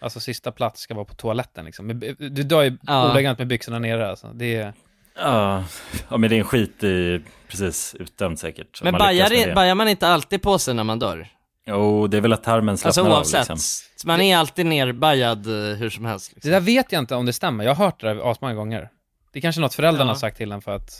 alltså 0.04 0.20
sista 0.20 0.52
plats 0.52 0.80
ska 0.80 0.94
vara 0.94 1.04
på 1.04 1.14
toaletten 1.14 1.64
liksom. 1.64 1.88
Du 2.18 2.42
dör 2.42 2.62
ju 2.62 2.76
Ja. 2.82 3.10
ordagrant 3.10 3.38
med 3.38 3.46
byxorna 3.48 3.78
nere 3.78 4.10
alltså. 4.10 4.30
Det 4.34 4.56
är, 4.56 4.72
Ja, 5.16 5.64
ja, 6.08 6.16
men 6.16 6.30
det 6.30 6.36
är 6.36 6.38
en 6.38 6.44
skit 6.44 6.84
i, 6.84 7.22
precis, 7.48 7.94
utdömt 7.98 8.38
säkert. 8.38 8.82
Men 8.82 8.92
man 8.92 8.98
bajar, 8.98 9.54
bajar 9.54 9.74
man 9.74 9.88
inte 9.88 10.08
alltid 10.08 10.42
på 10.42 10.58
sig 10.58 10.74
när 10.74 10.84
man 10.84 10.98
dör? 10.98 11.26
Jo, 11.66 12.06
det 12.06 12.16
är 12.16 12.20
väl 12.20 12.32
att 12.32 12.44
tarmen 12.44 12.78
slappnar 12.78 13.02
Alltså 13.04 13.16
oavsett. 13.18 13.50
av 13.50 13.56
liksom. 13.56 14.08
Man 14.08 14.20
är 14.20 14.36
alltid 14.36 14.66
nerbajad 14.66 15.46
eh, 15.46 15.76
hur 15.76 15.90
som 15.90 16.04
helst. 16.04 16.32
Liksom. 16.34 16.50
det 16.50 16.56
där 16.56 16.60
vet 16.60 16.92
jag 16.92 16.98
inte 17.02 17.14
om 17.14 17.26
det 17.26 17.32
stämmer, 17.32 17.64
jag 17.64 17.74
har 17.74 17.84
hört 17.84 18.00
det 18.00 18.06
där 18.14 18.30
asmånga 18.30 18.54
gånger. 18.54 18.88
Det 19.32 19.38
är 19.38 19.40
kanske 19.40 19.60
något 19.60 19.74
föräldrarna 19.74 20.08
Ja. 20.10 20.14
har 20.14 20.18
sagt 20.18 20.36
till 20.36 20.52
en 20.52 20.62
för 20.62 20.76
att 20.76 20.90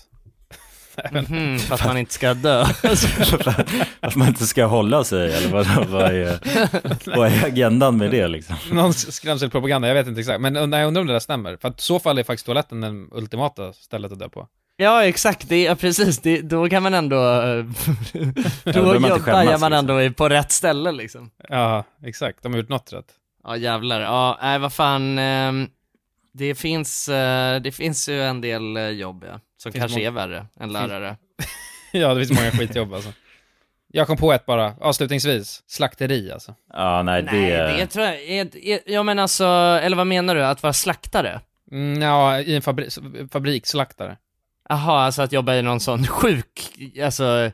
Mhm, 1.13 1.59
för 1.59 1.75
att 1.75 1.85
man 1.87 1.97
inte 1.99 2.13
ska 2.13 2.35
dö. 2.35 2.63
Att 4.01 4.17
man 4.17 4.29
inte 4.29 4.47
ska 4.47 4.65
hålla 4.65 5.05
sig, 5.05 5.35
eller 5.35 5.49
vad, 5.49 5.67
vad, 5.89 6.03
är, 6.15 6.39
vad 7.17 7.29
är 7.33 7.45
agendan 7.47 7.97
med 7.97 8.11
det 8.11 8.29
liksom? 8.29 8.57
Någon 8.73 8.95
skrämselpropaganda, 8.95 9.89
jag 9.89 9.95
vet 9.95 10.07
inte 10.07 10.21
exakt. 10.21 10.41
Men 10.41 10.55
jag 10.55 10.63
undrar 10.63 10.85
om 11.01 11.07
det 11.07 11.13
där 11.13 11.21
stämmer. 11.21 11.57
För 11.57 11.69
att 11.69 11.79
i 11.81 11.83
så 11.83 11.99
fall 12.01 12.19
är 12.19 12.23
faktiskt 12.23 12.47
toaletten 12.47 12.81
den 12.81 13.09
ultimata 13.13 13.73
stället 13.73 14.13
att 14.13 14.19
dö 14.19 14.29
på. 14.29 14.49
Ja 14.77 15.05
exakt, 15.05 15.49
det, 15.49 15.63
ja, 15.63 15.75
precis, 15.75 16.19
det, 16.19 16.41
då 16.41 16.69
kan 16.69 16.83
man 16.83 16.95
ändå, 16.95 17.17
eh, 17.17 17.65
då 18.13 18.33
då 18.65 18.73
behöver 18.73 18.99
man 18.99 19.13
inte 19.13 19.31
bajar 19.31 19.47
skämmas, 19.47 19.61
man 19.61 19.71
liksom. 19.71 19.73
ändå 19.73 20.03
i- 20.03 20.11
på 20.11 20.29
rätt 20.29 20.53
ställe 20.53 20.93
liksom. 20.93 21.31
Ja, 21.49 21.85
exakt. 22.05 22.43
De 22.43 22.53
har 22.53 22.59
gjort 22.61 22.69
något 22.69 22.93
rätt. 22.93 23.05
Ja 23.45 23.57
jävlar, 23.57 24.01
ja 24.01 24.39
nej 24.43 24.59
vad 24.59 24.73
fan, 24.73 25.19
ehm, 25.19 25.69
det 26.37 26.55
finns, 26.55 27.09
eh, 27.09 27.61
det 27.61 27.73
finns 27.73 28.09
ju 28.09 28.23
en 28.23 28.41
del 28.41 28.77
eh, 28.77 28.89
jobb 28.89 29.25
ja, 29.29 29.41
som 29.57 29.73
Finns 29.73 29.83
kanske 29.83 30.07
är 30.07 30.11
värre 30.11 30.47
än 30.61 30.73
lärare. 30.73 31.17
ja, 31.93 32.15
det 32.15 32.27
finns 32.27 32.41
många 32.41 32.51
skitjobb 32.51 32.95
alltså. 32.95 33.13
Jag 33.89 34.07
kom 34.07 34.17
på 34.17 34.33
ett 34.33 34.47
bara, 34.47 34.75
avslutningsvis. 34.81 35.63
Slakteri 35.67 36.33
alltså. 36.33 36.55
Ja, 36.73 37.03
nej, 37.03 37.23
det... 37.23 37.31
Nej, 37.31 37.77
det 37.77 37.87
tror 37.87 38.05
jag, 38.05 38.23
är, 38.23 38.81
ja 38.87 39.03
men 39.03 39.19
alltså, 39.19 39.45
eller 39.83 39.97
vad 39.97 40.07
menar 40.07 40.35
du, 40.35 40.45
att 40.45 40.63
vara 40.63 40.73
slaktare? 40.73 41.41
Mm, 41.71 42.03
ja, 42.03 42.41
i 42.41 42.57
en 42.57 42.63
fabri 42.63 42.89
fabriksslaktare. 43.33 44.17
Jaha, 44.69 45.05
alltså 45.05 45.23
att 45.23 45.33
jobba 45.33 45.55
i 45.55 45.63
någon 45.63 45.81
sån 45.81 46.07
sjuk, 46.07 46.79
alltså 47.03 47.51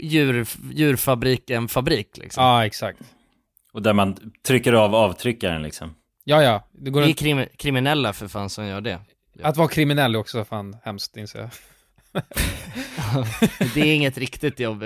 djur, 0.00 0.46
djurfabrik, 0.72 1.50
en 1.50 1.68
fabrik 1.68 2.16
liksom. 2.16 2.44
Ja, 2.44 2.66
exakt. 2.66 3.00
Och 3.72 3.82
där 3.82 3.92
man 3.92 4.32
trycker 4.46 4.72
av 4.72 4.94
avtryckaren 4.94 5.62
liksom. 5.62 5.94
Ja, 6.24 6.42
ja. 6.42 6.68
Det 6.72 6.90
går 6.90 7.00
Det 7.00 7.06
är 7.06 7.08
runt... 7.08 7.18
krim, 7.18 7.46
kriminella 7.56 8.12
för 8.12 8.28
fan 8.28 8.50
som 8.50 8.66
gör 8.66 8.80
det. 8.80 9.00
Att 9.42 9.56
vara 9.56 9.68
kriminell 9.68 10.14
är 10.14 10.18
också 10.18 10.44
fan 10.44 10.76
hemskt, 10.82 11.16
inser 11.16 11.38
jag. 11.38 11.50
Det 13.74 13.80
är 13.80 13.94
inget 13.94 14.18
riktigt 14.18 14.60
jobb. 14.60 14.84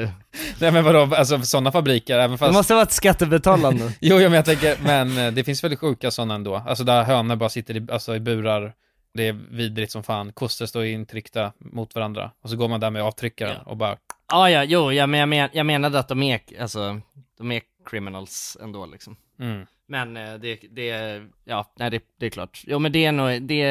Nej 0.61 0.73
men 0.73 0.85
vadå, 0.85 1.15
alltså 1.15 1.43
sådana 1.43 1.73
fabriker, 1.73 2.19
även 2.19 2.39
fast... 2.39 2.53
Det 2.53 2.59
måste 2.59 2.75
vara 2.75 2.83
ett 2.83 2.93
skattebetalande. 2.93 3.93
Jo, 4.01 4.17
jo, 4.17 4.23
men 4.23 4.33
jag 4.33 4.45
tänker, 4.45 4.77
men 4.83 5.19
eh, 5.19 5.33
det 5.33 5.45
finns 5.45 5.65
väldigt 5.65 5.81
sjuka 5.81 6.11
sådana 6.11 6.35
ändå. 6.35 6.57
Alltså 6.57 6.85
där 6.85 7.03
hönor 7.03 7.37
bara 7.37 7.49
sitter 7.49 7.77
i, 7.77 7.87
alltså, 7.93 8.17
i 8.17 8.21
burar, 8.21 8.75
det 9.15 9.29
är 9.29 9.33
vidrigt 9.33 9.93
som 9.93 10.03
fan. 10.03 10.33
Kossor 10.33 10.67
står 10.67 10.85
intryckta 10.85 11.53
mot 11.59 11.95
varandra. 11.95 12.31
Och 12.43 12.51
så 12.51 12.57
går 12.57 12.69
man 12.69 12.81
där 12.81 12.91
med 12.91 13.03
avtryckaren 13.03 13.63
och 13.67 13.77
bara... 13.77 13.97
Ja, 14.33 14.51
ja, 14.51 14.65
jo, 14.65 14.93
ja, 14.93 15.07
men 15.07 15.21
jag, 15.21 15.29
men, 15.29 15.49
jag 15.53 15.67
menade 15.67 15.99
att 15.99 16.09
de 16.09 16.23
är, 16.23 16.41
alltså, 16.61 17.01
de 17.39 17.53
är 17.53 17.63
criminals 17.91 18.57
ändå 18.63 18.87
liksom. 18.87 19.17
Mm. 19.41 19.67
Men 19.89 20.17
eh, 20.17 20.35
det, 20.35 20.59
det, 20.71 21.23
ja, 21.45 21.73
nej 21.79 21.91
det, 21.91 22.03
det 22.19 22.27
är 22.27 22.31
klart. 22.31 22.63
Jo 22.67 22.79
men 22.79 22.93
det 22.93 23.05
är 23.05 23.13
nog, 23.13 23.43
det, 23.43 23.63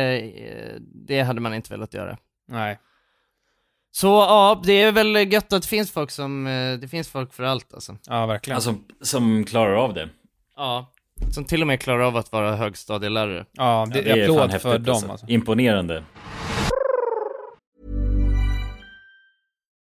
eh, 0.50 0.76
det 0.80 1.22
hade 1.22 1.42
man 1.42 1.54
inte 1.54 1.74
velat 1.74 1.94
göra. 1.94 2.18
Nej. 2.48 2.80
Så 3.92 4.08
ja, 4.08 4.62
det 4.66 4.82
är 4.82 4.92
väl 4.92 5.34
gött 5.34 5.54
att 5.54 5.62
det 5.62 5.68
finns 5.68 5.92
folk 5.92 6.12
som, 6.12 6.48
eh, 6.48 6.80
det 6.80 6.88
finns 6.88 7.10
folk 7.10 7.34
för 7.34 7.44
allt 7.44 7.74
alltså. 7.74 7.98
Ja, 8.08 8.26
verkligen. 8.26 8.56
Alltså, 8.56 8.76
som 9.02 9.46
klarar 9.46 9.74
av 9.74 9.94
det. 9.94 10.10
Ja. 10.56 10.92
Som 11.32 11.46
till 11.46 11.62
och 11.62 11.68
med 11.68 11.80
klarar 11.82 12.00
av 12.00 12.18
att 12.18 12.32
vara 12.32 12.56
högstadielärare. 12.56 13.46
Ja, 13.52 13.88
det, 13.94 14.00
Ja, 14.00 14.16
det 14.16 14.22
är 14.22 14.24
applåd 14.24 14.62
för 14.62 14.70
häftigt, 14.70 14.86
dem 14.86 14.94
alltså. 14.94 15.12
alltså. 15.12 15.28
Imponerande. 15.28 16.04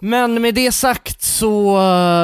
Men 0.00 0.42
med 0.42 0.54
det 0.54 0.72
sagt 0.72 1.22
så, 1.22 1.78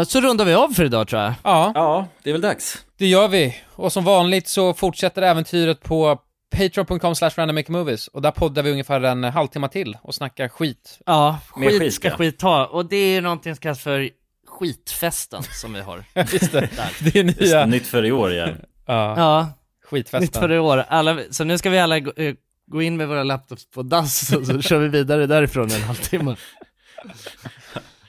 så 0.08 0.20
rundar 0.20 0.44
vi 0.44 0.54
av 0.54 0.68
för 0.68 0.84
idag 0.84 1.08
tror 1.08 1.22
jag. 1.22 1.34
Ja. 1.42 1.72
Ja, 1.74 2.06
det 2.22 2.30
är 2.30 2.32
väl 2.34 2.40
dags. 2.40 2.78
Det 2.98 3.06
gör 3.06 3.28
vi. 3.28 3.56
Och 3.70 3.92
som 3.92 4.04
vanligt 4.04 4.48
så 4.48 4.74
fortsätter 4.74 5.22
äventyret 5.22 5.82
på 5.82 6.18
patreon.com 6.56 7.14
slash 7.14 7.30
randommakemovies 7.36 8.08
och 8.08 8.22
där 8.22 8.30
poddar 8.30 8.62
vi 8.62 8.70
ungefär 8.70 9.00
en 9.00 9.24
halvtimme 9.24 9.68
till 9.68 9.96
och 10.02 10.14
snackar 10.14 10.48
skit. 10.48 10.98
Ja, 11.06 11.38
Mer 11.56 11.68
skit 11.70 11.80
skit, 11.80 11.94
ska 11.94 12.08
ja. 12.08 12.16
skit 12.16 12.42
ha. 12.42 12.66
Och 12.66 12.86
det 12.86 12.96
är 12.96 13.20
någonting 13.20 13.54
som 13.54 13.60
kallas 13.60 13.80
för 13.80 14.10
skitfesten 14.46 15.42
som 15.42 15.72
vi 15.72 15.80
har. 15.80 16.04
Just 16.14 16.52
det. 16.52 16.60
Där. 16.60 16.90
Det 17.12 17.18
är 17.18 17.24
Just 17.24 17.40
nya... 17.40 17.60
det, 17.60 17.66
nytt 17.66 17.86
för 17.86 18.04
i 18.04 18.12
år 18.12 18.32
igen. 18.32 18.60
Ja. 18.86 19.14
Ja, 19.16 19.48
Skitfesten. 19.90 20.20
nytt 20.20 20.36
för 20.36 20.52
i 20.52 20.58
år. 20.58 20.84
Alla, 20.88 21.18
så 21.30 21.44
nu 21.44 21.58
ska 21.58 21.70
vi 21.70 21.78
alla 21.78 22.00
gå, 22.00 22.12
eh, 22.16 22.34
gå 22.66 22.82
in 22.82 22.96
med 22.96 23.08
våra 23.08 23.22
laptops 23.22 23.70
på 23.70 23.82
dass 23.82 24.32
och 24.32 24.46
så 24.46 24.62
kör 24.62 24.78
vi 24.78 24.88
vidare 24.88 25.26
därifrån 25.26 25.70
en 25.70 25.82
halvtimme. 25.82 26.36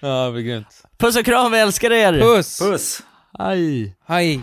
Ja, 0.04 0.26
det 0.26 0.32
blir 0.32 0.44
grymt. 0.44 0.84
Puss 0.98 1.18
och 1.18 1.26
kram, 1.26 1.52
vi 1.52 1.60
älskar 1.60 1.92
er! 1.92 2.20
Puss! 2.20 2.60
Puss! 2.60 3.02
Hej! 3.40 3.96
Hej! 4.08 4.42